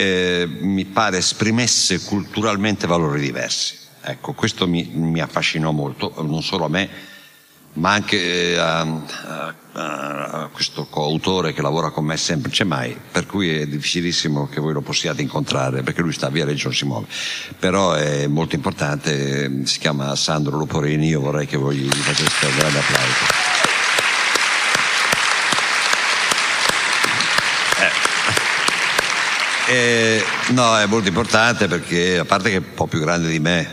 eh, 0.42 0.46
mi 0.46 0.84
pare 0.84 1.18
esprimesse 1.18 2.00
culturalmente 2.00 2.86
valori 2.86 3.20
diversi. 3.20 3.78
Ecco, 4.02 4.32
questo 4.32 4.66
mi, 4.66 4.90
mi 4.94 5.20
affascinò 5.20 5.70
molto, 5.72 6.14
non 6.22 6.42
solo 6.42 6.64
a 6.64 6.68
me, 6.68 6.88
ma 7.74 7.92
anche 7.92 8.52
eh, 8.52 8.56
a, 8.56 8.80
a, 8.80 9.54
a, 9.72 10.48
questo 10.52 10.86
coautore 10.86 11.52
che 11.52 11.62
lavora 11.62 11.90
con 11.90 12.04
me 12.04 12.16
semplice 12.16 12.64
mai, 12.64 12.98
per 13.12 13.26
cui 13.26 13.50
è 13.50 13.66
difficilissimo 13.66 14.48
che 14.48 14.60
voi 14.60 14.72
lo 14.72 14.80
possiate 14.80 15.22
incontrare, 15.22 15.82
perché 15.82 16.02
lui 16.02 16.12
sta 16.12 16.28
via 16.28 16.44
Reggio 16.44 16.68
non 16.68 16.76
si 16.76 16.84
muove. 16.86 17.06
Però 17.58 17.92
è 17.92 18.26
molto 18.26 18.56
importante, 18.56 19.64
si 19.66 19.78
chiama 19.78 20.16
Sandro 20.16 20.56
Luporini, 20.56 21.06
io 21.08 21.20
vorrei 21.20 21.46
che 21.46 21.56
voi 21.56 21.76
gli 21.76 21.90
faceste 21.90 22.46
un 22.46 22.56
grande 22.56 22.78
applauso. 22.78 23.39
Eh. 29.70 30.22
No, 30.52 30.76
è 30.76 30.87
molto 30.87 31.09
importante 31.09 31.68
perché, 31.68 32.18
a 32.18 32.24
parte 32.24 32.50
che 32.50 32.56
è 32.56 32.59
un 32.59 32.74
po' 32.74 32.87
più 32.87 33.00
grande 33.00 33.28
di 33.28 33.38
me, 33.38 33.68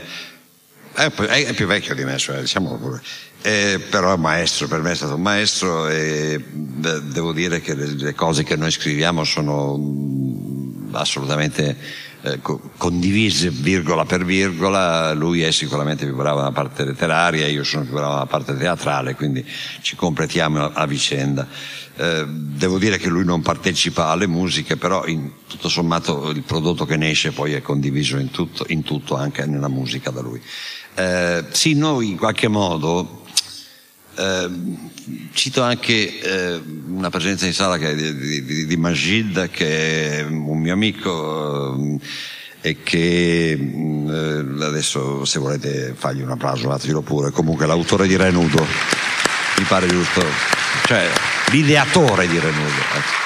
è, 0.93 1.11
è 1.11 1.53
più 1.53 1.65
vecchio 1.65 1.95
di 1.95 2.03
me, 2.03 2.17
cioè, 2.17 2.39
diciamo 2.39 2.77
pure 2.77 3.01
eh, 3.41 3.79
però 3.89 4.11
è 4.11 4.15
un 4.15 4.21
maestro, 4.21 4.67
per 4.67 4.81
me 4.81 4.91
è 4.91 4.95
stato 4.95 5.15
un 5.15 5.21
maestro 5.21 5.87
e 5.87 6.43
devo 6.43 7.31
dire 7.31 7.61
che 7.61 7.75
le, 7.75 7.85
le 7.85 8.13
cose 8.13 8.43
che 8.43 8.55
noi 8.55 8.71
scriviamo 8.71 9.23
sono 9.23 9.77
mm, 9.77 10.93
assolutamente 10.95 11.77
eh, 12.23 12.39
condivise 12.77 13.49
virgola 13.49 14.05
per 14.05 14.25
virgola, 14.25 15.13
lui 15.13 15.43
è 15.43 15.51
sicuramente 15.51 16.05
più 16.05 16.15
bravo 16.15 16.39
nella 16.39 16.51
parte 16.51 16.83
letteraria, 16.83 17.47
io 17.47 17.63
sono 17.63 17.83
più 17.83 17.93
bravo 17.93 18.13
nella 18.13 18.25
parte 18.25 18.57
teatrale, 18.57 19.15
quindi 19.15 19.45
ci 19.81 19.95
completiamo 19.95 20.71
a 20.73 20.85
vicenda. 20.85 21.47
Eh, 21.99 22.25
devo 22.27 22.77
dire 22.77 22.97
che 22.97 23.09
lui 23.09 23.25
non 23.25 23.41
partecipa 23.41 24.09
alle 24.09 24.27
musiche, 24.27 24.77
però 24.77 25.05
in, 25.07 25.31
tutto 25.47 25.67
sommato 25.67 26.29
il 26.29 26.43
prodotto 26.43 26.85
che 26.85 26.95
ne 26.95 27.09
esce 27.09 27.31
poi 27.31 27.53
è 27.53 27.61
condiviso 27.61 28.17
in 28.17 28.29
tutto, 28.29 28.65
in 28.67 28.83
tutto 28.83 29.15
anche 29.15 29.45
nella 29.45 29.67
musica 29.67 30.11
da 30.11 30.21
lui. 30.21 30.41
Eh, 30.93 31.45
sì, 31.51 31.73
noi 31.73 32.09
in 32.09 32.17
qualche 32.17 32.47
modo 32.47 33.25
eh, 34.15 34.49
cito 35.33 35.61
anche 35.61 36.19
eh, 36.19 36.61
una 36.87 37.09
presenza 37.09 37.45
in 37.45 37.53
sala 37.53 37.77
di, 37.77 38.43
di, 38.43 38.65
di, 38.65 38.77
Majid, 38.77 39.49
che 39.49 40.19
è 40.19 40.23
un 40.23 40.59
mio 40.59 40.73
amico 40.73 41.75
eh, 42.61 42.69
e 42.69 42.77
che 42.81 43.55
mm, 43.55 44.09
eh, 44.09 44.65
adesso 44.65 45.23
se 45.23 45.39
volete 45.39 45.93
fargli 45.95 46.21
un 46.21 46.31
applauso, 46.31 46.69
fatelo 46.69 47.01
pure, 47.01 47.31
comunque 47.31 47.65
l'autore 47.67 48.07
di 48.07 48.15
Renudo, 48.15 48.65
mi 49.57 49.63
pare 49.65 49.87
giusto, 49.87 50.23
cioè 50.85 51.09
l'ideatore 51.51 52.27
di 52.27 52.39
Renudo. 52.39 53.25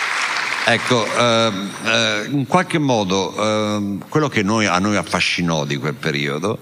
Ecco, 0.65 1.05
ehm, 1.05 1.71
eh, 1.83 2.27
in 2.29 2.47
qualche 2.47 2.77
modo 2.77 3.35
ehm, 3.35 4.07
quello 4.07 4.29
che 4.29 4.43
noi, 4.43 4.65
a 4.65 4.79
noi 4.79 4.95
affascinò 4.95 5.65
di 5.65 5.75
quel 5.75 5.95
periodo 5.95 6.59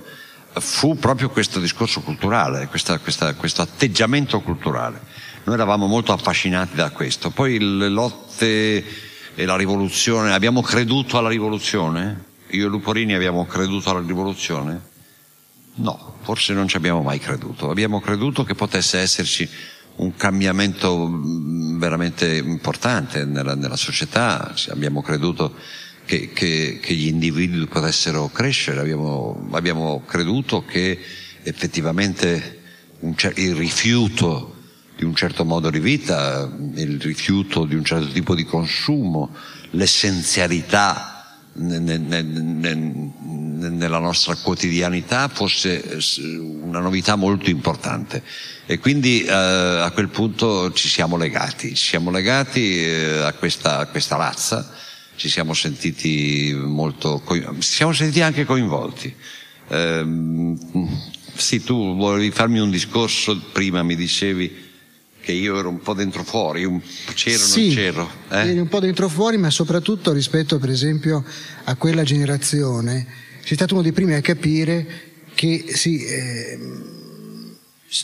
fu 0.54 0.98
proprio 0.98 1.30
questo 1.30 1.60
discorso 1.60 2.02
culturale, 2.02 2.68
questa, 2.68 2.98
questa, 2.98 3.34
questo 3.36 3.62
atteggiamento 3.62 4.40
culturale. 4.42 5.02
Noi 5.44 5.56
eravamo 5.56 5.86
molto 5.86 6.12
affascinati 6.12 6.76
da 6.76 6.90
questo. 6.90 7.30
Poi 7.30 7.60
le 7.60 7.90
lotte 7.90 8.84
e 9.36 9.46
la 9.46 9.56
rivoluzione, 9.56 10.34
abbiamo 10.34 10.62
creduto 10.62 11.18
alla 11.18 11.30
rivoluzione? 11.30 12.26
Io 12.52 12.66
e 12.66 12.70
Luporini 12.70 13.14
abbiamo 13.14 13.46
creduto 13.46 13.92
alla 13.92 14.02
rivoluzione? 14.06 14.89
No, 15.76 16.18
forse 16.22 16.54
non 16.54 16.68
ci 16.68 16.78
abbiamo 16.78 17.02
mai 17.02 17.20
creduto. 17.20 17.70
Abbiamo 17.70 18.00
creduto 18.00 18.44
che 18.44 18.56
potesse 18.56 19.00
esserci 19.00 19.50
un 19.98 20.16
cambiamento 20.16 21.08
mm, 21.08 21.80
veramente 21.80 22.36
importante 22.38 23.26
nella, 23.26 23.56
nella 23.56 23.76
società, 23.76 24.54
abbiamo 24.70 25.02
creduto 25.02 25.54
che, 26.06 26.32
che, 26.34 26.80
che 26.82 26.94
gli 26.94 27.08
individui 27.08 27.66
potessero 27.68 28.30
crescere, 28.30 28.80
abbiamo, 28.80 29.48
abbiamo 29.52 30.04
creduto 30.06 30.66
che 30.66 31.00
effettivamente 31.44 32.62
cer- 33.16 33.38
il 33.38 33.56
rifiuto 33.56 34.56
di 34.98 35.06
un 35.06 35.16
certo 35.16 35.46
modo 35.46 35.70
di 35.70 35.80
vita, 35.80 36.50
il 36.76 37.00
rifiuto 37.00 37.66
di 37.66 37.76
un 37.76 37.86
certo 37.86 38.08
tipo 38.08 38.36
di 38.36 38.44
consumo, 38.44 39.34
l'essenzialità 39.72 41.19
nella 43.60 44.00
nostra 44.00 44.36
quotidianità 44.36 45.28
fosse 45.28 46.00
una 46.62 46.80
novità 46.80 47.16
molto 47.16 47.50
importante. 47.50 48.24
E 48.66 48.80
quindi 48.80 49.24
eh, 49.24 49.32
a 49.32 49.90
quel 49.92 50.10
punto 50.10 50.72
ci 50.74 50.88
siamo 50.88 51.18
legati, 51.18 51.70
ci 51.76 51.88
siamo 51.88 52.12
legati 52.12 52.84
eh, 52.84 53.22
a, 53.24 53.34
questa, 53.34 53.80
a 53.80 53.86
questa 53.88 54.16
razza. 54.16 54.74
Ci 55.16 55.28
siamo 55.28 55.54
sentiti 55.54 56.54
molto, 56.56 57.22
ci 57.28 57.44
siamo 57.60 57.92
sentiti 57.92 58.22
anche 58.22 58.46
coinvolti. 58.46 59.14
Eh, 59.68 60.56
sì, 61.36 61.62
tu 61.62 61.98
volevi 61.98 62.32
farmi 62.32 62.60
un 62.60 62.70
discorso, 62.70 63.38
prima 63.52 63.84
mi 63.84 63.98
dicevi 63.98 64.69
che 65.22 65.32
io 65.32 65.58
ero 65.58 65.70
un 65.70 65.80
po' 65.80 65.94
dentro 65.94 66.24
fuori, 66.24 66.64
un, 66.66 66.82
c'ero 67.14 67.38
sì, 67.38 67.68
non 67.68 67.76
c'ero. 67.76 68.12
Eh? 68.30 68.38
Eri 68.50 68.60
un 68.60 68.68
po' 68.68 68.80
dentro 68.80 69.10
fuori, 69.10 69.38
ma 69.38 69.50
soprattutto 69.50 70.12
rispetto 70.12 70.60
per 70.60 70.70
esempio 70.70 71.24
a 71.66 71.76
quella 71.76 72.04
generazione, 72.04 73.06
sei 73.44 73.56
stato 73.56 73.74
uno 73.74 73.84
dei 73.84 73.92
primi 73.92 74.14
a 74.14 74.22
capire 74.22 74.88
che 75.34 75.66
sì, 75.70 76.04
eh, 76.04 76.60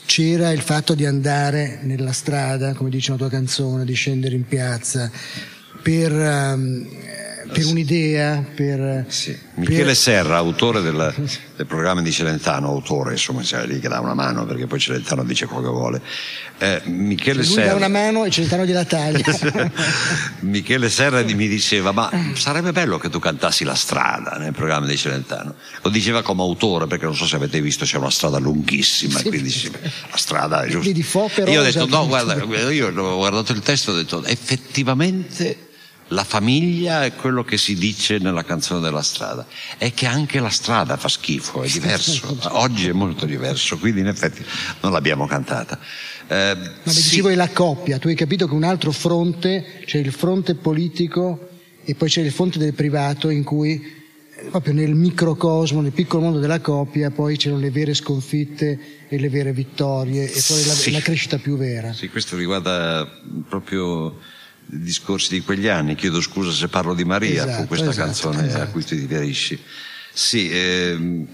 c'era 0.05 0.51
il 0.51 0.61
fatto 0.61 0.93
di 0.93 1.05
andare 1.05 1.79
nella 1.83 2.11
strada, 2.11 2.73
come 2.73 2.89
dice 2.89 3.11
una 3.11 3.19
tua 3.19 3.29
canzone, 3.29 3.85
di 3.85 3.93
scendere 3.93 4.35
in 4.35 4.47
piazza, 4.47 5.11
per, 5.81 6.11
um, 6.11 6.87
per 7.51 7.65
un'idea, 7.65 8.43
per... 8.53 9.05
Sì. 9.07 9.37
Michele 9.55 9.83
per... 9.85 9.95
Serra, 9.95 10.37
autore 10.37 10.81
del, 10.81 11.13
del, 11.55 11.65
programma 11.65 12.01
di 12.01 12.11
Celentano, 12.11 12.67
autore, 12.67 13.13
insomma, 13.13 13.41
c'è 13.41 13.65
lì 13.65 13.79
che 13.79 13.87
dà 13.87 13.99
una 13.99 14.13
mano 14.13 14.45
perché 14.45 14.67
poi 14.67 14.79
Celentano 14.79 15.23
dice 15.23 15.45
quello 15.45 15.63
che 15.63 15.69
vuole. 15.69 16.01
Eh, 16.57 16.81
Michele 16.85 17.43
Lui 17.43 17.51
Serra... 17.51 17.69
dà 17.69 17.75
una 17.75 17.87
mano 17.87 18.25
e 18.25 18.29
Celentano 18.29 18.65
gliela 18.65 18.85
taglia. 18.85 19.25
Michele 20.41 20.89
Serra 20.89 21.21
mi 21.23 21.47
diceva, 21.47 21.91
ma 21.91 22.09
sarebbe 22.33 22.71
bello 22.71 22.97
che 22.97 23.09
tu 23.09 23.19
cantassi 23.19 23.63
la 23.63 23.75
strada 23.75 24.37
nel 24.37 24.53
programma 24.53 24.85
di 24.85 24.97
Celentano. 24.97 25.55
Lo 25.81 25.89
diceva 25.89 26.21
come 26.21 26.41
autore 26.41 26.87
perché 26.87 27.05
non 27.05 27.15
so 27.15 27.25
se 27.25 27.35
avete 27.35 27.61
visto 27.61 27.85
c'è 27.85 27.97
una 27.97 28.09
strada 28.09 28.37
lunghissima, 28.37 29.19
sì. 29.19 29.27
quindi 29.27 29.71
la 30.09 30.17
strada 30.17 30.63
è 30.63 30.69
giusta. 30.69 30.89
Io 31.49 31.59
ho 31.59 31.63
detto, 31.63 31.85
no, 31.87 32.07
guarda, 32.07 32.35
io 32.71 32.87
ho 32.87 33.17
guardato 33.17 33.51
il 33.51 33.61
testo 33.61 33.91
e 33.91 33.93
ho 33.93 33.97
detto, 33.97 34.23
effettivamente 34.23 35.64
la 36.09 36.23
famiglia 36.23 37.03
è 37.03 37.13
quello 37.15 37.43
che 37.43 37.57
si 37.57 37.75
dice 37.75 38.19
nella 38.19 38.43
canzone 38.43 38.79
della 38.79 39.01
strada, 39.01 39.45
è 39.77 39.93
che 39.93 40.05
anche 40.05 40.39
la 40.39 40.49
strada 40.49 40.97
fa 40.97 41.07
schifo, 41.07 41.63
è 41.63 41.67
diverso, 41.67 42.37
oggi 42.53 42.87
è 42.87 42.91
molto 42.91 43.25
diverso, 43.25 43.77
quindi 43.77 44.01
in 44.01 44.07
effetti 44.07 44.45
non 44.81 44.91
l'abbiamo 44.91 45.25
cantata. 45.25 45.79
Eh, 46.27 46.55
Ma 46.83 46.91
sì. 46.91 47.01
dicevo 47.01 47.29
è 47.29 47.35
la 47.35 47.49
coppia, 47.49 47.97
tu 47.97 48.07
hai 48.07 48.15
capito 48.15 48.47
che 48.47 48.53
un 48.53 48.63
altro 48.63 48.91
fronte, 48.91 49.81
c'è 49.85 49.97
il 49.97 50.11
fronte 50.11 50.55
politico 50.55 51.49
e 51.83 51.95
poi 51.95 52.09
c'è 52.09 52.21
il 52.21 52.31
fronte 52.31 52.59
del 52.59 52.73
privato 52.73 53.29
in 53.29 53.43
cui 53.43 54.03
eh, 54.37 54.43
proprio 54.49 54.73
nel 54.73 54.93
microcosmo, 54.93 55.81
nel 55.81 55.91
piccolo 55.91 56.23
mondo 56.23 56.39
della 56.39 56.61
coppia, 56.61 57.09
poi 57.09 57.35
c'erano 57.37 57.61
le 57.61 57.71
vere 57.71 57.95
sconfitte 57.95 58.79
e 59.07 59.19
le 59.19 59.29
vere 59.29 59.53
vittorie 59.53 60.23
e 60.23 60.43
poi 60.47 60.61
sì. 60.61 60.91
la, 60.91 60.97
la 60.97 61.03
crescita 61.03 61.37
più 61.39 61.57
vera. 61.57 61.93
Sì, 61.93 62.09
questo 62.09 62.35
riguarda 62.37 63.07
proprio 63.47 64.19
discorsi 64.65 65.33
di 65.33 65.41
quegli 65.41 65.67
anni. 65.67 65.95
Chiedo 65.95 66.21
scusa 66.21 66.51
se 66.51 66.67
parlo 66.67 66.93
di 66.93 67.05
Maria, 67.05 67.45
esatto, 67.45 67.61
fu 67.61 67.67
questa 67.67 67.89
esatto, 67.89 68.05
canzone 68.05 68.47
esatto. 68.47 68.63
a 68.63 68.67
cui 68.67 68.83
ti 68.83 68.95
riferisci. 68.95 69.61
Sì, 70.11 70.49
ehm, 70.51 71.27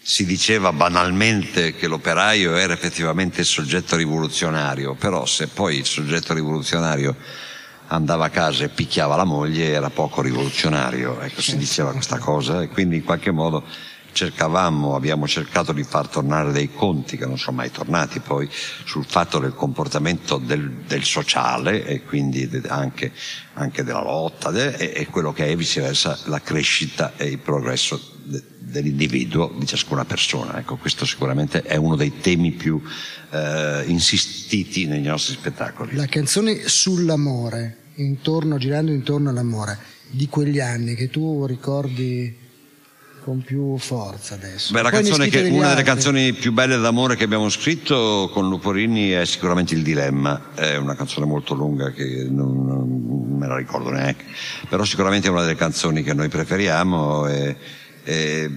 si 0.00 0.26
diceva 0.26 0.72
banalmente 0.72 1.74
che 1.74 1.86
l'operaio 1.86 2.56
era 2.56 2.74
effettivamente 2.74 3.40
il 3.40 3.46
soggetto 3.46 3.96
rivoluzionario, 3.96 4.94
però 4.94 5.24
se 5.24 5.46
poi 5.46 5.78
il 5.78 5.86
soggetto 5.86 6.34
rivoluzionario 6.34 7.16
andava 7.86 8.26
a 8.26 8.30
casa 8.30 8.64
e 8.64 8.68
picchiava 8.68 9.16
la 9.16 9.24
moglie 9.24 9.70
era 9.70 9.88
poco 9.90 10.20
rivoluzionario, 10.20 11.20
ecco 11.20 11.40
si 11.40 11.56
diceva 11.56 11.92
questa 11.92 12.18
cosa 12.18 12.62
e 12.62 12.68
quindi 12.68 12.96
in 12.96 13.04
qualche 13.04 13.30
modo 13.30 13.64
cercavamo, 14.14 14.94
abbiamo 14.94 15.26
cercato 15.26 15.72
di 15.72 15.82
far 15.82 16.08
tornare 16.08 16.52
dei 16.52 16.72
conti 16.72 17.18
che 17.18 17.26
non 17.26 17.36
sono 17.36 17.56
mai 17.56 17.70
tornati 17.70 18.20
poi 18.20 18.48
sul 18.84 19.04
fatto 19.04 19.38
del 19.38 19.54
comportamento 19.54 20.38
del, 20.38 20.70
del 20.86 21.02
sociale 21.02 21.84
e 21.84 22.02
quindi 22.04 22.48
anche, 22.68 23.12
anche 23.54 23.82
della 23.82 24.02
lotta 24.02 24.50
de, 24.50 24.76
e, 24.76 24.92
e, 24.94 25.06
quello 25.08 25.32
che 25.32 25.48
è 25.48 25.56
viceversa 25.56 26.18
la 26.26 26.40
crescita 26.40 27.14
e 27.16 27.26
il 27.26 27.38
progresso 27.38 28.00
de, 28.22 28.42
dell'individuo, 28.60 29.52
di 29.58 29.66
ciascuna 29.66 30.04
persona. 30.04 30.58
Ecco, 30.58 30.76
questo 30.76 31.04
sicuramente 31.04 31.62
è 31.62 31.76
uno 31.76 31.96
dei 31.96 32.20
temi 32.20 32.52
più 32.52 32.80
eh, 33.30 33.82
insistiti 33.86 34.86
nei 34.86 35.02
nostri 35.02 35.34
spettacoli. 35.34 35.96
La 35.96 36.06
canzone 36.06 36.68
sull'amore, 36.68 37.78
intorno, 37.96 38.58
girando 38.58 38.92
intorno 38.92 39.30
all'amore, 39.30 39.92
di 40.08 40.28
quegli 40.28 40.60
anni 40.60 40.94
che 40.94 41.10
tu 41.10 41.44
ricordi 41.46 42.42
con 43.24 43.40
più 43.40 43.78
forza 43.78 44.34
adesso. 44.34 44.74
Beh, 44.74 44.82
la 44.82 44.90
canzone 44.90 45.28
che, 45.28 45.38
una 45.38 45.48
delle 45.48 45.66
altri. 45.66 45.84
canzoni 45.84 46.32
più 46.34 46.52
belle 46.52 46.76
d'amore 46.76 47.16
che 47.16 47.24
abbiamo 47.24 47.48
scritto 47.48 48.28
con 48.30 48.50
Luporini 48.50 49.08
è 49.10 49.24
sicuramente 49.24 49.72
Il 49.72 49.82
Dilemma. 49.82 50.50
È 50.54 50.76
una 50.76 50.94
canzone 50.94 51.24
molto 51.24 51.54
lunga 51.54 51.90
che 51.90 52.26
non, 52.28 52.66
non 52.66 53.36
me 53.38 53.46
la 53.46 53.56
ricordo 53.56 53.88
neanche, 53.88 54.26
però 54.68 54.84
sicuramente 54.84 55.28
è 55.28 55.30
una 55.30 55.40
delle 55.40 55.54
canzoni 55.54 56.02
che 56.02 56.12
noi 56.12 56.28
preferiamo. 56.28 57.26
E, 57.26 57.56
e, 58.04 58.50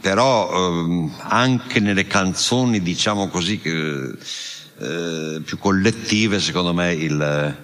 però 0.00 0.80
ehm, 0.80 1.12
anche 1.18 1.78
nelle 1.78 2.06
canzoni, 2.06 2.80
diciamo 2.80 3.28
così, 3.28 3.60
eh, 3.62 5.42
più 5.44 5.58
collettive, 5.58 6.40
secondo 6.40 6.72
me 6.72 6.94
il 6.94 7.62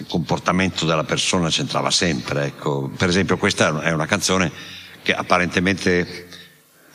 il 0.00 0.06
comportamento 0.08 0.86
della 0.86 1.04
persona 1.04 1.50
c'entrava 1.50 1.90
sempre. 1.90 2.44
Ecco. 2.46 2.90
Per 2.96 3.08
esempio, 3.08 3.36
questa 3.36 3.82
è 3.82 3.92
una 3.92 4.06
canzone 4.06 4.50
che 5.02 5.12
apparentemente, 5.12 6.28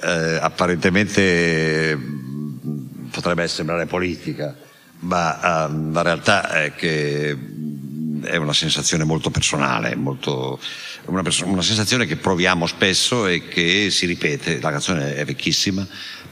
eh, 0.01 0.37
apparentemente 0.41 1.95
mh, 1.95 3.09
potrebbe 3.11 3.47
sembrare 3.47 3.85
politica, 3.85 4.55
ma 4.99 5.65
ehm, 5.67 5.93
la 5.93 6.01
realtà 6.01 6.49
è 6.49 6.73
che 6.75 7.35
mh, 7.35 8.25
è 8.25 8.35
una 8.37 8.53
sensazione 8.53 9.03
molto 9.03 9.29
personale, 9.29 9.95
molto, 9.95 10.59
una, 11.05 11.21
perso- 11.21 11.45
una 11.45 11.61
sensazione 11.61 12.05
che 12.05 12.15
proviamo 12.15 12.65
spesso 12.65 13.27
e 13.27 13.47
che 13.47 13.89
si 13.89 14.05
ripete. 14.05 14.59
La 14.59 14.71
canzone 14.71 15.15
è 15.15 15.25
vecchissima, 15.25 15.85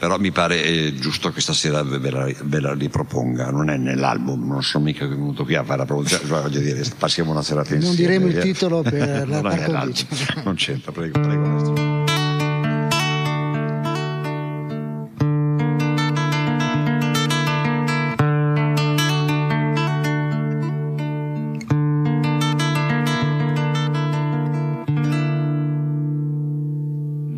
però 0.04 0.20
mi 0.20 0.32
pare 0.32 0.62
eh, 0.62 0.96
giusto 0.96 1.32
che 1.32 1.39
stasera 1.39 1.82
ve 1.82 2.12
la, 2.12 2.30
ve 2.44 2.60
la 2.60 2.74
riproponga. 2.74 3.52
Non 3.52 3.70
è 3.70 3.78
nell'album, 3.78 4.46
non 4.46 4.62
sono 4.62 4.84
mica 4.84 5.08
venuto 5.08 5.46
qui 5.46 5.56
a 5.56 5.63
fare 5.63 5.78
la 5.78 5.86
produzione, 5.86 6.28
cioè, 6.28 6.42
voglio 6.42 6.60
dire, 6.60 6.84
passiamo 6.98 7.32
una 7.32 7.42
serata 7.42 7.74
insieme. 7.74 7.86
Non 7.86 7.96
diremo 7.96 8.28
il 8.28 8.38
eh. 8.38 8.42
titolo 8.42 8.82
per 8.82 9.30
la 9.30 9.39
par 9.39 9.63
condicio. 9.63 10.06
Non 10.44 10.56
c'entra, 10.56 10.92
prego, 10.92 11.22
prego. 11.22 11.48
maestro. 11.48 12.02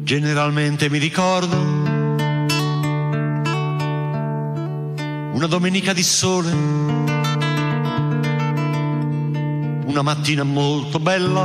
Generalmente 0.03 0.89
mi 0.89 0.97
ricordo 0.97 1.84
una 5.35 5.47
domenica 5.47 5.91
di 5.91 6.01
sole, 6.01 6.49
una 9.83 10.01
mattina 10.01 10.43
molto 10.43 10.97
bella, 10.97 11.43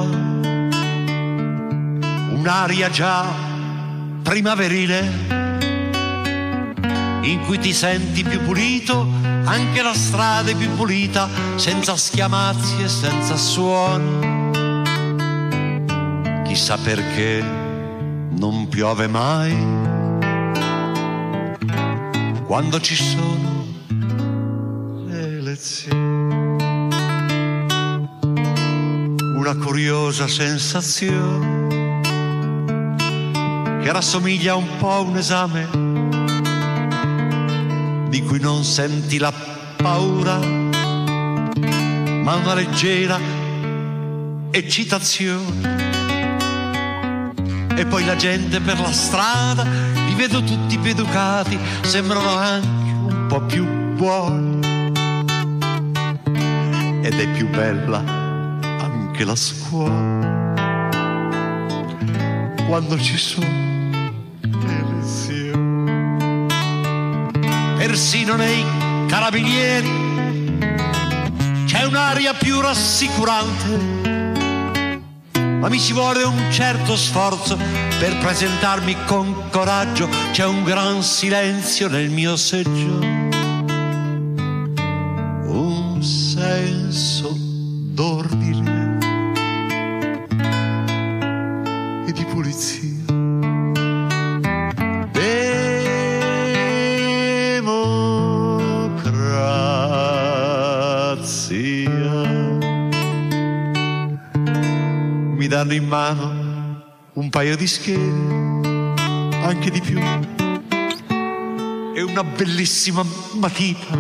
un'aria 2.31 2.89
già 2.89 3.27
primaverile 4.23 5.01
in 7.23 7.43
cui 7.47 7.59
ti 7.59 7.73
senti 7.73 8.23
più 8.23 8.41
pulito, 8.45 9.09
anche 9.45 9.83
la 9.83 9.95
strada 9.95 10.53
è 10.53 10.55
più 10.55 10.73
pulita, 10.77 11.29
senza 11.57 11.97
schiamazzi 11.97 12.83
e 12.83 12.89
senza 12.89 13.37
suoni. 13.37 14.53
Chissà 16.45 16.79
perché 16.79 17.45
non 18.37 18.69
piove 18.69 19.09
mai. 19.09 19.89
Quando 22.47 22.81
ci 22.81 22.95
sono 22.95 23.60
Una 29.51 29.65
curiosa 29.65 30.29
sensazione 30.29 32.07
che 33.83 33.91
rassomiglia 33.91 34.55
un 34.55 34.77
po' 34.79 34.93
a 34.93 35.01
un 35.01 35.17
esame 35.17 35.67
di 38.09 38.23
cui 38.23 38.39
non 38.39 38.63
senti 38.63 39.19
la 39.19 39.33
paura, 39.77 40.39
ma 40.39 42.35
una 42.37 42.55
leggera 42.55 43.19
eccitazione 44.53 45.89
e 47.75 47.85
poi 47.87 48.05
la 48.05 48.15
gente 48.15 48.61
per 48.61 48.79
la 48.79 48.93
strada, 48.93 49.65
li 49.65 50.15
vedo 50.15 50.45
tutti 50.45 50.79
più 50.79 50.93
educati, 50.93 51.59
sembrano 51.81 52.37
anche 52.37 52.69
un 52.69 53.27
po' 53.27 53.41
più 53.41 53.67
buoni. 53.97 54.59
Ed 57.03 57.19
è 57.19 57.29
più 57.33 57.49
bella 57.49 58.20
anche 59.21 59.25
la 59.25 59.37
scuola 59.37 60.55
quando 62.67 62.99
ci 62.99 63.17
sono 63.17 63.47
le 64.41 64.85
lezioni. 64.95 66.47
Persino 67.77 68.37
nei 68.37 68.65
carabinieri 69.07 70.59
c'è 71.67 71.85
un'aria 71.85 72.35
più 72.35 72.61
rassicurante 72.61 73.99
ma 75.61 75.69
mi 75.69 75.79
ci 75.79 75.93
vuole 75.93 76.23
un 76.23 76.51
certo 76.51 76.97
sforzo 76.97 77.59
per 77.99 78.17
presentarmi 78.17 78.97
con 79.05 79.51
coraggio. 79.51 80.09
C'è 80.33 80.47
un 80.47 80.65
gran 80.65 81.03
silenzio 81.03 81.89
nel 81.89 82.09
mio 82.09 82.37
seggio, 82.37 83.01
paio 107.41 107.57
di 107.57 107.67
schede, 107.67 108.93
anche 109.41 109.71
di 109.71 109.81
più, 109.81 109.99
e 111.95 112.03
una 112.03 112.23
bellissima 112.23 113.03
matita, 113.33 113.97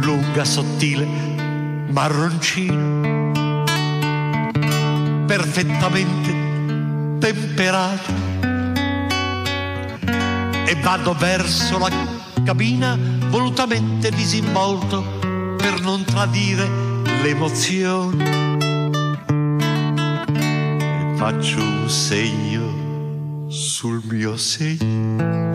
lunga, 0.00 0.44
sottile, 0.44 1.06
marroncina, 1.88 3.62
perfettamente 5.24 6.30
temperata, 7.20 8.12
e 10.66 10.74
vado 10.82 11.14
verso 11.14 11.78
la 11.78 11.90
cabina 12.44 12.98
volutamente 13.28 14.10
disinvolto 14.10 15.00
per 15.56 15.80
non 15.80 16.02
tradire 16.02 16.68
l'emozione 17.22 18.41
faccio 21.24 21.62
un 21.62 21.88
segno 21.88 23.48
sul 23.48 24.02
mio 24.10 24.36
segno. 24.36 25.50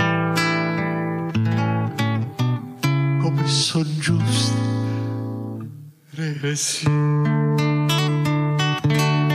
Come 3.21 3.45
son 3.47 3.85
giusto, 3.99 4.55
sì. 6.53 6.85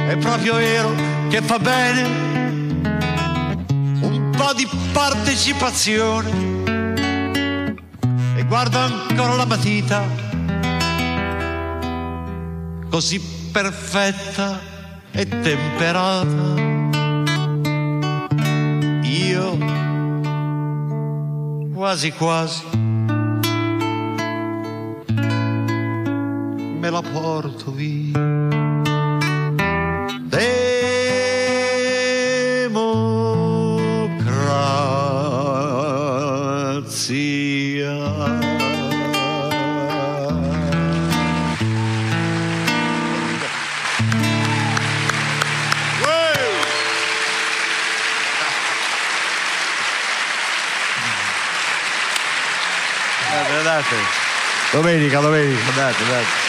È 0.09 0.17
proprio 0.21 0.55
vero 0.55 0.95
che 1.29 1.43
fa 1.43 1.59
bene 1.59 2.03
un 4.01 4.31
po' 4.35 4.55
di 4.55 4.67
partecipazione. 4.91 6.31
E 8.37 8.45
guardo 8.47 8.79
ancora 8.79 9.35
la 9.35 9.45
matita, 9.45 10.03
così 12.89 13.21
perfetta 13.53 14.72
e 15.13 15.27
temperata. 15.27 16.61
Io 19.03 19.59
quasi 21.75 22.11
quasi 22.13 22.65
me 26.81 26.91
la 26.91 27.03
porto 27.03 27.71
via. 27.71 28.02
Domenica, 54.73 55.21
domenica, 55.21 55.69
andate, 55.69 56.03
andate. 56.03 56.41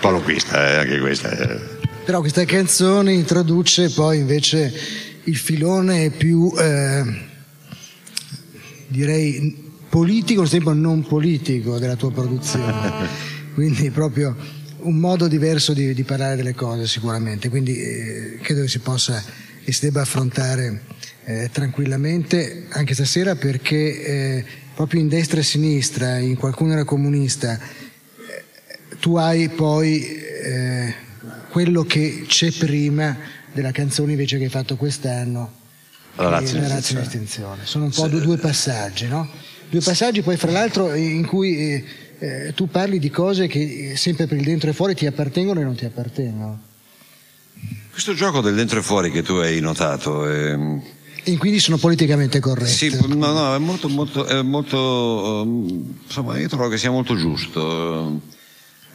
qualunquista, 0.00 0.68
eh, 0.68 0.76
anche 0.80 0.98
questa. 0.98 1.30
Eh. 1.30 1.60
Però 2.04 2.20
questa 2.20 2.44
canzone 2.44 3.14
introduce 3.14 3.90
poi 3.90 4.18
invece 4.18 4.70
il 5.24 5.36
filone 5.36 6.10
più, 6.10 6.52
eh, 6.58 7.04
direi, 8.86 9.68
politico, 9.88 10.40
allo 10.40 10.50
tempo 10.50 10.74
non 10.74 11.02
politico 11.06 11.78
della 11.78 11.96
tua 11.96 12.10
produzione. 12.10 13.08
Quindi 13.54 13.90
proprio 13.90 14.36
un 14.80 14.96
modo 14.96 15.26
diverso 15.26 15.72
di, 15.72 15.94
di 15.94 16.02
parlare 16.02 16.36
delle 16.36 16.54
cose 16.54 16.86
sicuramente. 16.86 17.48
Quindi 17.48 17.80
eh, 17.80 18.38
credo 18.42 18.60
che 18.60 18.68
si 18.68 18.80
possa 18.80 19.22
e 19.62 19.72
si 19.72 19.80
debba 19.86 20.02
affrontare 20.02 20.82
eh, 21.24 21.50
tranquillamente 21.52 22.66
anche 22.70 22.94
stasera 22.94 23.34
perché 23.36 24.02
eh, 24.04 24.44
proprio 24.74 25.00
in 25.00 25.08
destra 25.08 25.40
e 25.40 25.42
sinistra, 25.42 26.18
in 26.18 26.36
qualcuno 26.36 26.72
era 26.72 26.84
comunista, 26.84 27.58
eh, 27.58 28.96
tu 28.98 29.16
hai 29.16 29.48
poi 29.50 30.02
eh, 30.02 30.94
quello 31.50 31.84
che 31.84 32.24
c'è 32.26 32.50
prima 32.52 33.16
della 33.52 33.72
canzone 33.72 34.12
invece 34.12 34.38
che 34.38 34.44
hai 34.44 34.50
fatto 34.50 34.76
quest'anno, 34.76 35.58
la 36.16 36.30
razza 36.30 36.92
in 36.92 36.98
estinzione. 36.98 37.60
Sono 37.64 37.84
un 37.84 37.90
po' 37.90 38.08
due, 38.08 38.20
due 38.20 38.38
passaggi, 38.38 39.06
no? 39.06 39.28
Due 39.68 39.80
passaggi 39.80 40.22
poi 40.22 40.36
fra 40.36 40.50
l'altro 40.50 40.94
in 40.94 41.26
cui 41.26 41.56
eh, 41.56 41.84
eh, 42.18 42.52
tu 42.54 42.68
parli 42.68 42.98
di 42.98 43.10
cose 43.10 43.46
che 43.46 43.92
sempre 43.96 44.26
per 44.26 44.38
il 44.38 44.44
dentro 44.44 44.70
e 44.70 44.72
fuori 44.72 44.94
ti 44.94 45.06
appartengono 45.06 45.60
e 45.60 45.64
non 45.64 45.76
ti 45.76 45.84
appartengono. 45.84 46.62
Questo 47.90 48.14
gioco 48.14 48.40
del 48.40 48.54
dentro 48.54 48.78
e 48.78 48.82
fuori 48.82 49.10
che 49.10 49.22
tu 49.22 49.34
hai 49.34 49.60
notato... 49.60 50.26
È... 50.26 50.58
Ehm, 51.24 51.34
e 51.34 51.36
quindi 51.36 51.58
sono 51.60 51.76
politicamente 51.76 52.40
corretti. 52.40 52.90
Sì, 52.90 52.96
no, 53.06 53.32
no, 53.32 53.54
è 53.54 53.58
molto, 53.58 53.88
molto, 53.88 54.24
è 54.24 54.42
molto 54.42 55.42
um, 55.44 55.98
insomma, 56.04 56.38
io 56.38 56.48
trovo 56.48 56.68
che 56.68 56.78
sia 56.78 56.90
molto 56.90 57.16
giusto. 57.16 58.20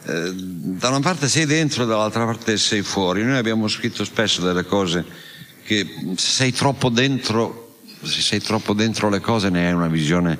Eh, 0.06 0.32
da 0.34 0.88
una 0.88 1.00
parte 1.00 1.28
sei 1.28 1.46
dentro 1.46 1.84
dall'altra 1.84 2.24
parte 2.24 2.56
sei 2.56 2.82
fuori. 2.82 3.24
Noi 3.24 3.36
abbiamo 3.36 3.68
scritto 3.68 4.04
spesso 4.04 4.40
delle 4.40 4.64
cose 4.64 5.04
che 5.64 5.84
se 6.16 6.30
sei 6.30 6.52
troppo 6.52 6.88
dentro, 6.88 7.78
se 8.02 8.20
sei 8.20 8.40
troppo 8.40 8.72
dentro 8.72 9.08
le 9.08 9.20
cose 9.20 9.50
ne 9.50 9.66
hai 9.66 9.72
una 9.72 9.88
visione 9.88 10.38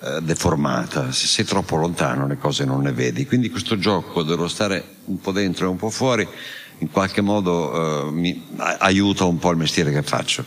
eh, 0.00 0.20
deformata, 0.22 1.12
se 1.12 1.26
sei 1.26 1.44
troppo 1.44 1.76
lontano 1.76 2.26
le 2.26 2.38
cose 2.38 2.64
non 2.64 2.82
le 2.82 2.92
vedi. 2.92 3.26
Quindi 3.26 3.50
questo 3.50 3.78
gioco 3.78 4.22
dello 4.22 4.48
stare 4.48 4.96
un 5.04 5.20
po' 5.20 5.32
dentro 5.32 5.66
e 5.66 5.68
un 5.68 5.76
po' 5.76 5.90
fuori 5.90 6.26
in 6.80 6.90
qualche 6.90 7.20
modo 7.20 8.06
eh, 8.06 8.10
mi 8.12 8.46
aiuta 8.56 9.24
un 9.24 9.38
po' 9.38 9.50
il 9.50 9.56
mestiere 9.56 9.92
che 9.92 10.02
faccio. 10.02 10.44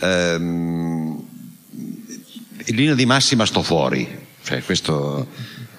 Ehm, 0.00 1.24
in 2.68 2.74
linea 2.74 2.94
di 2.94 3.06
massima 3.06 3.46
sto 3.46 3.62
fuori, 3.62 4.26
cioè 4.42 4.62
questo, 4.62 5.28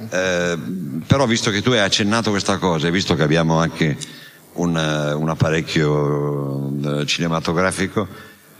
eh, 0.10 0.58
però 1.06 1.26
visto 1.26 1.52
che 1.52 1.62
tu 1.62 1.72
hai 1.72 1.80
accennato 1.80 2.30
questa 2.30 2.58
cosa 2.58 2.88
e 2.88 2.92
visto 2.92 3.16
che 3.16 3.24
abbiamo 3.24 3.60
anche 3.60 3.98
un, 4.54 4.76
un 4.76 5.30
apparecchio 5.30 7.00
eh, 7.02 7.06
cinematografico, 7.06 8.08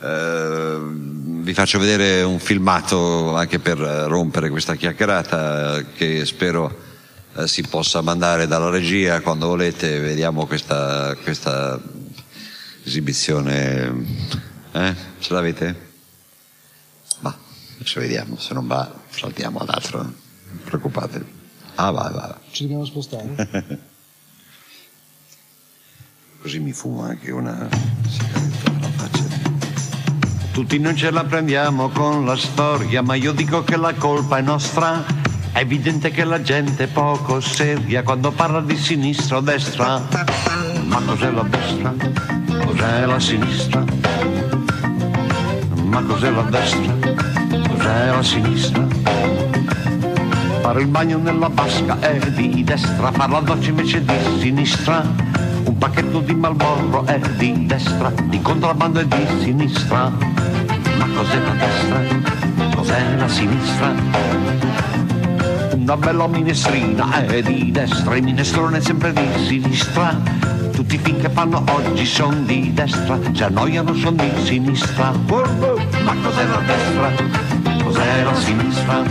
eh, 0.02 0.78
vi 0.82 1.54
faccio 1.54 1.80
vedere 1.80 2.22
un 2.24 2.40
filmato 2.40 3.36
anche 3.36 3.60
per 3.60 3.78
rompere 3.78 4.50
questa 4.50 4.76
chiacchierata 4.76 5.84
che 5.96 6.26
spero 6.26 6.86
eh, 7.38 7.48
si 7.48 7.62
possa 7.64 8.02
mandare 8.02 8.48
dalla 8.48 8.70
regia 8.70 9.22
quando 9.22 9.48
volete, 9.48 10.00
vediamo 10.00 10.46
questa, 10.46 11.16
questa 11.24 11.80
esibizione. 12.84 14.46
Eh? 14.78 14.96
Ce 15.18 15.34
l'avete? 15.34 15.92
Va, 17.22 17.36
adesso 17.76 18.00
vediamo, 18.00 18.38
se 18.38 18.54
non 18.54 18.68
va 18.68 18.94
saltiamo 19.10 19.58
ad 19.60 19.70
altro, 19.70 20.04
non 20.04 20.16
preoccupatevi. 20.66 21.26
Ah, 21.76 21.90
va, 21.90 22.10
va. 22.14 22.40
Ci 22.52 22.64
dobbiamo 22.64 22.86
spostare? 22.86 23.82
Così 26.42 26.60
mi 26.60 26.74
fumo 26.74 27.02
anche 27.02 27.32
una 27.32 27.68
sigaretta 28.08 28.70
alla 28.70 28.90
faccia. 28.90 29.24
Tutti 30.52 30.78
non 30.78 30.96
ce 30.96 31.10
la 31.10 31.24
prendiamo 31.24 31.90
con 31.90 32.24
la 32.24 32.36
storia, 32.36 33.02
ma 33.02 33.16
io 33.16 33.32
dico 33.32 33.64
che 33.64 33.78
la 33.78 33.96
colpa 33.96 34.38
è 34.38 34.42
nostra 34.42 35.04
è 35.58 35.62
evidente 35.62 36.12
che 36.12 36.24
la 36.24 36.40
gente 36.40 36.84
è 36.84 36.88
poco 36.88 37.40
seria 37.40 38.04
quando 38.04 38.32
parla 38.32 38.62
di 38.62 38.78
sinistra 38.78 39.38
o 39.38 39.42
destra. 39.42 40.00
Ma 40.84 41.02
cos'è 41.02 41.32
la 41.32 41.42
destra? 41.42 41.96
Cos'è 42.64 43.06
la 43.08 43.20
sinistra? 43.20 43.84
Ma 45.88 46.02
cos'è 46.04 46.30
la 46.30 46.44
destra? 46.44 46.94
Cos'è 47.68 48.06
la 48.08 48.24
sinistra? 48.24 48.86
Fare 50.62 50.82
il 50.82 50.88
bagno 50.88 51.18
nella 51.18 51.50
vasca 51.52 52.00
è 52.00 52.20
di 52.32 52.64
destra, 52.64 53.12
fare 53.12 53.32
la 53.32 53.40
doccia 53.40 53.70
invece 53.70 54.04
di 54.04 54.14
sinistra. 54.40 55.04
Un 55.64 55.78
pacchetto 55.78 56.20
di 56.20 56.34
Malboro 56.36 57.06
è 57.06 57.20
di 57.38 57.66
destra, 57.66 58.12
di 58.24 58.42
contrabbando 58.42 59.00
è 59.00 59.06
di 59.06 59.28
sinistra. 59.42 60.10
Ma 60.98 61.08
cos'è 61.16 61.40
la 61.40 61.54
destra? 61.54 62.76
Cos'è 62.76 63.16
la 63.18 63.28
sinistra? 63.28 64.38
una 65.88 65.96
bella 65.96 66.28
minestrina 66.28 67.26
è 67.26 67.42
di 67.42 67.72
destra, 67.72 68.18
il 68.18 68.24
minestrone 68.24 68.80
è 68.80 68.82
sempre 68.82 69.14
di 69.14 69.26
sinistra. 69.46 70.20
Tutti 70.78 70.94
i 70.94 71.00
film 71.00 71.20
che 71.20 71.30
fanno 71.32 71.64
oggi 71.70 72.06
sono 72.06 72.36
di 72.42 72.72
destra, 72.72 73.18
se 73.34 73.46
annoiano 73.46 73.96
sono 73.96 74.12
di 74.12 74.32
sinistra. 74.44 75.12
Ma 75.12 76.16
cos'è 76.22 76.46
la 76.46 76.62
destra? 76.68 77.12
Cos'è 77.84 78.24
la 78.24 78.36
sinistra? 78.36 79.02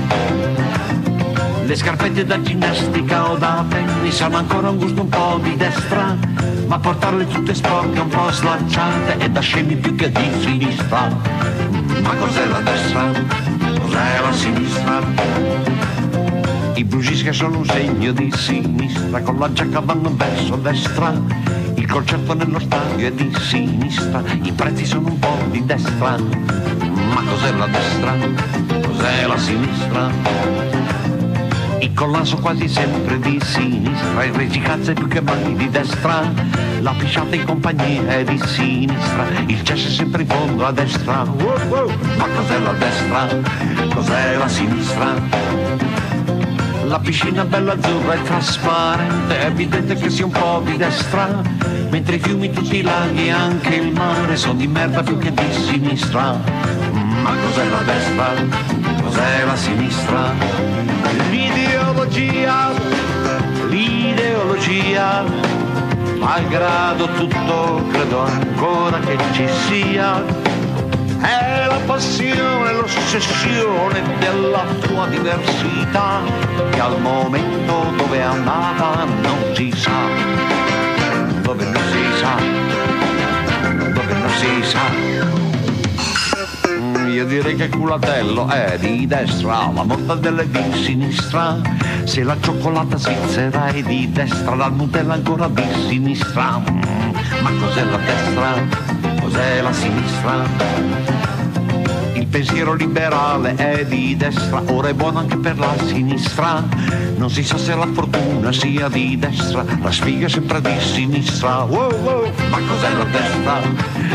Le 1.64 1.74
scarpette 1.74 2.24
da 2.24 2.40
ginnastica 2.40 3.32
o 3.32 3.36
da 3.36 3.64
tennis 3.68 4.20
hanno 4.20 4.36
ancora 4.36 4.70
un 4.70 4.76
gusto 4.76 5.00
un 5.02 5.08
po' 5.08 5.40
di 5.42 5.56
destra, 5.56 6.16
ma 6.68 6.78
portarle 6.78 7.26
tutte 7.26 7.52
sporche, 7.52 7.98
un 7.98 8.08
po' 8.10 8.30
slacciate 8.30 9.16
è 9.16 9.28
da 9.28 9.40
scemi 9.40 9.74
più 9.74 9.96
che 9.96 10.12
di 10.12 10.30
sinistra. 10.38 11.08
Ma 12.00 12.14
cos'è 12.14 12.46
la 12.46 12.60
destra? 12.60 13.10
Cos'è 13.80 14.20
la 14.20 14.32
sinistra? 14.32 15.02
I 16.74 16.84
Brugisca 16.84 17.32
sono 17.32 17.58
un 17.58 17.64
segno 17.66 18.12
di 18.12 18.30
sinistra, 18.36 19.20
con 19.20 19.36
la 19.40 19.52
giacca 19.52 19.80
vanno 19.80 20.14
verso 20.14 20.54
destra. 20.54 21.55
Il 21.86 21.92
concerto 21.92 22.34
nello 22.34 22.58
stadio 22.58 23.06
è 23.06 23.12
di 23.12 23.32
sinistra, 23.38 24.20
i 24.42 24.50
prezzi 24.50 24.84
sono 24.84 25.06
un 25.06 25.18
po' 25.20 25.38
di 25.52 25.64
destra. 25.64 26.16
Ma 26.16 27.22
cos'è 27.22 27.52
la 27.52 27.66
destra? 27.66 28.12
Cos'è 28.84 29.26
la 29.28 29.38
sinistra? 29.38 30.10
Il 31.78 31.94
collaso 31.94 32.38
quasi 32.38 32.66
sempre 32.66 33.20
di 33.20 33.40
sinistra, 33.40 34.24
il 34.24 34.34
regicazzo 34.34 34.90
è 34.90 34.94
più 34.94 35.06
che 35.06 35.20
mai 35.20 35.54
di 35.54 35.70
destra. 35.70 36.28
La 36.80 36.92
pisciata 36.98 37.36
in 37.36 37.44
compagnia 37.44 38.04
è 38.08 38.24
di 38.24 38.42
sinistra, 38.44 39.28
il 39.46 39.62
cesso 39.62 39.86
è 39.86 39.90
sempre 39.92 40.22
in 40.22 40.28
fondo 40.28 40.66
a 40.66 40.72
destra. 40.72 41.22
Ma 41.22 42.26
cos'è 42.34 42.58
la 42.58 42.72
destra? 42.72 43.28
Cos'è 43.94 44.36
la 44.36 44.48
sinistra? 44.48 46.35
La 46.86 47.00
piscina 47.00 47.44
bella 47.44 47.72
azzurra 47.72 48.14
e 48.14 48.22
trasparente, 48.22 49.40
è 49.40 49.46
evidente 49.46 49.96
che 49.96 50.08
sia 50.08 50.24
un 50.24 50.30
po' 50.30 50.62
di 50.64 50.76
destra, 50.76 51.42
mentre 51.90 52.14
i 52.14 52.18
fiumi, 52.20 52.52
tutti 52.52 52.76
i 52.76 52.82
laghi 52.82 53.26
e 53.26 53.30
anche 53.30 53.74
il 53.74 53.92
mare 53.92 54.36
sono 54.36 54.54
di 54.54 54.68
merda 54.68 55.02
più 55.02 55.18
che 55.18 55.32
di 55.32 55.52
sinistra. 55.52 56.38
Ma 57.22 57.34
cos'è 57.42 57.68
la 57.68 57.82
destra? 57.82 58.34
Cos'è 59.02 59.44
la 59.44 59.56
sinistra? 59.56 60.32
L'ideologia, 61.28 62.70
l'ideologia, 63.68 65.24
malgrado 66.18 67.08
tutto 67.14 67.84
credo 67.90 68.20
ancora 68.20 69.00
che 69.00 69.18
ci 69.32 69.48
sia 69.48 70.45
è 71.20 71.66
la 71.66 71.80
passione, 71.86 72.72
l'ossessione 72.72 74.02
della 74.18 74.64
tua 74.80 75.06
diversità 75.06 76.20
che 76.70 76.80
al 76.80 77.00
momento 77.00 77.92
dove 77.96 78.18
è 78.18 78.22
andata 78.22 79.04
non 79.04 79.54
si 79.54 79.72
sa, 79.74 79.90
dove 81.42 81.64
non 81.64 81.82
si 81.90 82.18
sa, 82.18 82.36
dove 83.92 84.12
non 84.12 84.30
si 84.30 84.62
sa. 84.62 84.80
Mm, 86.68 87.08
io 87.10 87.24
direi 87.24 87.54
che 87.54 87.68
culatello 87.68 88.48
è 88.48 88.76
di 88.78 89.06
destra, 89.06 89.70
la 89.72 89.84
mortadella 89.84 90.42
è 90.42 90.46
di 90.46 90.82
sinistra. 90.82 91.58
Se 92.04 92.22
la 92.22 92.36
cioccolata 92.40 92.96
svizzera 92.96 93.66
è 93.66 93.82
di 93.82 94.10
destra, 94.12 94.54
la 94.54 94.68
Nutella 94.68 95.14
ancora 95.14 95.48
di 95.48 95.64
sinistra. 95.88 96.58
Mm, 96.58 97.14
ma 97.42 97.50
cos'è 97.60 97.84
la 97.84 97.96
destra? 97.96 98.95
Cos'è 99.26 99.60
la 99.60 99.72
sinistra. 99.72 100.44
Il 102.14 102.26
pensiero 102.28 102.74
liberale 102.74 103.56
è 103.56 103.84
di 103.84 104.16
destra, 104.16 104.62
ora 104.68 104.88
è 104.88 104.94
buono 104.94 105.18
anche 105.18 105.36
per 105.36 105.58
la 105.58 105.74
sinistra. 105.84 106.62
Non 107.16 107.28
si 107.28 107.42
sa 107.42 107.58
se 107.58 107.74
la 107.74 107.88
fortuna 107.92 108.52
sia 108.52 108.88
di 108.88 109.18
destra, 109.18 109.64
la 109.82 109.90
sfiga 109.90 110.26
è 110.26 110.28
sempre 110.28 110.60
di 110.60 110.80
sinistra. 110.80 111.64
Wow, 111.64 111.92
wow. 112.02 112.32
Ma 112.50 112.58
cos'è 112.68 112.92
la 112.92 113.04
destra? 113.04 113.60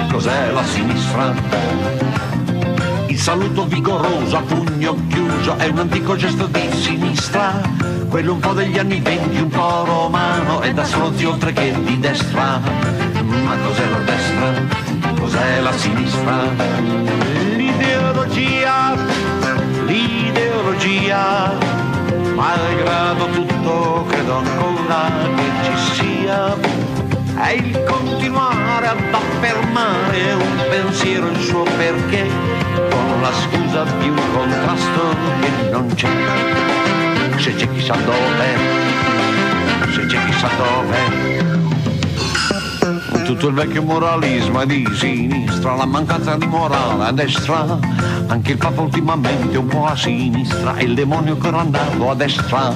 Cos'è 0.10 0.52
la 0.52 0.64
sinistra? 0.64 1.34
Il 3.08 3.20
saluto 3.20 3.66
vigoroso 3.66 4.38
a 4.38 4.42
pugno 4.42 4.96
chiuso 5.10 5.58
è 5.58 5.68
un 5.68 5.80
antico 5.80 6.16
gesto 6.16 6.46
di 6.48 6.70
sinistra, 6.72 7.60
quello 8.08 8.34
un 8.34 8.40
po' 8.40 8.54
degli 8.54 8.80
anni 8.80 9.02
venti, 9.02 9.42
un 9.42 9.50
po' 9.50 9.84
romano 9.84 10.62
e 10.62 10.74
da 10.74 10.86
stronzi 10.86 11.26
oltre 11.26 11.52
che 11.52 11.76
di 11.84 12.00
destra. 12.00 12.62
Ma 13.44 13.58
cos'è? 13.66 13.91
Cos'è 15.32 15.62
la 15.62 15.72
sinistra? 15.72 16.42
L'ideologia, 17.56 18.96
l'ideologia, 19.86 21.58
malgrado 22.36 23.28
tutto 23.28 24.06
credo 24.10 24.36
ancora 24.36 25.10
che 25.38 25.50
ci 25.64 25.94
sia. 25.94 26.54
È 27.38 27.50
il 27.52 27.82
continuare 27.86 28.88
ad 28.88 29.00
affermare 29.10 30.34
un 30.34 30.66
pensiero 30.70 31.30
il 31.30 31.40
suo 31.40 31.64
perché 31.78 32.28
con 32.90 33.22
la 33.22 33.32
scusa 33.32 33.84
di 34.00 34.10
un 34.10 34.22
contrasto 34.34 35.16
che 35.40 35.70
non 35.70 35.88
c'è. 35.96 36.10
Se 37.38 37.56
c'è 37.56 37.72
chissà 37.72 37.96
dove 37.96 38.80
se 39.94 40.06
c'è 40.08 40.26
chissà 40.26 40.50
dove 40.58 41.71
tutto 43.32 43.48
il 43.48 43.54
vecchio 43.54 43.82
moralismo 43.82 44.60
è 44.60 44.66
di 44.66 44.86
sinistra, 44.94 45.76
la 45.76 45.86
mancanza 45.86 46.36
di 46.36 46.46
morale 46.48 47.06
a 47.06 47.12
destra, 47.14 47.80
anche 48.28 48.52
il 48.52 48.58
Papa 48.58 48.82
ultimamente 48.82 49.58
un 49.58 49.68
po' 49.68 49.86
a 49.86 49.96
sinistra, 49.96 50.76
e 50.76 50.84
il 50.84 50.96
demonio 50.96 51.38
che 51.38 51.48
era 51.48 51.60
andato 51.60 52.10
a 52.10 52.16
destra. 52.16 52.74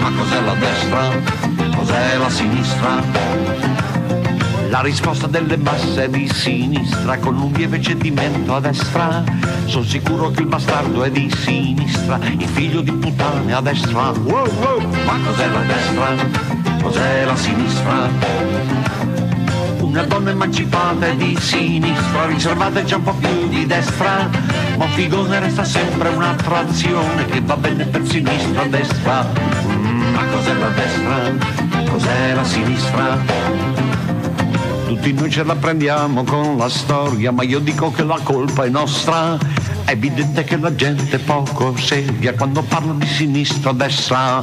Ma 0.00 0.10
cos'è 0.16 0.40
la 0.40 0.54
destra? 0.54 1.76
Cos'è 1.76 2.16
la 2.16 2.30
sinistra? 2.30 3.02
La 4.70 4.80
risposta 4.80 5.26
delle 5.26 5.58
masse 5.58 6.04
è 6.04 6.08
di 6.08 6.26
sinistra 6.28 7.18
con 7.18 7.36
un 7.38 7.52
lieve 7.52 7.78
cedimento 7.82 8.54
a 8.54 8.60
destra. 8.60 9.22
Sono 9.66 9.84
sicuro 9.84 10.30
che 10.30 10.40
il 10.40 10.46
bastardo 10.46 11.02
è 11.02 11.10
di 11.10 11.30
sinistra, 11.30 12.18
il 12.22 12.48
figlio 12.48 12.80
di 12.80 12.92
puttane 12.92 13.52
a 13.52 13.60
destra. 13.60 14.12
Wow, 14.12 14.48
wow. 14.48 14.80
Ma 15.04 15.18
cos'è 15.26 15.46
la 15.46 15.60
destra? 15.60 16.56
Cos'è 16.80 17.24
la 17.26 17.36
sinistra? 17.36 18.97
Una 19.88 20.02
donna 20.02 20.30
emancipata 20.30 21.08
di 21.14 21.34
sinistra, 21.40 22.26
riservata 22.26 22.84
già 22.84 22.96
un 22.96 23.04
po' 23.04 23.14
più 23.14 23.48
di 23.48 23.64
destra. 23.64 24.28
Ma 24.76 24.86
figone 24.88 25.40
resta 25.40 25.64
sempre 25.64 26.10
un'attrazione 26.10 27.24
che 27.24 27.40
va 27.40 27.56
bene 27.56 27.86
per 27.86 28.06
sinistra 28.06 28.62
a 28.62 28.66
destra. 28.66 29.26
Ma 30.12 30.24
cos'è 30.30 30.52
la 30.52 30.68
destra? 30.68 31.90
Cos'è 31.90 32.34
la 32.34 32.44
sinistra? 32.44 33.18
Tutti 34.86 35.12
noi 35.14 35.30
ce 35.30 35.42
la 35.42 35.56
prendiamo 35.56 36.22
con 36.22 36.58
la 36.58 36.68
storia, 36.68 37.32
ma 37.32 37.42
io 37.42 37.58
dico 37.58 37.90
che 37.90 38.04
la 38.04 38.18
colpa 38.22 38.64
è 38.64 38.68
nostra. 38.68 39.38
È 39.84 39.92
evidente 39.92 40.44
che 40.44 40.58
la 40.58 40.74
gente 40.74 41.18
poco 41.18 41.74
seria 41.78 42.34
quando 42.34 42.60
parla 42.60 42.92
di 42.92 43.06
sinistra 43.06 43.72
destra. 43.72 44.42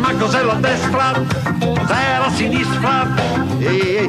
Ma 0.00 0.14
cos'è 0.16 0.44
la 0.44 0.54
destra? 0.54 1.20
Cos'è 1.58 2.18
la 2.18 2.30
sinistra? 2.32 3.08
Eh, 3.58 4.08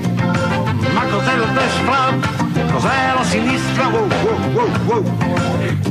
ma 1.01 1.09
cos'è 1.09 1.35
la 1.35 1.45
destra? 1.45 1.99
Cos'è 2.71 3.13
la 3.15 3.23
sinistra? 3.23 3.87
Wow, 3.87 4.07
wow, 4.07 4.53
wow, 4.53 4.69
wow. 4.85 5.03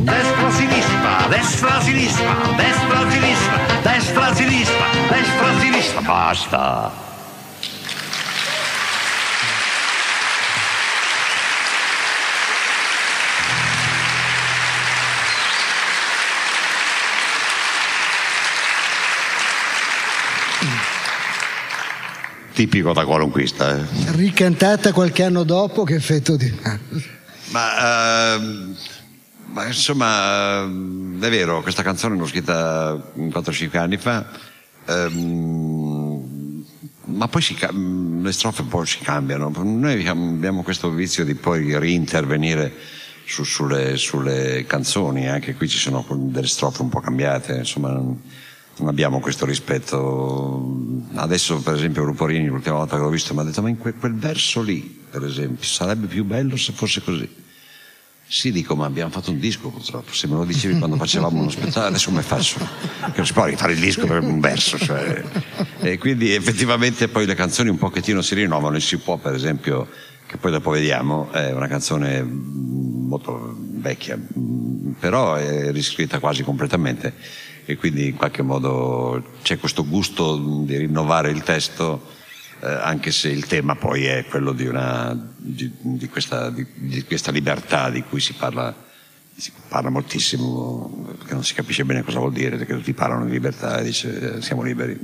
Destra, 0.04 0.50
sinistra, 0.50 1.26
destra, 1.28 1.80
sinistra, 1.80 2.34
destra, 2.56 3.10
sinistra, 3.10 3.56
destra, 3.82 4.34
sinistra, 4.34 4.86
destra, 5.08 5.60
sinistra. 5.60 6.00
Basta. 6.02 6.90
Tipico 22.60 22.92
da 22.92 23.06
qualunquista. 23.06 23.78
Eh. 23.78 23.84
Ricantata 24.12 24.92
qualche 24.92 25.22
anno 25.22 25.44
dopo, 25.44 25.82
che 25.84 25.94
effetto 25.94 26.36
di... 26.36 26.52
Ma, 27.52 28.36
uh, 28.36 28.76
ma, 29.46 29.66
insomma, 29.66 30.62
è 30.64 31.30
vero, 31.30 31.62
questa 31.62 31.82
canzone 31.82 32.16
l'ho 32.16 32.26
scritta 32.26 32.92
4-5 33.16 33.76
anni 33.78 33.96
fa, 33.96 34.26
um, 34.86 36.64
ma 37.06 37.28
poi 37.28 37.40
si, 37.40 37.56
le 38.20 38.32
strofe 38.32 38.60
un 38.60 38.68
po' 38.68 38.84
si 38.84 38.98
cambiano. 38.98 39.50
Noi 39.56 40.06
abbiamo 40.06 40.62
questo 40.62 40.90
vizio 40.90 41.24
di 41.24 41.34
poi 41.34 41.76
reintervenire 41.78 42.72
su, 43.24 43.42
sulle, 43.42 43.96
sulle, 43.96 44.66
canzoni, 44.66 45.28
anche 45.28 45.54
qui 45.54 45.66
ci 45.66 45.78
sono 45.78 46.04
delle 46.10 46.46
strofe 46.46 46.82
un 46.82 46.90
po' 46.90 47.00
cambiate, 47.00 47.54
insomma 47.54 47.90
non 47.92 48.88
abbiamo 48.88 49.18
questo 49.18 49.46
rispetto. 49.46 50.79
Adesso, 51.14 51.60
per 51.60 51.74
esempio, 51.74 52.04
Ruporini, 52.04 52.46
l'ultima 52.46 52.76
volta 52.76 52.96
che 52.96 53.02
l'ho 53.02 53.08
visto, 53.08 53.34
mi 53.34 53.40
ha 53.40 53.42
detto: 53.44 53.62
Ma 53.62 53.68
in 53.68 53.78
quel, 53.78 53.94
quel, 53.94 54.14
verso 54.14 54.62
lì, 54.62 54.80
per 55.10 55.24
esempio, 55.24 55.66
sarebbe 55.66 56.06
più 56.06 56.24
bello 56.24 56.56
se 56.56 56.72
fosse 56.72 57.02
così. 57.02 57.28
Sì, 58.26 58.52
dico, 58.52 58.76
ma 58.76 58.86
abbiamo 58.86 59.10
fatto 59.10 59.32
un 59.32 59.40
disco 59.40 59.70
purtroppo. 59.70 60.12
Se 60.12 60.28
me 60.28 60.34
lo 60.34 60.44
dicevi 60.44 60.78
quando 60.78 60.96
facevamo 60.96 61.40
uno 61.40 61.50
spettacolo, 61.50 61.86
adesso 61.86 62.10
come 62.10 62.22
faccio? 62.22 62.60
Che 63.12 63.24
si 63.24 63.32
può 63.32 63.44
rifare 63.44 63.72
il 63.72 63.80
disco 63.80 64.06
per 64.06 64.22
un 64.22 64.38
verso. 64.38 64.78
Cioè. 64.78 65.24
E 65.80 65.98
quindi 65.98 66.32
effettivamente 66.32 67.08
poi 67.08 67.26
le 67.26 67.34
canzoni 67.34 67.70
un 67.70 67.78
pochettino 67.78 68.22
si 68.22 68.36
rinnovano 68.36 68.76
e 68.76 68.80
si 68.80 68.98
può, 68.98 69.16
per 69.16 69.34
esempio, 69.34 69.88
che 70.26 70.36
poi 70.36 70.52
dopo 70.52 70.70
vediamo, 70.70 71.28
è 71.32 71.50
una 71.50 71.66
canzone 71.66 72.22
molto 72.22 73.56
vecchia, 73.58 74.16
però 75.00 75.34
è 75.34 75.72
riscritta 75.72 76.20
quasi 76.20 76.44
completamente 76.44 77.12
e 77.70 77.76
quindi 77.76 78.08
in 78.08 78.16
qualche 78.16 78.42
modo 78.42 79.36
c'è 79.42 79.58
questo 79.58 79.86
gusto 79.86 80.36
di 80.64 80.76
rinnovare 80.76 81.30
il 81.30 81.42
testo 81.42 82.18
eh, 82.62 82.66
anche 82.66 83.10
se 83.10 83.28
il 83.28 83.46
tema 83.46 83.74
poi 83.74 84.04
è 84.04 84.26
quello 84.26 84.52
di, 84.52 84.66
una, 84.66 85.16
di, 85.36 85.72
di, 85.80 86.08
questa, 86.08 86.50
di, 86.50 87.04
questa, 87.04 87.30
libertà 87.30 87.88
di 87.88 88.02
cui 88.02 88.20
si 88.20 88.34
parla, 88.34 88.74
si 89.34 89.50
parla 89.68 89.88
moltissimo, 89.88 91.16
che 91.26 91.32
non 91.32 91.42
si 91.42 91.54
capisce 91.54 91.84
bene 91.84 92.02
cosa 92.02 92.18
vuol 92.18 92.32
dire, 92.32 92.56
perché 92.56 92.74
tutti 92.74 92.92
parlano 92.92 93.24
di 93.24 93.30
libertà 93.30 93.78
e 93.78 93.84
dice 93.84 94.36
eh, 94.36 94.42
siamo 94.42 94.62
liberi. 94.62 94.98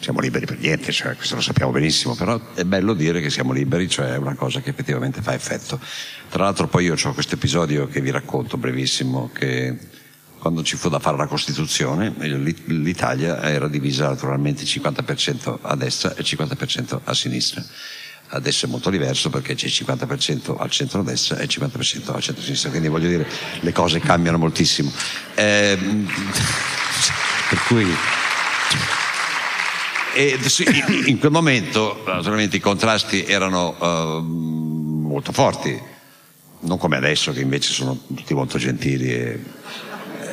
Siamo 0.00 0.20
liberi 0.20 0.46
per 0.46 0.58
niente, 0.58 0.92
cioè, 0.92 1.16
questo 1.16 1.34
lo 1.34 1.40
sappiamo 1.40 1.72
benissimo, 1.72 2.14
però 2.14 2.40
è 2.54 2.62
bello 2.62 2.94
dire 2.94 3.20
che 3.20 3.30
siamo 3.30 3.50
liberi, 3.50 3.88
cioè 3.88 4.12
è 4.12 4.16
una 4.16 4.36
cosa 4.36 4.60
che 4.60 4.70
effettivamente 4.70 5.22
fa 5.22 5.34
effetto. 5.34 5.80
Tra 6.28 6.44
l'altro 6.44 6.68
poi 6.68 6.84
io 6.84 6.94
ho 7.02 7.12
questo 7.12 7.34
episodio 7.34 7.88
che 7.88 8.00
vi 8.00 8.12
racconto 8.12 8.56
brevissimo, 8.56 9.28
che 9.34 9.76
quando 10.38 10.62
ci 10.62 10.76
fu 10.76 10.88
da 10.88 10.98
fare 10.98 11.16
la 11.16 11.26
Costituzione, 11.26 12.14
l'Italia 12.66 13.42
era 13.42 13.68
divisa 13.68 14.08
naturalmente 14.08 14.64
50% 14.64 15.58
a 15.62 15.74
destra 15.74 16.14
e 16.14 16.22
50% 16.22 17.00
a 17.04 17.14
sinistra. 17.14 17.64
Adesso 18.30 18.66
è 18.66 18.68
molto 18.68 18.90
diverso 18.90 19.30
perché 19.30 19.54
c'è 19.54 19.66
il 19.66 19.72
50% 19.72 20.56
al 20.58 20.70
centro-destra 20.70 21.38
e 21.38 21.44
il 21.44 21.48
50% 21.50 22.14
al 22.14 22.20
centro-sinistra, 22.20 22.70
quindi 22.70 22.88
voglio 22.88 23.08
dire, 23.08 23.26
le 23.60 23.72
cose 23.72 24.00
cambiano 24.00 24.38
moltissimo. 24.38 24.92
Eh, 25.34 25.78
per 27.48 27.58
cui... 27.66 27.96
E 30.14 30.38
in 31.06 31.18
quel 31.18 31.30
momento, 31.30 32.02
naturalmente, 32.06 32.56
i 32.56 32.60
contrasti 32.60 33.24
erano 33.24 33.76
uh, 33.78 34.20
molto 34.20 35.32
forti, 35.32 35.80
non 36.60 36.76
come 36.76 36.96
adesso 36.96 37.32
che 37.32 37.40
invece 37.40 37.72
sono 37.72 37.98
tutti 38.14 38.34
molto 38.34 38.58
gentili 38.58 39.12
e 39.12 39.40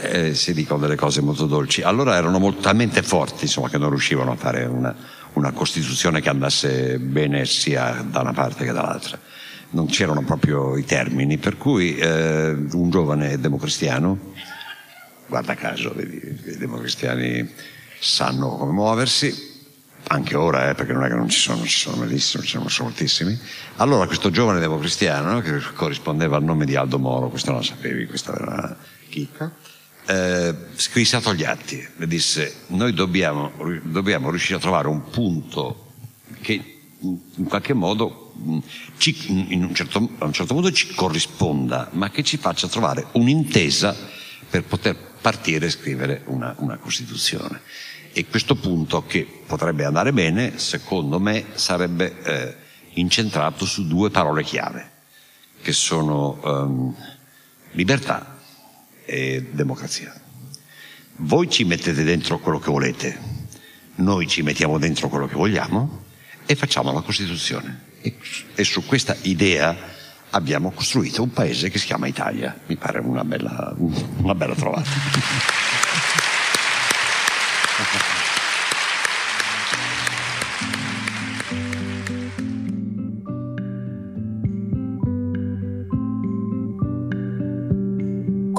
eh, 0.10 0.34
si 0.36 0.54
dicono 0.54 0.80
delle 0.80 0.96
cose 0.96 1.22
molto 1.22 1.46
dolci. 1.46 1.82
Allora 1.82 2.16
erano 2.16 2.40
molto, 2.40 2.62
talmente 2.62 3.02
forti 3.02 3.46
insomma, 3.46 3.70
che 3.70 3.78
non 3.78 3.90
riuscivano 3.90 4.32
a 4.32 4.36
fare 4.36 4.66
una, 4.66 4.96
una 5.34 5.52
Costituzione 5.52 6.22
che 6.22 6.30
andasse 6.30 7.00
bene 7.00 7.46
sia 7.46 8.06
da 8.08 8.22
una 8.22 8.34
parte 8.34 8.66
che 8.66 8.72
dall'altra. 8.72 9.20
Non 9.72 9.88
c'erano 9.88 10.22
proprio 10.22 10.78
i 10.78 10.86
termini, 10.86 11.38
per 11.38 11.58
cui 11.58 11.98
eh, 11.98 12.52
un 12.52 12.90
giovane 12.90 13.40
democristiano, 13.40 14.34
guarda 15.28 15.56
caso, 15.56 15.92
vedi, 15.94 16.22
i 16.46 16.58
democristiani 16.58 17.50
sanno 18.00 18.56
come 18.56 18.72
muoversi, 18.72 19.54
anche 20.08 20.36
ora, 20.36 20.70
eh, 20.70 20.76
perché 20.76 20.94
non 20.94 21.04
è 21.04 21.08
che 21.08 21.16
non 21.16 21.30
ci 21.30 21.40
sono, 21.40 21.64
ci 21.64 21.80
sono 21.80 21.98
malissimi, 21.98 22.44
ci 22.44 22.60
sono 22.60 22.88
moltissimi. 22.88 23.38
Allora 23.78 24.06
questo 24.06 24.30
giovane 24.30 24.60
democristiano, 24.60 25.42
che 25.42 25.60
corrispondeva 25.74 26.38
al 26.38 26.44
nome 26.44 26.66
di 26.66 26.76
Aldo 26.76 27.00
Moro, 27.00 27.30
questo 27.30 27.50
non 27.52 27.60
lo 27.60 27.66
sapevi, 27.66 28.06
questa 28.06 28.34
era 28.34 28.46
una 28.46 28.78
chicca, 29.10 29.52
eh, 30.06 30.56
scrissato 30.76 31.30
agli 31.30 31.44
atti 31.44 31.86
e 31.98 32.08
disse 32.08 32.64
noi 32.68 32.94
dobbiamo, 32.94 33.52
dobbiamo, 33.84 34.30
riuscire 34.30 34.58
a 34.58 34.62
trovare 34.62 34.88
un 34.88 35.10
punto 35.10 35.94
che 36.42 36.80
in 37.00 37.46
qualche 37.48 37.74
modo 37.74 38.34
ci, 38.98 39.16
in 39.52 39.64
un 39.64 39.74
certo, 39.74 40.10
a 40.20 40.26
un 40.26 40.34
certo 40.34 40.54
modo 40.54 40.72
ci 40.72 40.94
corrisponda 40.94 41.90
ma 41.94 42.10
che 42.10 42.24
ci 42.24 42.38
faccia 42.38 42.68
trovare 42.68 43.08
un'intesa 43.14 43.96
per 44.50 44.64
poter 44.64 44.96
partire 45.22 45.68
e 45.68 45.72
scrivere 45.72 46.22
una, 46.26 46.54
una 46.60 46.78
Costituzione 46.78 47.62
e 48.14 48.28
questo 48.28 48.56
punto 48.56 49.06
che 49.06 49.28
potrebbe 49.46 49.86
andare 49.86 50.14
bene 50.14 50.58
secondo 50.58 51.20
me 51.20 51.46
sarebbe 51.56 52.22
eh, 52.24 52.56
incentrato 52.94 53.66
su 53.66 53.88
due 53.88 54.10
parole 54.10 54.44
chiave 54.44 54.92
che 55.62 55.74
sono 55.74 56.40
um, 56.44 56.96
libertà 57.72 58.35
e 59.06 59.48
democrazia. 59.52 60.14
Voi 61.18 61.50
ci 61.50 61.64
mettete 61.64 62.04
dentro 62.04 62.40
quello 62.40 62.60
che 62.60 62.70
volete, 62.70 63.18
noi 63.96 64.28
ci 64.28 64.42
mettiamo 64.42 64.78
dentro 64.78 65.08
quello 65.08 65.28
che 65.28 65.36
vogliamo 65.36 66.04
e 66.46 66.56
facciamo 66.56 66.92
la 66.92 67.02
Costituzione. 67.02 67.84
E, 68.02 68.18
e 68.54 68.64
su 68.64 68.86
questa 68.86 69.16
idea 69.22 69.76
abbiamo 70.32 70.72
costruito 70.72 71.24
un 71.24 71.32
paese 71.32 71.70
che 71.70 71.80
si 71.80 71.86
chiama 71.86 72.08
Italia. 72.08 72.60
Mi 72.66 72.76
pare 72.76 73.00
una 73.00 73.24
bella, 73.24 73.74
una 74.18 74.36
bella 74.36 74.56
trovata. 74.56 74.90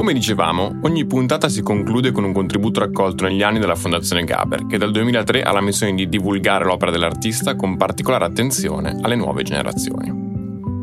Come 0.06 0.18
dicevamo, 0.20 0.78
ogni 0.82 1.04
puntata 1.04 1.48
si 1.48 1.62
conclude 1.62 2.12
con 2.12 2.22
un 2.22 2.32
contributo 2.32 2.78
raccolto 2.78 3.24
negli 3.24 3.42
anni 3.42 3.58
dalla 3.58 3.74
Fondazione 3.74 4.22
Gaber, 4.22 4.64
che 4.66 4.78
dal 4.78 4.92
2003 4.92 5.42
ha 5.42 5.50
la 5.50 5.60
missione 5.60 5.94
di 5.94 6.08
divulgare 6.08 6.64
l'opera 6.64 6.92
dell'artista 6.92 7.56
con 7.56 7.76
particolare 7.76 8.24
attenzione 8.24 9.00
alle 9.02 9.16
nuove 9.16 9.42
generazioni. 9.42 10.12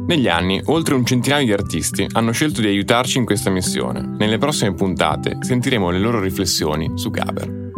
Negli 0.07 0.27
anni, 0.27 0.61
oltre 0.65 0.95
un 0.95 1.05
centinaio 1.05 1.45
di 1.45 1.53
artisti 1.53 2.05
hanno 2.11 2.33
scelto 2.33 2.59
di 2.59 2.67
aiutarci 2.67 3.17
in 3.17 3.23
questa 3.23 3.49
missione. 3.49 4.01
Nelle 4.17 4.37
prossime 4.37 4.73
puntate 4.73 5.37
sentiremo 5.39 5.89
le 5.89 5.99
loro 5.99 6.19
riflessioni 6.19 6.91
su 6.95 7.09
Gaber. 7.09 7.71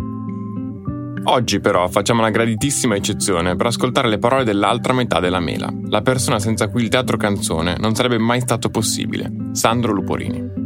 Oggi 1.26 1.60
però 1.60 1.88
facciamo 1.89 2.22
una 2.22 2.32
graditissima 2.32 2.96
eccezione 2.96 3.56
per 3.56 3.68
ascoltare 3.68 4.10
le 4.10 4.18
parole 4.18 4.46
dell'altra 4.46 4.93
metà 4.93 5.20
della 5.20 5.39
mela, 5.39 5.72
la 5.89 6.02
persona 6.02 6.39
senza 6.39 6.70
cui 6.70 6.82
il 6.82 6.89
teatro 6.89 7.18
canzone 7.18 7.76
non 7.78 7.93
sarebbe 7.93 8.18
mai 8.18 8.41
stato 8.41 8.72
possibile, 8.72 9.32
Sandro 9.52 9.93
Luporini. 9.93 10.64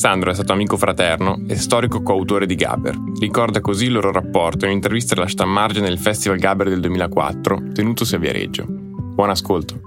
Sandro 0.00 0.30
è 0.30 0.34
stato 0.34 0.54
amico 0.54 0.78
fraterno 0.78 1.42
e 1.46 1.56
storico 1.56 2.00
coautore 2.00 2.46
di 2.46 2.54
Gaber. 2.54 2.96
Ricorda 3.18 3.60
così 3.60 3.84
il 3.84 3.92
loro 3.92 4.10
rapporto 4.10 4.64
in 4.64 4.70
un'intervista 4.70 5.14
rilasciata 5.14 5.42
a 5.42 5.46
margine 5.46 5.88
nel 5.88 5.98
Festival 5.98 6.38
Gaber 6.38 6.70
del 6.70 6.80
2004, 6.80 7.64
tenutosi 7.74 8.14
a 8.14 8.18
Viareggio. 8.18 8.64
Buon 8.66 9.28
ascolto. 9.28 9.78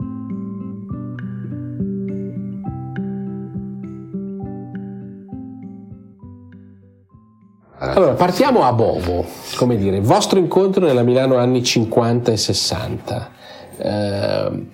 Allora, 7.80 8.14
partiamo 8.14 8.66
a 8.66 8.72
Bovo, 8.72 9.26
come 9.55 9.78
dire, 9.78 9.99
vostro 9.99 10.38
incontro 10.38 10.86
nella 10.86 11.01
Milano 11.01 11.38
anni 11.38 11.64
50 11.64 12.32
e 12.32 12.38
60. 12.38 13.32
Eh, 13.78 14.66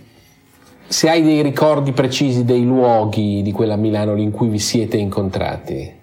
se 0.90 1.08
hai 1.08 1.22
dei 1.22 1.44
ricordi 1.44 1.92
precisi 1.92 2.44
dei 2.44 2.66
luoghi 2.66 3.44
di 3.44 3.52
quella 3.52 3.76
Milano 3.76 4.16
in 4.16 4.32
cui 4.32 4.48
vi 4.48 4.58
siete 4.58 4.98
incontrati. 4.98 5.98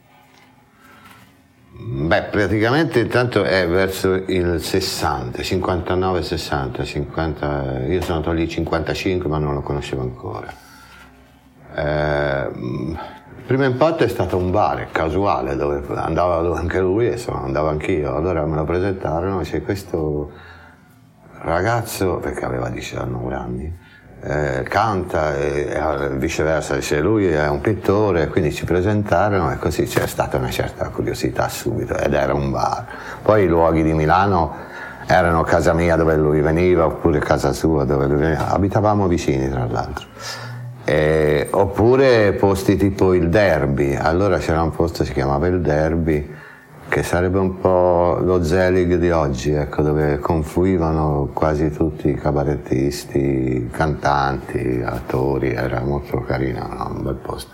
Beh, 1.78 2.22
praticamente 2.30 3.00
intanto 3.00 3.42
è 3.42 3.66
verso 3.66 4.14
il 4.14 4.60
60, 4.60 5.42
59, 5.42 6.22
60, 6.22 6.84
50, 6.84 7.86
io 7.88 8.00
sono 8.00 8.16
andato 8.16 8.32
lì 8.32 8.48
55 8.48 9.28
ma 9.28 9.38
non 9.38 9.54
lo 9.54 9.60
conoscevo 9.60 10.02
ancora. 10.02 10.54
Eh, 11.74 12.50
il 12.54 13.42
primo 13.44 13.64
impatto 13.64 14.04
è 14.04 14.08
stato 14.08 14.36
un 14.36 14.52
bar 14.52 14.90
casuale 14.92 15.56
dove 15.56 15.82
andava 15.96 16.56
anche 16.56 16.80
lui 16.80 17.08
e 17.08 17.12
insomma, 17.12 17.42
andavo 17.42 17.68
anch'io, 17.68 18.14
allora 18.14 18.46
me 18.46 18.54
lo 18.54 18.64
presentarono 18.64 19.40
c'è 19.40 19.62
questo 19.62 20.30
ragazzo, 21.40 22.16
perché 22.16 22.44
aveva 22.44 22.68
19 22.68 23.34
anni, 23.34 23.72
eh, 24.28 24.64
canta 24.64 25.36
e, 25.36 26.08
viceversa, 26.16 26.74
dice 26.74 27.00
lui 27.00 27.28
è 27.28 27.48
un 27.48 27.60
pittore, 27.60 28.26
quindi 28.26 28.52
ci 28.52 28.64
presentarono 28.64 29.52
e 29.52 29.56
così 29.56 29.84
c'è 29.84 30.06
stata 30.06 30.36
una 30.36 30.50
certa 30.50 30.88
curiosità 30.88 31.48
subito 31.48 31.96
ed 31.96 32.12
era 32.12 32.34
un 32.34 32.50
bar. 32.50 32.86
Poi 33.22 33.44
i 33.44 33.46
luoghi 33.46 33.84
di 33.84 33.92
Milano 33.92 34.54
erano 35.06 35.42
casa 35.42 35.72
mia 35.72 35.94
dove 35.94 36.16
lui 36.16 36.40
veniva 36.40 36.86
oppure 36.86 37.20
casa 37.20 37.52
sua 37.52 37.84
dove 37.84 38.06
lui 38.06 38.18
veniva, 38.18 38.48
abitavamo 38.48 39.06
vicini 39.06 39.48
tra 39.48 39.64
l'altro. 39.70 40.06
E, 40.84 41.46
oppure 41.52 42.32
posti 42.32 42.76
tipo 42.76 43.14
il 43.14 43.28
derby, 43.28 43.94
allora 43.94 44.38
c'era 44.38 44.60
un 44.60 44.70
posto 44.70 45.02
che 45.02 45.06
si 45.06 45.12
chiamava 45.12 45.46
il 45.46 45.60
derby 45.60 46.34
che 46.88 47.02
sarebbe 47.02 47.38
un 47.38 47.58
po' 47.58 48.18
lo 48.20 48.42
Zelig 48.42 48.96
di 48.96 49.10
oggi, 49.10 49.52
ecco, 49.52 49.82
dove 49.82 50.18
confluivano 50.18 51.30
quasi 51.32 51.70
tutti 51.70 52.08
i 52.08 52.14
cabarettisti, 52.14 53.68
cantanti, 53.70 54.82
attori, 54.84 55.52
era 55.52 55.82
molto 55.82 56.20
carino, 56.20 56.66
no? 56.66 56.92
un 56.96 57.02
bel 57.02 57.14
posto. 57.14 57.50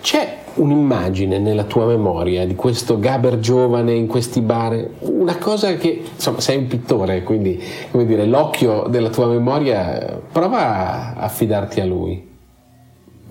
C'è 0.00 0.38
un'immagine 0.54 1.38
nella 1.38 1.64
tua 1.64 1.86
memoria 1.86 2.46
di 2.46 2.54
questo 2.54 2.98
Gaber 2.98 3.38
giovane 3.38 3.92
in 3.94 4.06
questi 4.06 4.40
bar, 4.40 4.88
una 5.00 5.38
cosa 5.38 5.74
che, 5.74 6.02
insomma, 6.14 6.40
sei 6.40 6.58
un 6.58 6.66
pittore, 6.66 7.22
quindi, 7.22 7.62
come 7.90 8.04
dire, 8.04 8.26
l'occhio 8.26 8.86
della 8.88 9.10
tua 9.10 9.26
memoria, 9.26 10.20
prova 10.30 11.14
a 11.16 11.22
affidarti 11.22 11.80
a 11.80 11.84
lui. 11.84 12.32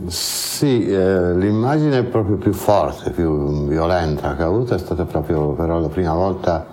Sì, 0.08 0.88
eh, 0.88 1.36
l'immagine 1.36 2.04
proprio 2.04 2.38
più 2.38 2.52
forte, 2.52 3.12
più 3.12 3.68
violenta 3.68 4.36
che 4.36 4.44
ho 4.44 4.48
avuto 4.48 4.74
è 4.74 4.80
stata 4.80 5.06
proprio 5.06 5.52
però 5.52 5.80
la 5.80 5.88
prima 5.88 6.14
volta 6.16 6.66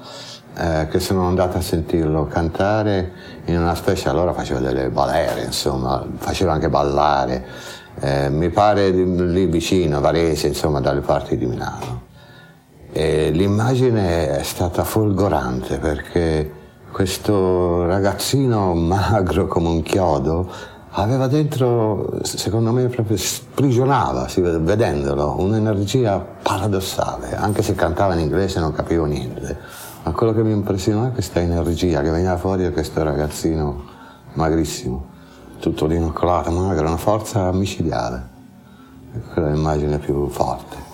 eh, 0.56 0.88
che 0.88 1.00
sono 1.00 1.26
andato 1.26 1.58
a 1.58 1.60
sentirlo 1.60 2.24
cantare 2.26 3.12
in 3.44 3.58
una 3.58 3.74
specie, 3.74 4.08
allora 4.08 4.32
faceva 4.32 4.60
delle 4.60 4.88
balere, 4.88 5.44
insomma, 5.44 6.02
faceva 6.16 6.52
anche 6.52 6.70
ballare, 6.70 7.44
eh, 8.00 8.30
mi 8.30 8.48
pare 8.48 8.88
lì 8.90 9.46
vicino, 9.46 10.00
Varese, 10.00 10.46
insomma, 10.46 10.80
dalle 10.80 11.00
parti 11.00 11.36
di 11.36 11.44
Milano. 11.44 12.08
E 12.90 13.30
l'immagine 13.30 14.38
è 14.38 14.42
stata 14.42 14.82
folgorante 14.82 15.78
perché 15.78 16.50
questo 16.90 17.84
ragazzino 17.84 18.72
magro 18.74 19.46
come 19.46 19.68
un 19.68 19.82
chiodo 19.82 20.50
aveva 20.93 21.28
dentro, 21.28 22.18
secondo 22.22 22.72
me, 22.72 22.86
proprio 22.88 23.16
sprigionava, 23.16 24.28
vedendolo, 24.36 25.36
un'energia 25.38 26.18
paradossale, 26.18 27.36
anche 27.36 27.62
se 27.62 27.74
cantava 27.74 28.14
in 28.14 28.20
inglese 28.20 28.59
non 28.59 28.72
capivo 28.72 29.05
niente. 29.05 29.57
Ma 30.03 30.12
quello 30.12 30.32
che 30.32 30.43
mi 30.43 30.53
impressionò 30.53 31.07
è 31.07 31.12
questa 31.12 31.41
energia 31.41 32.01
che 32.01 32.11
veniva 32.11 32.36
fuori 32.36 32.62
da 32.62 32.70
questo 32.70 33.03
ragazzino 33.03 33.84
magrissimo, 34.32 35.07
tutto 35.61 35.86
dinoccolato, 35.86 36.51
magro, 36.51 36.86
una 36.86 36.97
forza 36.97 37.53
micidiale. 37.53 38.28
Quella 39.32 39.49
è 39.49 39.53
l'immagine 39.53 39.99
più 39.99 40.28
forte. 40.28 40.88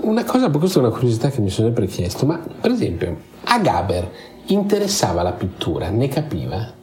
Una 0.00 0.24
cosa, 0.24 0.48
questa 0.48 0.78
è 0.78 0.82
una 0.82 0.92
curiosità 0.92 1.28
che 1.28 1.40
mi 1.40 1.50
sono 1.50 1.66
sempre 1.66 1.86
chiesto, 1.86 2.24
ma 2.24 2.38
per 2.38 2.70
esempio 2.70 3.16
a 3.44 3.58
Gaber 3.58 4.10
interessava 4.46 5.22
la 5.22 5.32
pittura, 5.32 5.90
ne 5.90 6.08
capiva? 6.08 6.76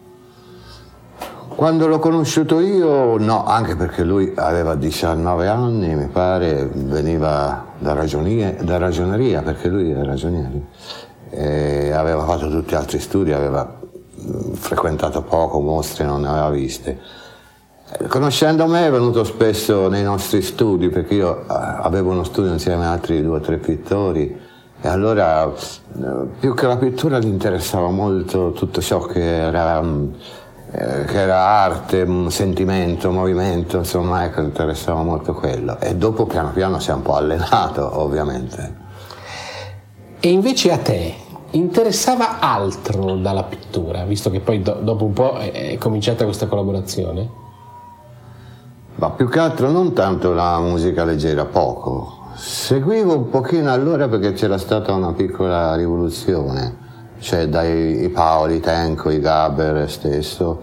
Quando 1.55 1.87
l'ho 1.87 1.99
conosciuto 1.99 2.59
io, 2.59 3.17
no, 3.17 3.45
anche 3.45 3.77
perché 3.77 4.03
lui 4.03 4.33
aveva 4.35 4.75
19 4.75 5.47
anni, 5.47 5.95
mi 5.95 6.07
pare, 6.07 6.69
veniva 6.73 7.65
da, 7.77 7.93
da 7.93 8.77
ragioneria, 8.77 9.41
perché 9.41 9.69
lui 9.69 9.89
è 9.89 10.03
ragioniere. 10.03 10.61
E 11.29 11.91
aveva 11.93 12.25
fatto 12.25 12.49
tutti 12.49 12.71
gli 12.71 12.75
altri 12.75 12.99
studi, 12.99 13.31
aveva 13.31 13.73
mm, 13.73 14.51
frequentato 14.51 15.21
poco, 15.21 15.61
mostre 15.61 16.03
non 16.03 16.21
ne 16.21 16.27
aveva 16.27 16.49
viste. 16.49 16.99
Conoscendo 18.09 18.67
me 18.67 18.87
è 18.87 18.91
venuto 18.91 19.23
spesso 19.23 19.87
nei 19.87 20.03
nostri 20.03 20.41
studi, 20.41 20.89
perché 20.89 21.13
io 21.13 21.39
eh, 21.39 21.43
avevo 21.47 22.11
uno 22.11 22.25
studio 22.25 22.51
insieme 22.51 22.85
a 22.85 22.91
altri 22.91 23.23
due 23.23 23.37
o 23.37 23.39
tre 23.39 23.59
pittori, 23.59 24.37
e 24.81 24.87
allora 24.89 25.45
eh, 25.45 26.27
più 26.37 26.53
che 26.53 26.67
la 26.67 26.75
pittura 26.75 27.17
gli 27.17 27.27
interessava 27.27 27.89
molto 27.91 28.51
tutto 28.51 28.81
ciò 28.81 28.99
che 28.99 29.23
era 29.23 29.81
mm, 29.81 30.13
che 30.71 31.19
era 31.19 31.39
arte, 31.39 32.05
sentimento, 32.29 33.11
movimento, 33.11 33.77
insomma, 33.77 34.25
ecco, 34.25 34.41
interessava 34.41 35.03
molto 35.03 35.33
quello. 35.33 35.79
E 35.79 35.95
dopo 35.95 36.25
piano 36.25 36.51
piano 36.51 36.79
si 36.79 36.89
è 36.89 36.93
un 36.93 37.01
po' 37.01 37.15
allenato, 37.15 37.89
ovviamente. 37.99 38.83
E 40.19 40.29
invece 40.29 40.71
a 40.71 40.77
te 40.77 41.13
interessava 41.51 42.39
altro 42.39 43.15
dalla 43.15 43.43
pittura, 43.43 44.03
visto 44.03 44.29
che 44.29 44.39
poi 44.39 44.61
do- 44.61 44.79
dopo 44.81 45.05
un 45.05 45.13
po' 45.13 45.37
è, 45.37 45.71
è 45.71 45.77
cominciata 45.77 46.25
questa 46.25 46.47
collaborazione? 46.47 47.43
Ma 48.95 49.09
più 49.11 49.29
che 49.29 49.39
altro 49.39 49.69
non 49.69 49.93
tanto 49.93 50.33
la 50.33 50.59
musica 50.59 51.03
leggera, 51.03 51.45
poco. 51.45 52.23
Seguivo 52.35 53.15
un 53.15 53.29
pochino 53.29 53.71
allora 53.71 54.07
perché 54.07 54.33
c'era 54.33 54.57
stata 54.57 54.93
una 54.93 55.13
piccola 55.13 55.75
rivoluzione 55.75 56.83
cioè 57.19 57.47
dai 57.47 58.09
Paoli, 58.13 58.59
Tenco, 58.59 59.09
i 59.09 59.19
Gaber 59.19 59.89
stesso, 59.89 60.61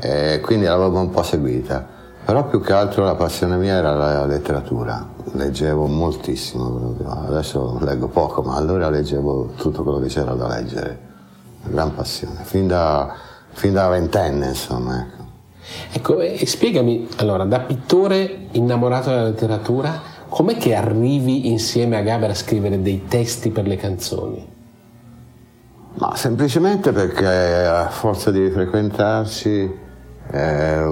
eh, 0.00 0.40
quindi 0.42 0.66
l'avevo 0.66 0.98
un 0.98 1.10
po' 1.10 1.22
seguita. 1.22 1.86
Però 2.24 2.46
più 2.46 2.60
che 2.60 2.72
altro 2.72 3.04
la 3.04 3.16
passione 3.16 3.56
mia 3.56 3.74
era 3.74 3.94
la 3.94 4.26
letteratura, 4.26 5.04
leggevo 5.32 5.86
moltissimo, 5.86 6.96
adesso 7.26 7.78
leggo 7.80 8.06
poco, 8.06 8.42
ma 8.42 8.54
allora 8.54 8.88
leggevo 8.90 9.54
tutto 9.56 9.82
quello 9.82 9.98
che 9.98 10.06
c'era 10.06 10.32
da 10.34 10.46
leggere, 10.46 10.98
gran 11.64 11.92
passione, 11.94 12.40
fin 12.42 12.68
da, 12.68 13.12
fin 13.50 13.72
da 13.72 13.88
ventenne 13.88 14.46
insomma. 14.46 15.00
Ecco. 15.00 15.22
Ecco, 15.92 16.20
e 16.20 16.46
spiegami, 16.46 17.08
allora, 17.16 17.44
da 17.44 17.60
pittore 17.60 18.48
innamorato 18.52 19.10
della 19.10 19.24
letteratura, 19.24 20.00
com'è 20.28 20.56
che 20.56 20.74
arrivi 20.74 21.48
insieme 21.48 21.96
a 21.96 22.02
Gaber 22.02 22.30
a 22.30 22.34
scrivere 22.34 22.82
dei 22.82 23.04
testi 23.06 23.50
per 23.50 23.66
le 23.66 23.76
canzoni? 23.76 24.51
Ma 25.94 26.16
semplicemente 26.16 26.92
perché 26.92 27.26
a 27.26 27.88
forza 27.88 28.30
di 28.30 28.50
frequentarci, 28.50 29.78
eh, 30.30 30.84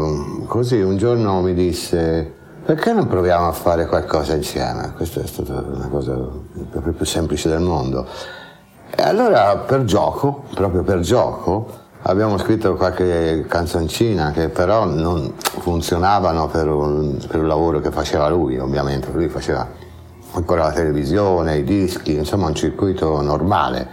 così 0.46 0.80
un 0.80 0.96
giorno 0.96 1.40
mi 1.40 1.55
disse 1.55 2.38
perché 2.70 2.92
non 2.92 3.09
proviamo 3.09 3.48
a 3.48 3.53
fare 3.53 3.86
qualcosa 3.86 4.34
insieme? 4.34 4.92
Questa 4.94 5.20
è 5.22 5.26
stata 5.26 5.55
una 5.55 5.88
cosa 5.88 6.16
proprio 6.70 6.92
più 6.92 7.05
semplice 7.05 7.48
del 7.48 7.61
mondo. 7.61 8.07
E 8.94 9.03
allora 9.03 9.57
per 9.57 9.84
gioco, 9.84 10.44
proprio 10.55 10.82
per 10.82 11.01
gioco, 11.01 11.68
abbiamo 12.03 12.38
scritto 12.38 12.76
qualche 12.76 13.44
canzoncina 13.48 14.30
che 14.30 14.51
però 14.51 14.84
non 14.84 15.32
funzionavano 15.38 16.46
per 16.48 16.68
un, 16.68 17.16
per 17.26 17.40
un 17.40 17.48
lavoro 17.48 17.80
che 17.80 17.90
faceva 17.90 18.28
lui, 18.28 18.59
ovviamente. 18.59 19.11
Lui 19.11 19.28
faceva 19.28 19.66
ancora 20.32 20.64
la 20.64 20.72
televisione, 20.72 21.57
i 21.57 21.64
dischi, 21.64 22.14
insomma 22.14 22.46
un 22.46 22.55
circuito 22.55 23.20
normale. 23.22 23.88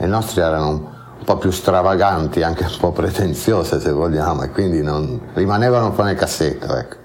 E 0.00 0.06
i 0.06 0.08
nostri 0.08 0.40
erano 0.40 0.70
un 0.70 1.24
po' 1.26 1.36
più 1.36 1.50
stravaganti, 1.50 2.42
anche 2.42 2.64
un 2.64 2.76
po' 2.80 2.90
pretenziose 2.90 3.78
se 3.78 3.90
vogliamo, 3.90 4.44
e 4.44 4.50
quindi 4.50 4.80
non, 4.80 5.28
rimanevano 5.34 5.88
un 5.88 5.94
po' 5.94 6.04
nel 6.04 6.16
cassetto, 6.16 6.74
ecco. 6.74 6.96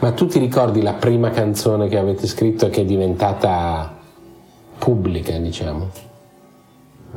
Ma 0.00 0.10
tu 0.10 0.26
ti 0.26 0.40
ricordi 0.40 0.82
la 0.82 0.94
prima 0.94 1.30
canzone 1.30 1.86
che 1.86 1.96
avete 1.96 2.26
scritto 2.26 2.66
e 2.66 2.70
che 2.70 2.80
è 2.80 2.84
diventata 2.84 3.94
pubblica, 4.78 5.38
diciamo? 5.38 5.90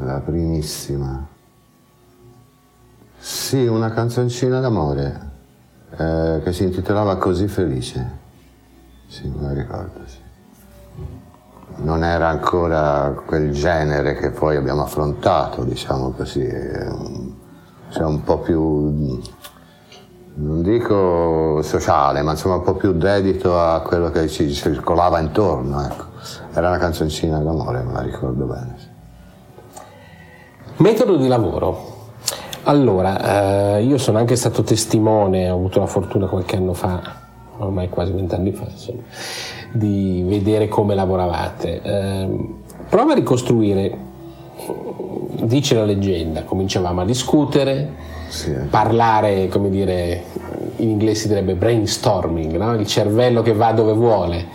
La 0.04 0.22
primissima. 0.24 1.28
Sì, 3.18 3.66
una 3.66 3.90
canzoncina 3.90 4.60
d'amore 4.60 5.32
eh, 5.98 6.42
che 6.44 6.54
si 6.54 6.64
intitolava 6.64 7.18
Così 7.18 7.48
felice. 7.48 8.20
Sì, 9.08 9.28
me 9.28 9.48
la 9.48 9.54
ricordo, 9.54 10.00
sì. 10.06 10.20
Non 11.78 12.04
era 12.04 12.28
ancora 12.28 13.16
quel 13.26 13.52
genere 13.52 14.16
che 14.16 14.30
poi 14.32 14.56
abbiamo 14.56 14.84
affrontato, 14.84 15.64
diciamo 15.64 16.12
così, 16.12 16.48
cioè 17.90 18.04
un 18.04 18.24
po' 18.24 18.40
più 18.40 19.20
non 20.34 20.62
dico 20.62 21.62
sociale, 21.62 22.22
ma 22.22 22.32
insomma 22.32 22.56
un 22.56 22.64
po' 22.64 22.76
più 22.76 22.94
dedito 22.94 23.60
a 23.60 23.82
quello 23.82 24.10
che 24.10 24.28
ci 24.28 24.52
circolava 24.54 25.20
intorno. 25.20 25.84
Ecco. 25.84 26.06
Era 26.54 26.70
una 26.70 26.78
canzoncina 26.78 27.40
d'amore, 27.40 27.82
me 27.84 27.94
la 27.94 28.02
ricordo 28.02 28.46
bene. 28.46 28.76
Metodo 30.78 31.18
di 31.18 31.28
lavoro. 31.28 31.90
Allora, 32.64 33.76
eh, 33.76 33.84
io 33.84 33.98
sono 33.98 34.20
anche 34.20 34.36
stato 34.36 34.62
testimone, 34.64 35.50
ho 35.50 35.56
avuto 35.56 35.80
la 35.80 35.88
fortuna 35.88 36.28
qualche 36.28 36.58
anno 36.58 36.74
fa, 36.74 37.02
ormai 37.66 37.90
quasi 37.90 38.12
vent'anni 38.12 38.52
fa, 38.52 38.66
insomma, 38.70 39.02
di 39.72 40.24
vedere 40.26 40.68
come 40.68 40.96
lavoravate. 40.96 41.82
Eh, 41.82 42.30
prova 42.90 43.12
a 43.14 43.16
ricostruire, 43.16 43.98
dice 45.44 45.76
la 45.76 45.86
leggenda, 45.86 46.44
cominciavamo 46.44 47.02
a 47.02 47.06
discutere, 47.06 48.10
Sì. 48.28 48.52
parlare, 48.70 49.48
come 49.48 49.70
dire, 49.70 50.24
in 50.78 50.90
inglese 50.90 51.22
si 51.22 51.28
direbbe 51.28 51.56
brainstorming, 51.56 52.56
no? 52.58 52.74
il 52.76 52.88
cervello 52.88 53.42
che 53.42 53.54
va 53.54 53.72
dove 53.72 53.94
vuole. 53.94 54.46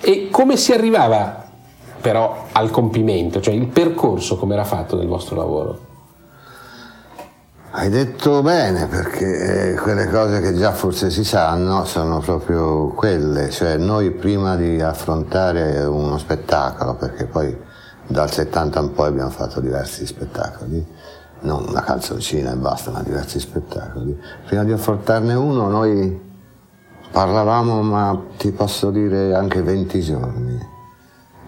E 0.00 0.28
come 0.30 0.56
si 0.56 0.72
arrivava 0.72 1.42
però 2.00 2.44
al 2.52 2.70
compimento, 2.70 3.40
cioè 3.40 3.54
il 3.54 3.66
percorso 3.66 4.36
come 4.36 4.54
era 4.54 4.64
fatto 4.64 4.96
nel 4.96 5.06
vostro 5.06 5.36
lavoro? 5.36 5.78
Hai 7.76 7.90
detto 7.90 8.40
bene 8.40 8.86
perché 8.86 9.72
eh, 9.72 9.74
quelle 9.74 10.08
cose 10.08 10.40
che 10.40 10.54
già 10.54 10.70
forse 10.70 11.10
si 11.10 11.24
sanno 11.24 11.84
sono 11.84 12.20
proprio 12.20 12.90
quelle, 12.90 13.50
cioè 13.50 13.78
noi 13.78 14.12
prima 14.12 14.54
di 14.54 14.80
affrontare 14.80 15.84
uno 15.84 16.16
spettacolo, 16.16 16.94
perché 16.94 17.24
poi 17.24 17.52
dal 18.06 18.30
70 18.30 18.78
in 18.78 18.92
poi 18.92 19.08
abbiamo 19.08 19.30
fatto 19.30 19.58
diversi 19.58 20.06
spettacoli, 20.06 20.86
non 21.40 21.66
una 21.66 21.82
canzoncina 21.82 22.52
e 22.52 22.54
basta, 22.54 22.92
ma 22.92 23.02
diversi 23.02 23.40
spettacoli, 23.40 24.16
prima 24.46 24.62
di 24.62 24.70
affrontarne 24.70 25.34
uno 25.34 25.68
noi 25.68 26.32
parlavamo, 27.10 27.82
ma 27.82 28.22
ti 28.38 28.52
posso 28.52 28.92
dire 28.92 29.34
anche 29.34 29.62
20 29.62 30.00
giorni 30.00 30.53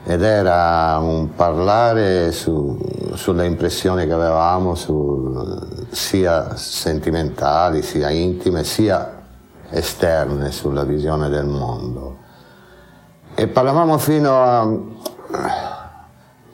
ed 0.08 0.22
era 0.22 0.98
un 0.98 1.34
parlare 1.34 2.30
su- 2.30 2.78
sulle 3.14 3.44
impressioni 3.44 4.06
che 4.06 4.12
avevamo, 4.12 4.76
su- 4.76 5.58
sia 5.90 6.54
sentimentali, 6.54 7.82
sia 7.82 8.08
intime, 8.10 8.62
sia 8.62 9.12
esterne 9.68 10.52
sulla 10.52 10.84
visione 10.84 11.28
del 11.28 11.46
mondo. 11.46 12.18
E 13.34 13.48
parlavamo 13.48 13.98
fino 13.98 14.42
a... 14.42 14.68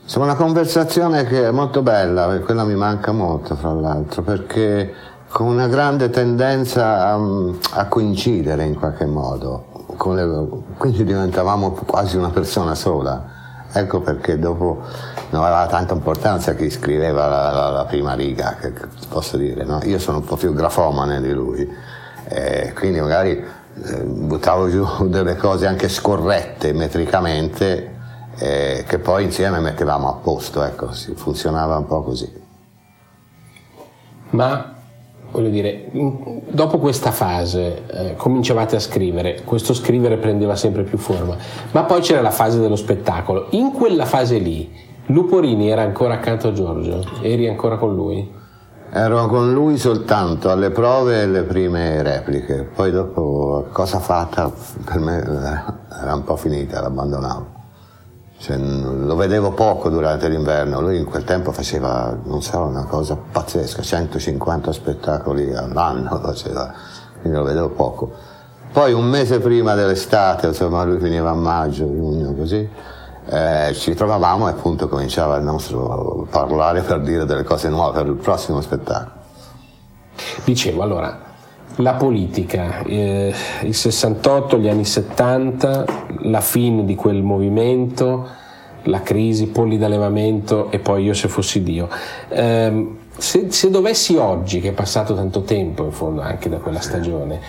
Insomma, 0.02 0.24
una 0.24 0.34
conversazione 0.34 1.24
che 1.24 1.46
è 1.46 1.50
molto 1.50 1.82
bella, 1.82 2.38
quella 2.40 2.64
mi 2.64 2.74
manca 2.74 3.12
molto, 3.12 3.54
fra 3.54 3.72
l'altro, 3.72 4.22
perché 4.22 4.94
con 5.28 5.46
una 5.46 5.68
grande 5.68 6.08
tendenza 6.08 7.12
a, 7.12 7.20
a 7.72 7.86
coincidere 7.86 8.64
in 8.64 8.78
qualche 8.78 9.04
modo, 9.04 9.86
le- 10.06 10.48
quindi 10.78 11.04
diventavamo 11.04 11.72
quasi 11.86 12.16
una 12.16 12.30
persona 12.30 12.74
sola. 12.74 13.40
Ecco 13.74 14.00
perché 14.00 14.38
dopo 14.38 14.82
non 15.30 15.42
aveva 15.42 15.66
tanta 15.66 15.94
importanza 15.94 16.54
chi 16.54 16.68
scriveva 16.70 17.26
la, 17.26 17.50
la- 17.50 17.70
la 17.70 17.84
prima 17.86 18.12
riga, 18.14 18.56
che, 18.60 18.72
posso 19.08 19.36
dire, 19.36 19.64
no? 19.64 19.80
Io 19.84 19.98
sono 19.98 20.18
un 20.18 20.24
po' 20.24 20.36
più 20.36 20.52
grafomane 20.52 21.20
di 21.22 21.32
lui, 21.32 21.66
eh, 22.28 22.72
quindi 22.74 23.00
magari 23.00 23.30
eh, 23.84 23.96
buttavo 24.02 24.68
giù 24.68 24.86
delle 25.08 25.36
cose 25.36 25.66
anche 25.66 25.88
scorrette 25.88 26.72
metricamente, 26.74 27.94
eh, 28.36 28.84
che 28.86 28.98
poi 28.98 29.24
insieme 29.24 29.58
mettevamo 29.60 30.08
a 30.08 30.14
posto, 30.14 30.62
ecco, 30.62 30.90
funzionava 31.14 31.76
un 31.78 31.86
po' 31.86 32.02
così. 32.02 32.40
Ma 34.30 34.74
voglio 35.32 35.48
dire, 35.48 35.90
dopo 36.50 36.78
questa 36.78 37.10
fase 37.10 37.82
eh, 37.86 38.16
cominciavate 38.16 38.76
a 38.76 38.80
scrivere, 38.80 39.42
questo 39.44 39.74
scrivere 39.74 40.18
prendeva 40.18 40.54
sempre 40.54 40.84
più 40.84 40.98
forma, 40.98 41.36
ma 41.72 41.82
poi 41.84 42.00
c'era 42.00 42.20
la 42.20 42.30
fase 42.30 42.60
dello 42.60 42.76
spettacolo. 42.76 43.46
In 43.50 43.72
quella 43.72 44.04
fase 44.04 44.38
lì, 44.38 44.70
Luporini 45.06 45.70
era 45.70 45.82
ancora 45.82 46.14
accanto 46.14 46.48
a 46.48 46.52
Giorgio, 46.52 47.02
eri 47.22 47.48
ancora 47.48 47.76
con 47.76 47.94
lui? 47.94 48.40
Ero 48.94 49.26
con 49.26 49.52
lui 49.52 49.78
soltanto 49.78 50.50
alle 50.50 50.70
prove 50.70 51.18
e 51.18 51.22
alle 51.22 51.42
prime 51.44 52.02
repliche, 52.02 52.68
poi 52.74 52.90
dopo 52.90 53.66
cosa 53.72 53.98
fatta 53.98 54.52
per 54.84 54.98
me 54.98 55.18
era 55.18 56.14
un 56.14 56.24
po' 56.24 56.36
finita, 56.36 56.82
l'abbandonavo. 56.82 57.51
Cioè, 58.42 58.56
lo 58.56 59.14
vedevo 59.14 59.52
poco 59.52 59.88
durante 59.88 60.28
l'inverno, 60.28 60.80
lui 60.80 60.98
in 60.98 61.04
quel 61.04 61.22
tempo 61.22 61.52
faceva, 61.52 62.18
non 62.24 62.42
so, 62.42 62.58
una 62.62 62.86
cosa 62.86 63.16
pazzesca, 63.16 63.82
150 63.82 64.72
spettacoli 64.72 65.54
all'anno 65.54 66.18
faceva, 66.18 66.74
quindi 67.20 67.38
lo 67.38 67.44
vedevo 67.44 67.68
poco. 67.68 68.10
Poi 68.72 68.92
un 68.92 69.04
mese 69.04 69.38
prima 69.38 69.76
dell'estate, 69.76 70.48
insomma 70.48 70.82
lui 70.82 70.98
finiva 70.98 71.30
a 71.30 71.34
maggio, 71.34 71.84
giugno, 71.84 72.34
così, 72.34 72.68
eh, 73.26 73.70
ci 73.74 73.94
trovavamo 73.94 74.48
e 74.48 74.50
appunto 74.50 74.88
cominciava 74.88 75.36
il 75.36 75.44
nostro 75.44 76.26
parlare 76.28 76.80
per 76.80 77.00
dire 77.00 77.24
delle 77.24 77.44
cose 77.44 77.68
nuove 77.68 77.96
per 77.96 78.06
il 78.10 78.16
prossimo 78.16 78.60
spettacolo. 78.60 79.20
Dicevo, 80.42 80.82
allora, 80.82 81.31
la 81.76 81.94
politica, 81.94 82.82
eh, 82.84 83.32
il 83.62 83.74
68, 83.74 84.58
gli 84.58 84.68
anni 84.68 84.84
70, 84.84 85.84
la 86.22 86.40
fine 86.40 86.84
di 86.84 86.94
quel 86.94 87.22
movimento, 87.22 88.28
la 88.84 89.00
crisi, 89.00 89.48
polli 89.48 89.78
d'allevamento 89.78 90.70
e 90.70 90.78
poi 90.78 91.04
io 91.04 91.14
se 91.14 91.28
fossi 91.28 91.62
Dio. 91.62 91.88
Ehm, 92.28 92.98
se, 93.16 93.50
se 93.50 93.70
dovessi 93.70 94.16
oggi, 94.16 94.60
che 94.60 94.70
è 94.70 94.72
passato 94.72 95.14
tanto 95.14 95.42
tempo 95.42 95.84
in 95.84 95.92
fondo 95.92 96.20
anche 96.20 96.48
da 96.48 96.58
quella 96.58 96.80
stagione, 96.80 97.40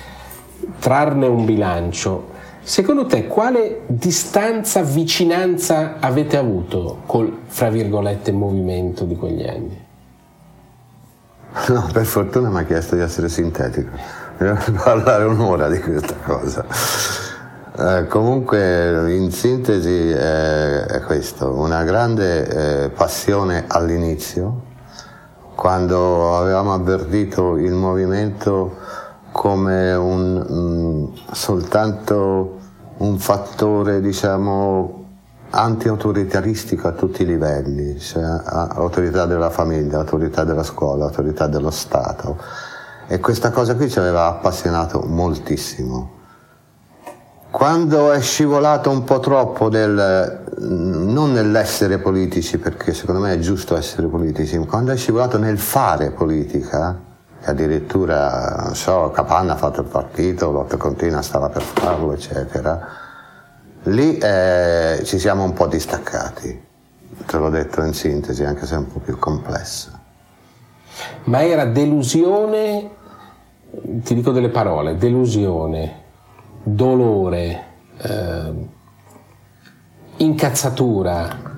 trarne 0.80 1.26
un 1.26 1.46
bilancio, 1.46 2.32
secondo 2.62 3.06
te 3.06 3.28
quale 3.28 3.82
distanza, 3.88 4.84
vicinanza 4.84 5.96
avete 6.00 6.38
avuto 6.38 7.02
col, 7.06 7.40
fra 7.46 7.70
virgolette, 7.70 8.32
movimento 8.32 9.06
di 9.06 9.16
quegli 9.16 9.44
anni? 9.44 9.83
No, 11.70 11.88
per 11.92 12.06
fortuna 12.06 12.50
mi 12.50 12.60
ha 12.60 12.64
chiesto 12.64 12.96
di 12.96 13.02
essere 13.02 13.30
sintetico. 13.30 13.90
Devo 14.38 14.58
parlare 14.84 15.24
un'ora 15.26 15.70
di 15.70 15.80
questa 15.80 16.16
cosa. 16.26 16.66
Eh, 17.76 18.08
comunque, 18.08 19.16
in 19.16 19.32
sintesi, 19.32 20.10
eh, 20.12 20.86
è 20.86 21.02
questo: 21.02 21.54
una 21.54 21.84
grande 21.84 22.86
eh, 22.86 22.90
passione 22.90 23.66
all'inizio, 23.68 24.62
quando 25.56 26.38
avevamo 26.38 26.74
avvertito 26.74 27.58
il 27.58 27.74
movimento 27.74 28.78
come 29.32 29.94
un, 29.94 30.46
mm, 30.50 31.06
soltanto 31.32 32.60
un 32.98 33.18
fattore, 33.20 34.02
diciamo, 34.02 35.03
anti-autoritaristico 35.56 36.88
a 36.88 36.94
tutti 36.94 37.22
i 37.22 37.26
livelli, 37.26 38.00
cioè 38.00 38.24
autorità 38.24 39.26
della 39.26 39.52
famiglia, 39.52 40.00
autorità 40.00 40.44
della 40.44 40.64
scuola, 40.64 41.06
autorità 41.06 41.46
dello 41.48 41.70
Stato. 41.70 42.38
e 43.08 43.20
questa 43.20 43.52
cosa 43.52 43.76
qui 43.76 43.90
ci 43.90 44.00
aveva 44.00 44.26
appassionato 44.28 45.02
moltissimo. 45.06 46.22
Quando 47.52 48.12
è 48.12 48.20
scivolato 48.20 48.90
un 48.90 49.04
po' 49.04 49.20
troppo 49.20 49.70
nel, 49.70 50.42
non 50.58 51.34
nell'essere 51.34 52.00
politici, 52.00 52.58
perché 52.58 52.94
secondo 52.94 53.22
me 53.22 53.34
è 53.34 53.40
giusto 53.40 53.76
essere 53.78 54.08
politici, 54.08 54.58
ma 54.58 54.66
quando 54.66 54.92
è 54.92 54.98
scivolato 54.98 55.38
nel 55.38 55.60
fare 55.60 56.10
politica, 56.10 57.00
che 57.40 57.50
addirittura, 57.52 58.64
non 58.64 58.76
so, 58.76 59.12
Capanna 59.14 59.54
ha 59.54 59.58
fatto 59.58 59.82
il 59.82 59.88
partito, 59.88 60.50
Lotte 60.50 60.78
Contina 60.78 61.22
stava 61.22 61.50
per 61.50 61.62
farlo, 61.62 62.14
eccetera, 62.14 63.03
lì 63.84 64.18
eh, 64.18 65.02
ci 65.04 65.20
siamo 65.20 65.44
un 65.44 65.54
po' 65.54 65.68
distaccati. 65.68 66.62
Te 67.26 67.38
l'ho 67.38 67.50
detto 67.50 67.84
in 67.84 67.94
sintesi, 67.94 68.44
anche 68.44 68.66
se 68.66 68.76
è 68.76 68.78
un 68.78 68.92
po' 68.92 69.00
più 69.00 69.18
complesso. 69.18 69.92
Ma 71.26 71.44
era 71.44 71.66
delusione, 71.66 72.90
ti 74.04 74.14
dico 74.14 74.32
delle 74.32 74.50
parole, 74.50 74.98
delusione, 74.98 76.02
dolore, 76.64 77.64
eh, 77.98 78.54
incazzatura. 80.18 81.52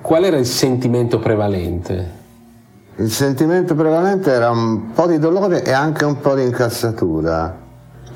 Qual 0.00 0.24
era 0.24 0.36
il 0.36 0.46
sentimento 0.46 1.18
prevalente? 1.18 2.18
Il 2.96 3.10
sentimento 3.10 3.74
prevalente 3.74 4.30
era 4.30 4.50
un 4.50 4.92
po' 4.92 5.06
di 5.06 5.18
dolore 5.18 5.64
e 5.64 5.72
anche 5.72 6.04
un 6.04 6.20
po' 6.20 6.34
di 6.34 6.44
incazzatura, 6.44 7.56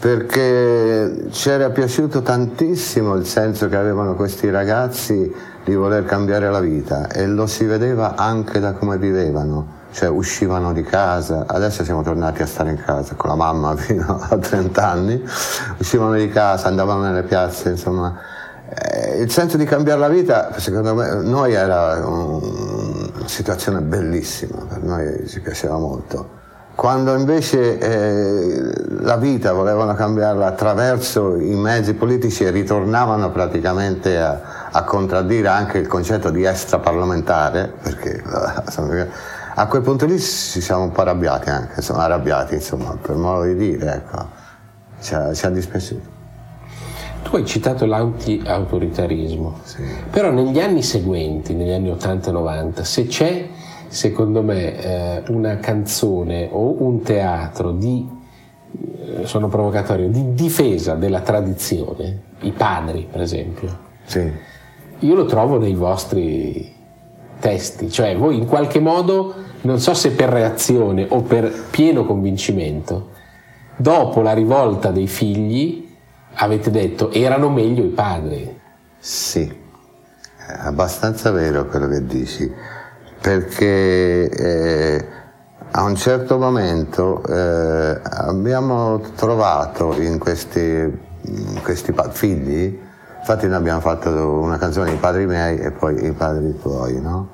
perché 0.05 1.31
ci 1.31 1.49
era 1.49 1.71
piaciuto 1.71 2.21
tantissimo 2.21 3.15
il 3.15 3.25
senso 3.25 3.71
che 3.71 3.77
avevano 3.77 4.15
questi 4.15 4.51
ragazzi 4.51 5.35
di 5.65 5.75
voler 5.75 6.05
cambiare 6.05 6.51
la 6.51 6.61
vita 6.61 7.09
e 7.09 7.27
lo 7.27 7.47
si 7.47 7.65
vedeva 7.65 8.15
anche 8.15 8.61
da 8.61 8.75
come 8.75 8.99
vivevano. 8.99 9.81
Cioè 9.93 10.11
uscivano 10.11 10.75
di 10.75 10.83
casa, 10.83 11.45
adesso 11.47 11.85
siamo 11.85 12.03
tornati 12.03 12.43
a 12.43 12.47
stare 12.47 12.73
in 12.73 12.83
casa 12.85 13.15
con 13.15 13.31
la 13.31 13.37
mamma 13.37 13.75
fino 13.81 14.21
a 14.29 14.37
30 14.37 14.87
anni, 14.87 15.25
uscivano 15.79 16.13
di 16.13 16.29
casa, 16.29 16.69
andavano 16.69 17.01
nelle 17.01 17.23
piazze, 17.23 17.71
insomma, 17.71 18.15
eh, 18.69 19.23
il 19.23 19.31
senso 19.31 19.57
di 19.57 19.65
cambiare 19.65 20.01
la 20.01 20.09
vita, 20.09 20.53
secondo 20.59 20.95
me, 20.95 21.15
noi 21.23 21.55
era 21.55 22.07
un, 22.07 23.11
una 23.15 23.29
situazione 23.29 23.81
bellissima, 23.81 24.67
per 24.69 24.83
noi 24.83 25.27
ci 25.29 25.41
piaceva 25.41 25.79
molto. 25.79 26.43
Quando 26.75 27.15
invece 27.15 27.79
eh, 27.79 28.73
la 29.03 29.17
vita 29.17 29.53
volevano 29.53 29.95
cambiarla 29.95 30.47
attraverso 30.47 31.37
i 31.37 31.55
mezzi 31.55 31.95
politici 31.95 32.43
e 32.43 32.51
ritornavano 32.51 33.31
praticamente 33.31 34.19
a, 34.19 34.69
a 34.73 34.83
contraddire 34.83 35.47
anche 35.47 35.79
il 35.79 35.87
concetto 35.87 36.31
di 36.31 36.43
extraparlamentare, 36.43 37.73
perché 37.81 38.21
a 39.55 39.67
quel 39.69 39.83
punto 39.83 40.05
lì 40.05 40.19
ci 40.19 40.61
siamo 40.61 40.83
un 40.83 40.91
po' 40.91 41.03
arrabbiati 41.03 41.49
anche, 41.49 41.75
insomma, 41.77 42.05
arrabbiati, 42.05 42.55
insomma, 42.55 42.99
per 43.01 43.15
modo 43.15 43.45
di 43.45 43.55
dire, 43.55 43.95
ecco, 43.95 44.27
ci 45.01 45.15
ha, 45.15 45.33
ci 45.33 45.47
ha 45.47 45.51
dispiaciuto. 45.51 46.13
Tu 47.23 47.37
hai 47.37 47.47
citato 47.47 47.87
l'anti-autoritarismo, 47.87 49.61
sì. 49.63 49.83
però 50.11 50.33
negli 50.33 50.59
anni 50.59 50.83
seguenti, 50.83 51.55
negli 51.55 51.71
anni 51.73 51.91
80-90, 51.91 52.83
se 52.83 53.07
c'è, 53.07 53.49
secondo 53.95 54.43
me, 54.43 54.83
eh, 54.83 55.23
una 55.29 55.59
canzone 55.59 56.49
o 56.51 56.83
un 56.83 57.03
teatro 57.03 57.71
di, 57.71 58.05
eh, 58.73 59.25
sono 59.25 59.47
provocatorio, 59.47 60.09
di 60.09 60.35
difesa 60.35 60.95
della 60.95 61.21
tradizione, 61.21 62.23
i 62.41 62.51
padri 62.51 63.07
per 63.09 63.21
esempio, 63.21 63.79
sì. 64.05 64.29
io 64.99 65.15
lo 65.15 65.27
trovo 65.27 65.59
nei 65.59 65.75
vostri 65.75 66.75
testi, 67.39 67.89
cioè 67.89 68.17
voi 68.17 68.37
in 68.37 68.47
qualche 68.47 68.81
modo, 68.81 69.33
non 69.61 69.79
so 69.79 69.95
se 69.95 70.11
per 70.11 70.29
reazione 70.29 71.07
o 71.09 71.23
per 71.23 71.53
pieno 71.71 72.05
convincimento, 72.05 73.11
dopo 73.77 74.23
la 74.23 74.33
rivolta 74.33 74.91
dei 74.91 75.07
figli 75.07 75.89
avete 76.35 76.73
detto 76.73 77.13
erano 77.13 77.49
meglio 77.49 77.85
i 77.85 77.91
padri. 77.91 78.61
Sì, 78.99 79.43
è 79.43 80.53
abbastanza 80.65 81.31
vero 81.31 81.67
quello 81.67 81.87
che 81.87 82.05
dici, 82.05 82.53
perché 83.25 84.29
eh, 84.29 85.07
a 85.71 85.83
un 85.83 85.97
certo 85.97 86.37
momento 86.37 87.25
eh, 87.25 87.99
abbiamo 88.03 89.01
trovato 89.17 89.99
in 89.99 90.19
questi, 90.19 90.61
in 90.61 91.61
questi 91.63 91.95
figli 92.11 92.79
Infatti 93.25 93.47
noi 93.47 93.57
abbiamo 93.57 93.81
fatto 93.81 94.11
una 94.11 94.59
canzone 94.59 94.93
I 94.93 94.97
padri 94.97 95.25
miei 95.25 95.57
e 95.57 95.71
poi 95.71 96.05
I 96.05 96.13
padri 96.13 96.59
tuoi, 96.61 97.01
no? 97.01 97.31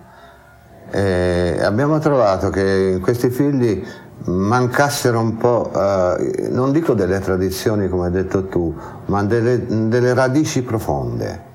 E 0.88 1.58
abbiamo 1.60 1.98
trovato 1.98 2.48
che 2.50 2.92
in 2.94 3.00
questi 3.00 3.28
figli 3.28 3.84
mancassero 4.26 5.18
un 5.18 5.36
po', 5.36 5.72
eh, 5.74 6.48
non 6.50 6.70
dico 6.70 6.94
delle 6.94 7.18
tradizioni 7.18 7.88
come 7.88 8.06
hai 8.06 8.12
detto 8.12 8.46
tu, 8.46 8.72
ma 9.06 9.24
delle, 9.24 9.88
delle 9.88 10.14
radici 10.14 10.62
profonde. 10.62 11.49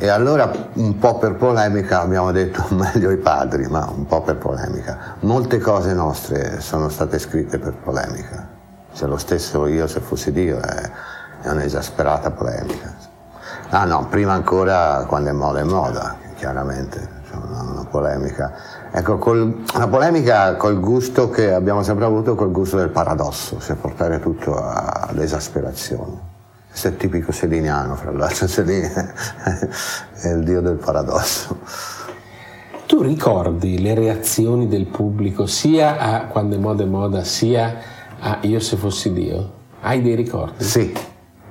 E 0.00 0.06
allora 0.06 0.48
un 0.74 0.96
po' 0.96 1.18
per 1.18 1.34
polemica 1.34 2.02
abbiamo 2.02 2.30
detto 2.30 2.64
meglio 2.70 3.10
i 3.10 3.16
padri, 3.16 3.66
ma 3.66 3.90
un 3.92 4.06
po' 4.06 4.22
per 4.22 4.36
polemica. 4.36 5.16
Molte 5.20 5.58
cose 5.58 5.92
nostre 5.92 6.60
sono 6.60 6.88
state 6.88 7.18
scritte 7.18 7.58
per 7.58 7.74
polemica. 7.74 8.46
Cioè 8.92 9.08
lo 9.08 9.16
stesso 9.16 9.66
io 9.66 9.88
se 9.88 9.98
fossi 9.98 10.30
Dio 10.30 10.60
è, 10.60 10.90
è 11.42 11.50
un'esasperata 11.50 12.30
polemica. 12.30 12.94
Ah 13.70 13.86
no, 13.86 14.06
prima 14.08 14.34
ancora 14.34 15.04
quando 15.08 15.30
è 15.30 15.32
moda 15.32 15.58
è 15.58 15.64
moda, 15.64 16.16
chiaramente, 16.36 17.08
una, 17.32 17.62
una 17.62 17.84
polemica. 17.90 18.52
Ecco, 18.92 19.18
col, 19.18 19.64
una 19.74 19.88
polemica 19.88 20.54
col 20.54 20.78
gusto 20.78 21.28
che 21.28 21.52
abbiamo 21.52 21.82
sempre 21.82 22.04
avuto, 22.04 22.36
col 22.36 22.52
gusto 22.52 22.76
del 22.76 22.90
paradosso, 22.90 23.58
cioè 23.58 23.74
portare 23.74 24.20
tutto 24.20 24.56
all'esasperazione. 24.56 26.27
Questo 26.68 26.88
è 26.88 26.96
tipico 26.96 27.32
seliniano, 27.32 27.96
fra 27.96 28.10
l'altro, 28.12 28.46
Selini 28.48 28.86
è 28.86 30.28
il 30.28 30.44
dio 30.44 30.60
del 30.60 30.76
paradosso. 30.76 31.58
Tu 32.86 33.02
ricordi 33.02 33.80
le 33.80 33.94
reazioni 33.94 34.68
del 34.68 34.86
pubblico 34.86 35.46
sia 35.46 35.98
a 35.98 36.26
quando 36.26 36.56
è 36.56 36.58
moda 36.58 36.84
è 36.84 36.86
moda, 36.86 37.24
sia 37.24 37.76
a 38.20 38.38
io 38.42 38.60
se 38.60 38.76
fossi 38.76 39.12
Dio? 39.12 39.52
Hai 39.80 40.02
dei 40.02 40.14
ricordi? 40.14 40.64
Sì, 40.64 40.92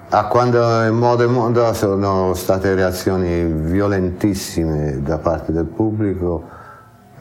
a 0.10 0.28
quando 0.28 0.84
in 0.84 0.96
modo 0.96 1.24
e 1.24 1.28
modo 1.28 1.74
sono 1.74 2.34
state 2.34 2.74
reazioni 2.74 3.44
violentissime 3.44 5.02
da 5.02 5.18
parte 5.18 5.52
del 5.52 5.66
pubblico, 5.66 6.46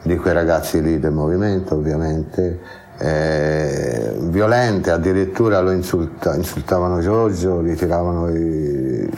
di 0.03 0.15
quei 0.15 0.33
ragazzi 0.33 0.81
lì 0.81 0.97
del 0.97 1.11
movimento 1.11 1.75
ovviamente, 1.75 2.59
eh, 2.97 4.15
violente, 4.19 4.91
addirittura 4.91 5.59
lo 5.61 5.71
insulta, 5.71 6.35
insultavano 6.35 6.99
Giorgio, 6.99 7.61
gli 7.61 7.75
tiravano 7.75 8.29
i, 8.29 9.09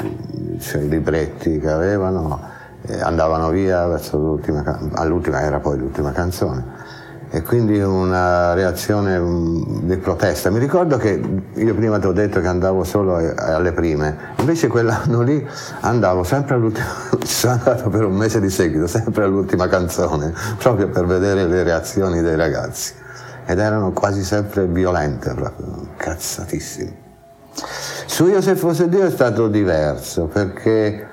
cioè, 0.60 0.82
i 0.82 0.90
libretti 0.90 1.60
che 1.60 1.70
avevano, 1.70 2.40
eh, 2.82 3.00
andavano 3.02 3.50
via 3.50 3.84
all'ultima 3.84 5.42
era 5.42 5.60
poi 5.60 5.78
l'ultima 5.78 6.12
canzone 6.12 6.80
e 7.32 7.44
quindi 7.44 7.80
una 7.80 8.54
reazione 8.54 9.22
di 9.82 9.98
protesta. 9.98 10.50
Mi 10.50 10.58
ricordo 10.58 10.98
che 10.98 11.22
io 11.54 11.76
prima 11.76 12.00
ti 12.00 12.08
ho 12.08 12.12
detto 12.12 12.42
che 12.42 12.48
andavo 12.48 12.84
solo 12.84 13.16
alle 13.36 13.72
prime, 13.72 14.34
invece 14.40 14.68
quell'anno 14.68 15.22
lì 15.22 15.48
andavo 15.82 16.24
sempre 16.24 16.56
all'ultima, 16.56 16.88
ci 17.22 17.28
sono 17.28 17.54
andato 17.54 17.90
per 17.90 18.06
un 18.06 18.16
mese 18.16 18.40
di 18.40 18.50
seguito, 18.50 18.88
sempre 18.88 19.26
all'ultima 19.26 19.68
canzone, 19.68 20.34
proprio 20.58 20.90
per 20.90 21.06
vedere 21.06 21.46
le 21.46 21.64
reazioni 21.64 22.22
dei 22.22 22.36
ragazzi. 22.36 22.94
Ed 23.50 23.58
erano 23.58 23.94
quasi 23.94 24.24
sempre 24.24 24.68
violente, 24.68 25.34
proprio, 25.34 25.88
cazzatissimi. 25.98 26.96
Su 28.06 28.28
Io 28.28 28.42
se 28.42 28.56
fosse 28.56 28.88
Dio 28.88 29.04
è 29.04 29.10
stato 29.10 29.48
diverso, 29.48 30.26
perché 30.26 31.08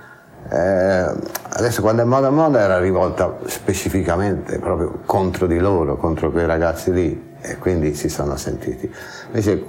eh, 0.51 1.15
adesso 1.49 1.81
quando 1.81 2.03
è 2.03 2.05
moda 2.05 2.29
moda 2.29 2.61
era 2.61 2.79
rivolta 2.79 3.39
specificamente 3.47 4.59
proprio 4.59 5.01
contro 5.07 5.47
di 5.47 5.59
loro, 5.59 5.97
contro 5.97 6.31
quei 6.31 6.45
ragazzi 6.45 6.93
lì 6.93 7.37
e 7.41 7.57
quindi 7.57 7.95
si 7.95 8.11
sono 8.11 8.37
sentiti. 8.37 8.93
Invece 9.29 9.65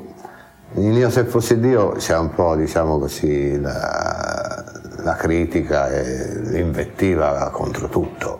in 0.73 0.91
Io 0.91 1.09
se 1.09 1.23
fosse 1.23 1.61
Dio 1.61 1.91
c'è 1.91 2.17
un 2.17 2.33
po' 2.33 2.57
diciamo 2.57 2.99
così 2.99 3.61
la, 3.61 4.65
la 5.03 5.15
critica 5.15 5.89
e 5.89 6.41
l'invettiva 6.41 7.49
contro 7.49 7.87
tutto 7.87 8.36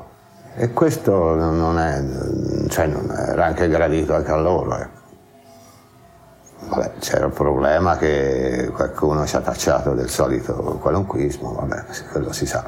e 0.59 0.73
questo 0.73 1.35
non 1.35 1.77
è, 1.77 2.03
cioè 2.69 2.87
non 2.87 3.15
era 3.15 3.45
anche 3.45 3.67
gradito 3.67 4.15
anche 4.15 4.31
a 4.31 4.37
loro. 4.37 4.75
Ecco. 4.75 4.99
Vabbè, 6.69 6.93
c'era 6.97 7.27
il 7.27 7.31
problema 7.31 7.95
che 7.97 8.71
qualcuno 8.73 9.23
ci 9.27 9.35
ha 9.35 9.41
tacciato 9.41 9.93
del 9.93 10.09
solito 10.09 10.53
qualunquismo, 10.81 11.53
vabbè, 11.53 11.85
quello 12.11 12.33
si 12.33 12.47
sa. 12.47 12.67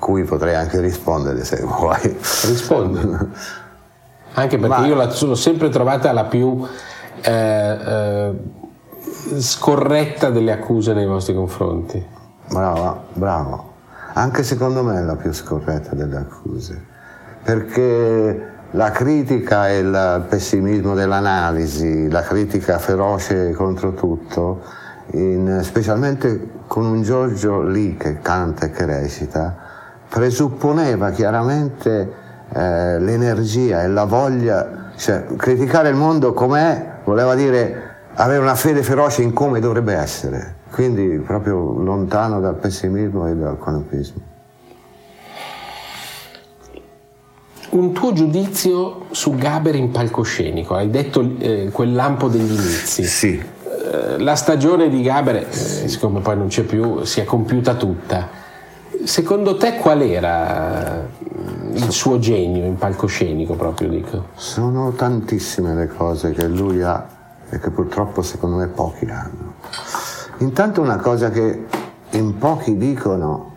Cui 0.00 0.24
potrei 0.24 0.56
anche 0.56 0.80
rispondere 0.80 1.44
se 1.44 1.62
vuoi. 1.62 2.00
Rispondi. 2.02 3.18
Anche 4.34 4.58
perché 4.58 4.80
Ma... 4.80 4.86
io 4.86 4.96
la 4.96 5.10
sono 5.10 5.36
sempre 5.36 5.68
trovata 5.68 6.10
la 6.10 6.24
più 6.24 6.66
eh, 7.20 7.78
eh, 7.86 8.32
scorretta 9.38 10.30
delle 10.30 10.50
accuse 10.50 10.92
nei 10.92 11.06
vostri 11.06 11.34
confronti. 11.34 12.04
Bravo, 12.48 13.04
bravo. 13.12 13.73
Anche 14.16 14.42
secondo 14.44 14.82
me 14.84 14.98
è 14.98 15.02
la 15.02 15.16
più 15.16 15.32
scorretta 15.32 15.94
delle 15.94 16.16
accuse. 16.16 16.82
Perché 17.42 18.52
la 18.70 18.90
critica 18.90 19.68
e 19.68 19.78
il 19.78 20.24
pessimismo 20.28 20.94
dell'analisi, 20.94 22.08
la 22.08 22.22
critica 22.22 22.78
feroce 22.78 23.52
contro 23.52 23.92
tutto, 23.92 24.62
in, 25.12 25.60
specialmente 25.62 26.62
con 26.66 26.86
un 26.86 27.02
Giorgio 27.02 27.62
lì 27.62 27.96
che 27.96 28.20
canta 28.20 28.66
e 28.66 28.70
che 28.70 28.84
recita, 28.86 29.56
presupponeva 30.08 31.10
chiaramente 31.10 32.12
eh, 32.52 32.98
l'energia 33.00 33.82
e 33.82 33.88
la 33.88 34.04
voglia, 34.04 34.90
cioè 34.96 35.26
criticare 35.36 35.88
il 35.88 35.96
mondo 35.96 36.32
com'è 36.32 37.00
voleva 37.04 37.34
dire 37.34 37.92
avere 38.14 38.40
una 38.40 38.54
fede 38.54 38.82
feroce 38.82 39.22
in 39.22 39.32
come 39.32 39.60
dovrebbe 39.60 39.94
essere, 39.94 40.54
quindi 40.74 41.22
proprio 41.24 41.72
lontano 41.78 42.40
dal 42.40 42.56
pessimismo 42.56 43.28
e 43.28 43.36
dal 43.36 43.56
conopismo. 43.56 44.20
Un 47.70 47.92
tuo 47.92 48.12
giudizio 48.12 49.02
su 49.12 49.36
Gaber 49.36 49.76
in 49.76 49.92
palcoscenico, 49.92 50.74
hai 50.74 50.90
detto 50.90 51.36
eh, 51.38 51.68
quel 51.70 51.92
lampo 51.92 52.26
degli 52.26 52.50
inizi. 52.50 53.04
Sì. 53.04 53.40
Eh, 53.40 54.18
la 54.18 54.34
stagione 54.34 54.88
di 54.88 55.00
Gaber, 55.00 55.46
eh, 55.48 55.52
siccome 55.52 56.18
poi 56.18 56.36
non 56.36 56.48
c'è 56.48 56.64
più, 56.64 57.04
si 57.04 57.20
è 57.20 57.24
compiuta 57.24 57.74
tutta. 57.74 58.28
Secondo 59.04 59.56
te 59.56 59.76
qual 59.76 60.02
era 60.02 61.06
mm, 61.06 61.76
il 61.76 61.90
suo 61.92 62.18
genio 62.18 62.64
in 62.64 62.76
palcoscenico 62.76 63.54
proprio 63.54 63.88
dico? 63.88 64.26
Sono 64.34 64.90
tantissime 64.90 65.72
le 65.74 65.86
cose 65.86 66.32
che 66.32 66.48
lui 66.48 66.82
ha 66.82 67.06
e 67.48 67.60
che 67.60 67.70
purtroppo 67.70 68.22
secondo 68.22 68.56
me 68.56 68.66
pochi 68.66 69.04
hanno. 69.04 69.54
Intanto 70.38 70.80
una 70.80 70.96
cosa 70.96 71.30
che 71.30 71.64
in 72.10 72.38
pochi 72.38 72.76
dicono 72.76 73.52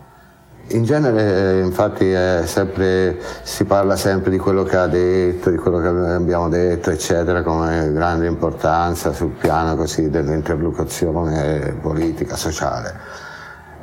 in 0.70 0.84
genere, 0.84 1.60
eh, 1.60 1.64
infatti, 1.64 2.12
sempre, 2.46 3.18
si 3.42 3.64
parla 3.64 3.96
sempre 3.96 4.30
di 4.30 4.36
quello 4.36 4.64
che 4.64 4.76
ha 4.76 4.86
detto, 4.86 5.48
di 5.48 5.56
quello 5.56 5.78
che 5.78 5.88
abbiamo 5.88 6.48
detto, 6.50 6.90
eccetera, 6.90 7.42
come 7.42 7.90
grande 7.92 8.26
importanza 8.26 9.12
sul 9.12 9.30
piano 9.30 9.76
così 9.76 10.10
dell'interlocuzione 10.10 11.74
politica, 11.80 12.36
sociale. 12.36 12.94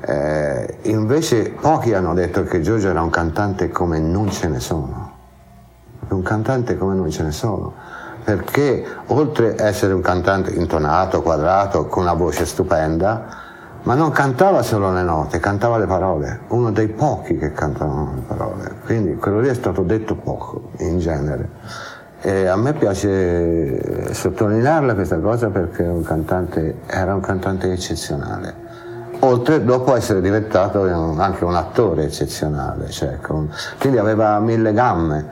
Eh, 0.02 0.78
invece 0.84 1.56
pochi 1.60 1.94
hanno 1.94 2.14
detto 2.14 2.44
che 2.44 2.62
Giorgio 2.62 2.90
era 2.90 3.02
un 3.02 3.10
cantante 3.10 3.70
come 3.70 3.98
non 3.98 4.30
ce 4.30 4.48
ne 4.48 4.60
sono, 4.60 5.14
un 6.10 6.22
cantante 6.22 6.78
come 6.78 6.94
non 6.94 7.10
ce 7.10 7.24
ne 7.24 7.32
sono, 7.32 7.74
perché 8.26 8.84
oltre 9.08 9.52
ad 9.52 9.60
essere 9.60 9.94
un 9.94 10.02
cantante 10.02 10.50
intonato, 10.50 11.22
quadrato, 11.22 11.86
con 11.86 12.02
una 12.04 12.14
voce 12.14 12.46
stupenda, 12.46 13.44
ma 13.84 13.94
non 13.94 14.10
cantava 14.10 14.64
solo 14.64 14.92
le 14.92 15.04
note, 15.04 15.40
cantava 15.40 15.78
le 15.78 15.86
parole, 15.86 16.40
uno 16.48 16.72
dei 16.72 16.88
pochi 16.88 17.38
che 17.38 17.54
cantavano 17.54 18.14
le 18.16 18.22
parole, 18.26 18.74
quindi 18.84 19.16
quello 19.16 19.40
lì 19.42 19.48
è 19.48 19.54
stato 19.54 19.84
detto 19.84 20.16
poco 20.16 20.72
in 20.80 20.98
genere. 20.98 21.50
E 22.22 22.48
a 22.48 22.56
me 22.56 22.74
piace 22.74 24.12
sottolinearla 24.12 24.96
questa 24.96 25.20
cosa 25.20 25.50
perché 25.50 25.84
un 25.84 26.02
cantante, 26.02 26.80
era 26.88 27.14
un 27.14 27.22
cantante 27.22 27.72
eccezionale. 27.72 28.65
Oltre 29.26 29.64
dopo 29.64 29.96
essere 29.96 30.22
diventato 30.22 30.84
anche 30.84 31.46
un 31.46 31.56
attore 31.56 32.04
eccezionale, 32.04 32.92
cioè 32.92 33.20
con, 33.20 33.52
quindi 33.80 33.98
aveva 33.98 34.40
mille 34.40 34.72
gamme, 34.72 35.26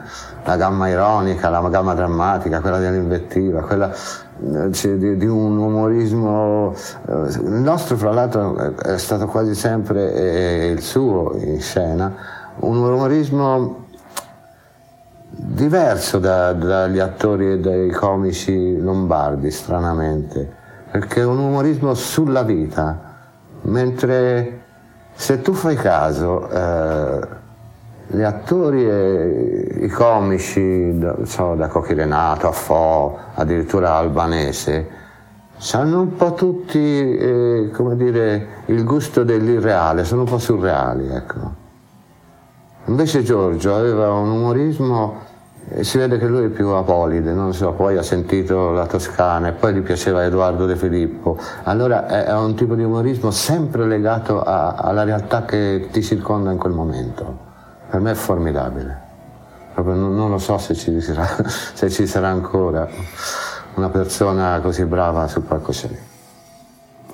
la 0.44 0.56
gamma 0.56 0.88
ironica, 0.88 1.48
la 1.48 1.60
gamma 1.68 1.94
drammatica, 1.94 2.60
quella 2.60 2.78
dell'invettiva, 2.78 3.60
quella 3.60 3.92
di, 4.36 5.16
di, 5.16 5.26
un 5.26 5.56
umorismo. 5.58 6.74
Eh, 7.08 7.12
il 7.12 7.60
nostro, 7.60 7.96
fra 7.96 8.10
l'altro, 8.10 8.74
è 8.76 8.98
stato 8.98 9.26
quasi 9.26 9.54
sempre 9.54 10.12
eh, 10.12 10.70
il 10.70 10.80
suo 10.80 11.36
in 11.36 11.60
scena, 11.60 12.12
un 12.60 12.76
umorismo 12.76 13.86
diverso 15.28 16.18
da, 16.18 16.52
dagli 16.52 16.98
attori 16.98 17.52
e 17.52 17.60
dai 17.60 17.90
comici 17.90 18.76
lombardi, 18.76 19.52
stranamente, 19.52 20.50
perché 20.90 21.20
è 21.20 21.24
un 21.24 21.38
umorismo 21.38 21.94
sulla 21.94 22.42
vita, 22.42 23.03
mentre 23.64 24.62
se 25.14 25.40
tu 25.40 25.52
fai 25.52 25.76
caso. 25.76 26.48
Eh, 26.48 27.42
gli 28.06 28.22
attori 28.22 28.86
e 28.88 29.78
i 29.80 29.88
comici, 29.88 30.98
da, 30.98 31.16
so, 31.24 31.54
da 31.54 31.68
Cocchi 31.68 31.94
Renato 31.94 32.48
a 32.48 32.52
Fo, 32.52 33.18
addirittura 33.34 33.94
albanese, 33.94 34.88
hanno 35.72 36.00
un 36.02 36.14
po' 36.14 36.34
tutti, 36.34 36.78
eh, 36.78 37.70
come 37.72 37.96
dire, 37.96 38.46
il 38.66 38.84
gusto 38.84 39.24
dell'irreale, 39.24 40.04
sono 40.04 40.22
un 40.22 40.28
po' 40.28 40.38
surreali, 40.38 41.08
ecco. 41.08 41.62
Invece 42.86 43.22
Giorgio 43.22 43.74
aveva 43.74 44.12
un 44.12 44.30
umorismo, 44.30 45.20
si 45.80 45.98
vede 45.98 46.18
che 46.18 46.26
lui 46.26 46.44
è 46.44 46.48
più 46.48 46.68
apolide, 46.68 47.34
so, 47.52 47.72
poi 47.72 47.96
ha 47.96 48.02
sentito 48.02 48.70
la 48.70 48.86
Toscana 48.86 49.48
e 49.48 49.52
poi 49.52 49.74
gli 49.74 49.80
piaceva 49.80 50.24
Edoardo 50.24 50.66
De 50.66 50.76
Filippo. 50.76 51.38
Allora 51.64 52.06
è, 52.06 52.24
è 52.24 52.34
un 52.34 52.54
tipo 52.54 52.74
di 52.74 52.82
umorismo 52.82 53.30
sempre 53.30 53.86
legato 53.86 54.42
a, 54.42 54.74
alla 54.74 55.04
realtà 55.04 55.44
che 55.44 55.88
ti 55.90 56.02
circonda 56.02 56.50
in 56.50 56.58
quel 56.58 56.72
momento 56.72 57.52
per 57.94 58.02
me 58.02 58.10
è 58.10 58.14
formidabile. 58.14 59.02
Proprio 59.72 59.94
non, 59.94 60.16
non 60.16 60.28
lo 60.28 60.38
so 60.38 60.58
se 60.58 60.74
ci, 60.74 61.00
sarà, 61.00 61.28
se 61.46 61.88
ci, 61.90 62.08
sarà, 62.08 62.26
ancora 62.26 62.88
una 63.74 63.88
persona 63.88 64.58
così 64.60 64.84
brava 64.84 65.28
sul 65.28 65.42
palcoscenico. 65.42 66.02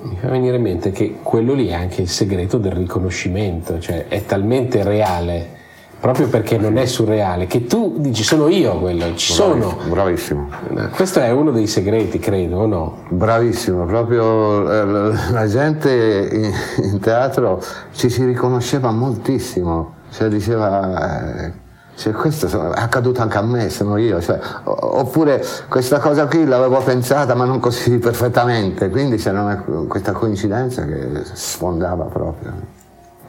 Mi 0.02 0.16
fa 0.18 0.28
venire 0.28 0.56
in 0.56 0.62
mente 0.62 0.90
che 0.90 1.18
quello 1.22 1.52
lì 1.52 1.68
è 1.68 1.74
anche 1.74 2.00
il 2.00 2.08
segreto 2.08 2.56
del 2.56 2.72
riconoscimento, 2.72 3.78
cioè 3.78 4.08
è 4.08 4.24
talmente 4.24 4.82
reale, 4.82 5.58
proprio 6.00 6.28
perché 6.28 6.56
non 6.58 6.78
è 6.78 6.86
surreale, 6.86 7.46
che 7.46 7.66
tu 7.66 7.96
dici 7.98 8.22
sono 8.22 8.48
io 8.48 8.78
quello, 8.78 9.14
ci 9.14 9.34
bravissimo, 9.34 9.68
sono. 9.68 9.88
Bravissimo. 9.88 10.48
Questo 10.92 11.20
è 11.20 11.30
uno 11.30 11.50
dei 11.50 11.66
segreti, 11.66 12.18
credo, 12.18 12.58
o 12.58 12.66
no? 12.66 12.98
Bravissimo, 13.10 13.84
proprio 13.84 14.70
eh, 14.70 15.12
la 15.30 15.46
gente 15.46 16.28
in, 16.32 16.52
in 16.90 17.00
teatro 17.00 17.62
ci 17.92 18.08
si 18.08 18.24
riconosceva 18.24 18.90
moltissimo 18.90 19.98
cioè 20.10 20.28
diceva, 20.28 21.44
eh, 21.44 21.52
cioè, 21.94 22.12
questo 22.12 22.46
è 22.72 22.80
accaduto 22.80 23.22
anche 23.22 23.38
a 23.38 23.42
me, 23.42 23.70
sono 23.70 23.96
io, 23.96 24.20
cioè, 24.20 24.38
oppure 24.64 25.44
questa 25.68 25.98
cosa 26.00 26.26
qui 26.26 26.44
l'avevo 26.44 26.78
pensata 26.78 27.34
ma 27.34 27.44
non 27.44 27.60
così 27.60 27.98
perfettamente, 27.98 28.90
quindi 28.90 29.16
c'era 29.16 29.40
una, 29.40 29.64
questa 29.86 30.12
coincidenza 30.12 30.84
che 30.84 31.22
sfondava 31.32 32.04
proprio. 32.04 32.78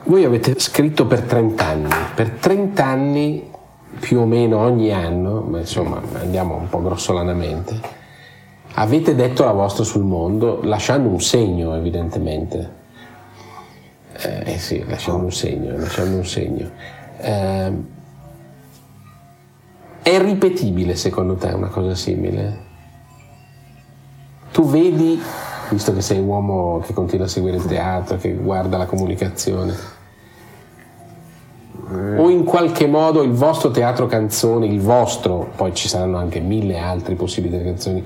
Voi 0.03 0.23
avete 0.23 0.59
scritto 0.59 1.05
per 1.05 1.21
30 1.21 1.65
anni, 1.65 1.89
per 2.15 2.31
30 2.31 2.85
anni 2.85 3.49
più 3.99 4.19
o 4.19 4.25
meno 4.25 4.57
ogni 4.59 4.91
anno, 4.91 5.41
ma 5.41 5.59
insomma 5.59 6.01
andiamo 6.19 6.55
un 6.55 6.67
po' 6.69 6.81
grossolanamente, 6.81 7.79
avete 8.73 9.13
detto 9.13 9.43
la 9.43 9.51
vostra 9.51 9.83
sul 9.83 10.03
mondo 10.03 10.61
lasciando 10.63 11.07
un 11.07 11.21
segno 11.21 11.75
evidentemente. 11.75 12.79
Eh, 14.13 14.53
eh 14.53 14.57
sì, 14.57 14.83
lasciando 14.87 15.23
un 15.23 15.31
segno, 15.31 15.77
lasciando 15.77 16.17
un 16.17 16.25
segno. 16.25 16.69
Eh, 17.17 17.73
è 20.01 20.19
ripetibile 20.19 20.95
secondo 20.95 21.35
te 21.35 21.47
una 21.49 21.67
cosa 21.67 21.93
simile? 21.93 22.69
Tu 24.51 24.65
vedi, 24.67 25.21
visto 25.71 25.93
che 25.93 26.01
sei 26.01 26.19
un 26.19 26.27
uomo 26.27 26.79
che 26.85 26.93
continua 26.93 27.25
a 27.25 27.29
seguire 27.29 27.57
il 27.57 27.65
teatro, 27.65 28.17
che 28.17 28.33
guarda 28.33 28.77
la 28.77 28.85
comunicazione, 28.85 29.99
o 32.17 32.29
in 32.29 32.43
qualche 32.43 32.87
modo 32.87 33.21
il 33.21 33.31
vostro 33.31 33.71
teatro 33.71 34.05
canzone, 34.05 34.65
il 34.65 34.79
vostro, 34.79 35.49
poi 35.55 35.73
ci 35.73 35.87
saranno 35.89 36.17
anche 36.17 36.39
mille 36.39 36.77
altre 36.77 37.15
possibili 37.15 37.61
canzoni, 37.63 38.03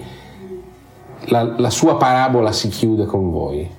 la, 1.27 1.43
la 1.57 1.69
sua 1.69 1.97
parabola 1.97 2.51
si 2.51 2.69
chiude 2.69 3.05
con 3.05 3.31
voi? 3.31 3.69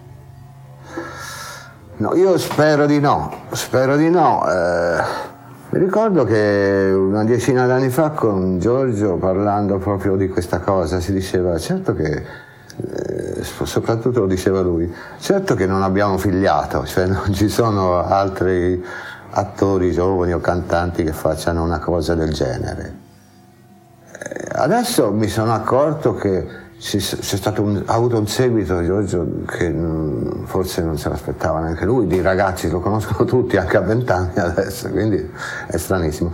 No, 1.99 2.15
io 2.15 2.37
spero 2.39 2.87
di 2.87 3.01
no, 3.01 3.33
spero 3.53 3.97
di 3.97 4.11
no. 4.11 4.45
Eh, 4.49 5.03
mi 5.71 5.79
ricordo 5.79 6.25
che 6.25 6.93
una 6.95 7.25
decina 7.25 7.67
d'anni 7.67 7.89
fa 7.89 8.11
con 8.11 8.59
Giorgio, 8.59 9.17
parlando 9.17 9.79
proprio 9.79 10.15
di 10.17 10.29
questa 10.29 10.61
cosa, 10.61 11.01
si 11.01 11.13
diceva, 11.13 11.59
certo 11.59 11.95
che, 11.95 12.23
soprattutto 13.43 14.21
lo 14.21 14.27
diceva 14.27 14.61
lui, 14.61 14.93
certo 15.19 15.55
che 15.55 15.67
non 15.67 15.83
abbiamo 15.83 16.19
figliato, 16.19 16.85
cioè 16.87 17.07
non 17.07 17.33
ci 17.33 17.49
sono 17.49 18.03
altri 18.03 18.83
attori 19.31 19.93
giovani 19.93 20.33
o 20.33 20.41
cantanti 20.41 21.05
che 21.05 21.13
facciano 21.13 21.63
una 21.63 21.79
cosa 21.79 22.15
del 22.15 22.33
genere. 22.33 22.95
Eh, 24.13 24.49
adesso 24.53 25.13
mi 25.13 25.29
sono 25.29 25.53
accorto 25.53 26.15
che 26.15 26.65
c'è 26.79 26.99
stato 27.01 27.63
un, 27.63 27.83
ha 27.87 27.95
avuto 27.95 28.19
un 28.19 28.27
seguito 28.27 28.85
Giorgio 28.85 29.27
che 29.47 29.75
forse 30.45 30.83
non 30.83 30.99
se 30.99 31.09
l'aspettava 31.09 31.61
neanche 31.61 31.87
lui, 31.87 32.07
di 32.07 32.21
ragazzi 32.21 32.69
lo 32.69 32.81
conoscono 32.81 33.25
tutti 33.25 33.57
anche 33.57 33.77
a 33.79 33.81
vent'anni 33.81 34.39
adesso, 34.39 34.91
quindi 34.91 35.31
è 35.67 35.77
stranissimo. 35.77 36.33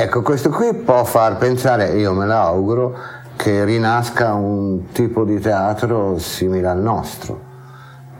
Ecco, 0.00 0.22
questo 0.22 0.50
qui 0.50 0.72
può 0.74 1.02
far 1.04 1.38
pensare, 1.38 1.88
io 1.98 2.12
me 2.12 2.24
l'auguro, 2.24 2.96
che 3.38 3.64
rinasca 3.64 4.34
un 4.34 4.90
tipo 4.90 5.22
di 5.22 5.38
teatro 5.38 6.18
simile 6.18 6.66
al 6.66 6.80
nostro. 6.80 7.46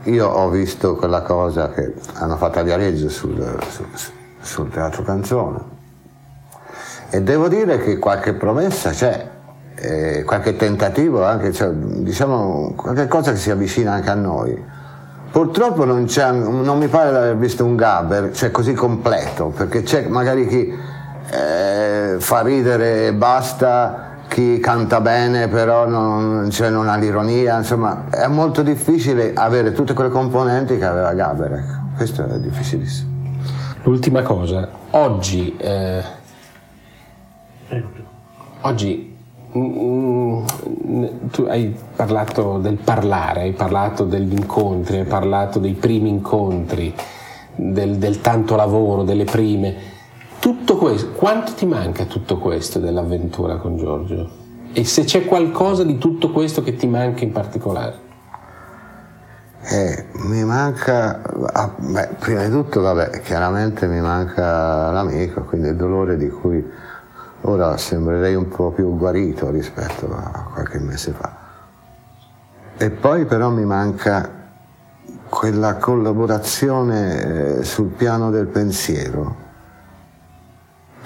Io 0.03 0.25
ho 0.25 0.47
visto 0.49 0.95
quella 0.95 1.23
cosa 1.23 1.71
che 1.71 1.93
hanno 2.13 2.37
fatto 2.37 2.59
a 2.59 2.61
Viareggio 2.61 3.09
sul, 3.09 3.59
sul, 3.67 3.85
sul 4.39 4.69
teatro 4.69 5.03
canzone 5.03 5.59
E 7.09 7.21
devo 7.21 7.49
dire 7.49 7.79
che 7.79 7.99
qualche 7.99 8.31
promessa 8.31 8.91
c'è, 8.91 9.29
eh, 9.75 10.23
qualche 10.23 10.55
tentativo 10.55 11.25
anche, 11.25 11.51
cioè, 11.51 11.69
diciamo, 11.69 12.71
qualche 12.77 13.07
cosa 13.07 13.33
che 13.33 13.37
si 13.37 13.51
avvicina 13.51 13.91
anche 13.91 14.09
a 14.09 14.15
noi. 14.15 14.63
Purtroppo 15.31 15.83
non, 15.83 16.07
non 16.15 16.77
mi 16.77 16.87
pare 16.87 17.09
di 17.09 17.15
aver 17.17 17.35
visto 17.35 17.65
un 17.65 17.75
gabber 17.75 18.31
cioè, 18.31 18.51
così 18.51 18.71
completo, 18.73 19.47
perché 19.47 19.83
c'è 19.83 20.07
magari 20.07 20.47
chi 20.47 20.73
eh, 21.29 22.15
fa 22.19 22.41
ridere 22.41 23.07
e 23.07 23.13
basta, 23.13 24.08
chi 24.39 24.59
canta 24.59 25.01
bene 25.01 25.49
però 25.49 25.85
non, 25.85 26.49
cioè 26.49 26.69
non, 26.69 26.87
ha 26.87 26.95
l'ironia, 26.95 27.57
insomma 27.57 28.05
è 28.09 28.27
molto 28.27 28.61
difficile 28.61 29.33
avere 29.33 29.73
tutte 29.73 29.93
quelle 29.93 30.09
componenti 30.09 30.77
che 30.77 30.85
aveva 30.85 31.11
Gaber, 31.13 31.51
ecco. 31.51 31.97
questo 31.97 32.25
è 32.25 32.39
difficilissimo. 32.39 33.17
L'ultima 33.83 34.21
cosa, 34.21 34.69
oggi, 34.91 35.57
eh, 35.57 36.01
oggi 38.61 39.17
mm, 39.57 40.43
mm, 40.87 41.05
tu 41.31 41.41
hai 41.43 41.75
parlato 41.95 42.59
del 42.59 42.77
parlare, 42.77 43.41
hai 43.41 43.53
parlato 43.53 44.05
degli 44.05 44.31
incontri, 44.31 44.99
hai 44.99 45.05
parlato 45.05 45.59
dei 45.59 45.73
primi 45.73 46.07
incontri, 46.07 46.93
del, 47.55 47.97
del 47.97 48.21
tanto 48.21 48.55
lavoro, 48.55 49.03
delle 49.03 49.25
prime 49.25 49.88
tutto 50.39 50.77
questo, 50.77 51.11
quanto 51.11 51.53
ti 51.53 51.65
manca 51.65 52.05
tutto 52.05 52.37
questo 52.37 52.79
dell'avventura 52.79 53.57
con 53.57 53.77
Giorgio? 53.77 54.29
E 54.71 54.85
se 54.85 55.03
c'è 55.03 55.25
qualcosa 55.25 55.83
di 55.83 55.97
tutto 55.97 56.31
questo 56.31 56.63
che 56.63 56.75
ti 56.75 56.87
manca 56.87 57.23
in 57.23 57.31
particolare? 57.31 58.07
Eh, 59.61 60.05
mi 60.13 60.43
manca, 60.45 61.21
ah, 61.21 61.75
beh, 61.77 62.09
prima 62.19 62.45
di 62.45 62.49
tutto, 62.49 62.81
vabbè, 62.81 63.21
chiaramente 63.21 63.87
mi 63.87 63.99
manca 63.99 64.91
l'amico, 64.91 65.43
quindi 65.43 65.69
il 65.69 65.75
dolore 65.75 66.17
di 66.17 66.29
cui 66.29 66.65
ora 67.41 67.77
sembrerei 67.77 68.35
un 68.35 68.47
po' 68.47 68.71
più 68.71 68.95
guarito 68.97 69.49
rispetto 69.49 70.09
a 70.11 70.47
qualche 70.53 70.79
mese 70.79 71.11
fa. 71.11 71.35
E 72.77 72.89
poi 72.89 73.25
però 73.25 73.49
mi 73.49 73.65
manca 73.65 74.37
quella 75.27 75.75
collaborazione 75.75 77.57
eh, 77.57 77.63
sul 77.63 77.87
piano 77.87 78.31
del 78.31 78.47
pensiero 78.47 79.48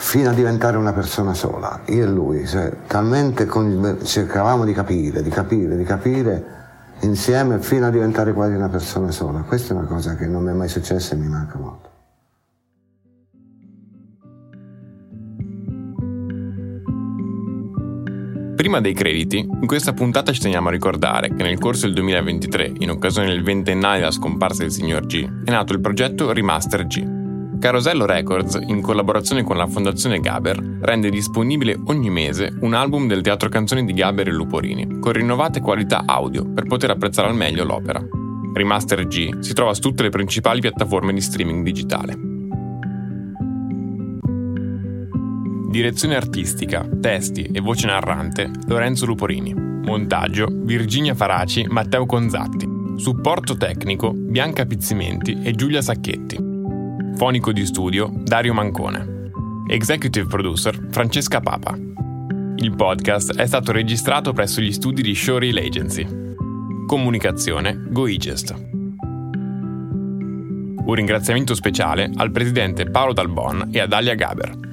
fino 0.03 0.29
a 0.29 0.33
diventare 0.33 0.75
una 0.75 0.91
persona 0.91 1.33
sola, 1.33 1.79
io 1.85 2.03
e 2.03 2.07
lui, 2.07 2.45
cioè, 2.45 2.71
talmente 2.87 3.45
con, 3.45 3.97
cercavamo 4.03 4.65
di 4.65 4.73
capire, 4.73 5.23
di 5.23 5.29
capire, 5.29 5.77
di 5.77 5.83
capire 5.85 6.45
insieme 6.99 7.59
fino 7.59 7.87
a 7.87 7.89
diventare 7.89 8.33
quasi 8.33 8.53
una 8.53 8.67
persona 8.67 9.11
sola. 9.11 9.39
Questa 9.41 9.73
è 9.73 9.77
una 9.77 9.87
cosa 9.87 10.15
che 10.15 10.27
non 10.27 10.43
mi 10.43 10.49
è 10.51 10.53
mai 10.53 10.67
successa 10.67 11.15
e 11.15 11.17
mi 11.17 11.27
manca 11.27 11.57
molto. 11.57 11.89
Prima 18.55 18.81
dei 18.81 18.93
crediti, 18.93 19.37
in 19.37 19.65
questa 19.65 19.93
puntata 19.93 20.31
ci 20.33 20.41
teniamo 20.41 20.67
a 20.67 20.71
ricordare 20.71 21.33
che 21.33 21.43
nel 21.43 21.57
corso 21.57 21.85
del 21.85 21.95
2023, 21.95 22.73
in 22.79 22.91
occasione 22.91 23.29
del 23.29 23.41
ventennale 23.41 23.99
della 23.99 24.11
scomparsa 24.11 24.61
del 24.63 24.71
signor 24.71 25.05
G, 25.05 25.43
è 25.45 25.49
nato 25.49 25.73
il 25.73 25.79
progetto 25.79 26.31
Remaster 26.31 26.85
G, 26.85 27.22
Carosello 27.63 28.05
Records, 28.05 28.59
in 28.67 28.81
collaborazione 28.81 29.41
con 29.41 29.55
la 29.55 29.67
Fondazione 29.67 30.19
Gaber, 30.19 30.79
rende 30.81 31.09
disponibile 31.09 31.79
ogni 31.85 32.09
mese 32.09 32.53
un 32.59 32.73
album 32.73 33.07
del 33.07 33.21
teatro 33.21 33.47
canzoni 33.47 33.85
di 33.85 33.93
Gaber 33.93 34.27
e 34.27 34.31
Luporini, 34.33 34.99
con 34.99 35.13
rinnovate 35.13 35.61
qualità 35.61 36.03
audio 36.05 36.43
per 36.43 36.65
poter 36.65 36.89
apprezzare 36.89 37.29
al 37.29 37.35
meglio 37.35 37.63
l'opera. 37.63 38.05
Remaster 38.53 39.07
G 39.07 39.39
si 39.39 39.53
trova 39.53 39.73
su 39.73 39.79
tutte 39.79 40.03
le 40.03 40.09
principali 40.09 40.59
piattaforme 40.59 41.13
di 41.13 41.21
streaming 41.21 41.63
digitale. 41.63 42.17
Direzione 45.69 46.17
artistica, 46.17 46.85
testi 46.99 47.43
e 47.43 47.61
voce 47.61 47.87
narrante 47.87 48.51
Lorenzo 48.67 49.05
Luporini. 49.05 49.53
Montaggio 49.53 50.47
Virginia 50.51 51.15
Faraci, 51.15 51.65
Matteo 51.69 52.05
Conzatti. 52.05 52.67
Supporto 52.97 53.55
tecnico 53.55 54.11
Bianca 54.13 54.65
Pizzimenti 54.65 55.39
e 55.41 55.53
Giulia 55.53 55.81
Sacchetti. 55.81 56.51
Fonico 57.15 57.51
di 57.51 57.63
studio 57.65 58.11
Dario 58.11 58.53
Mancone. 58.53 59.29
Executive 59.67 60.25
producer 60.25 60.87
Francesca 60.89 61.39
Papa. 61.41 61.77
Il 62.57 62.75
podcast 62.75 63.35
è 63.35 63.45
stato 63.45 63.71
registrato 63.71 64.33
presso 64.33 64.61
gli 64.61 64.71
studi 64.71 65.03
di 65.03 65.13
Showreel 65.13 65.57
Agency. 65.57 66.07
Comunicazione 66.87 67.79
GoEgest. 67.89 68.55
Un 70.85 70.93
ringraziamento 70.93 71.53
speciale 71.53 72.09
al 72.15 72.31
presidente 72.31 72.89
Paolo 72.89 73.13
Dalbon 73.13 73.69
e 73.71 73.79
ad 73.79 73.93
Alia 73.93 74.15
Gaber. 74.15 74.72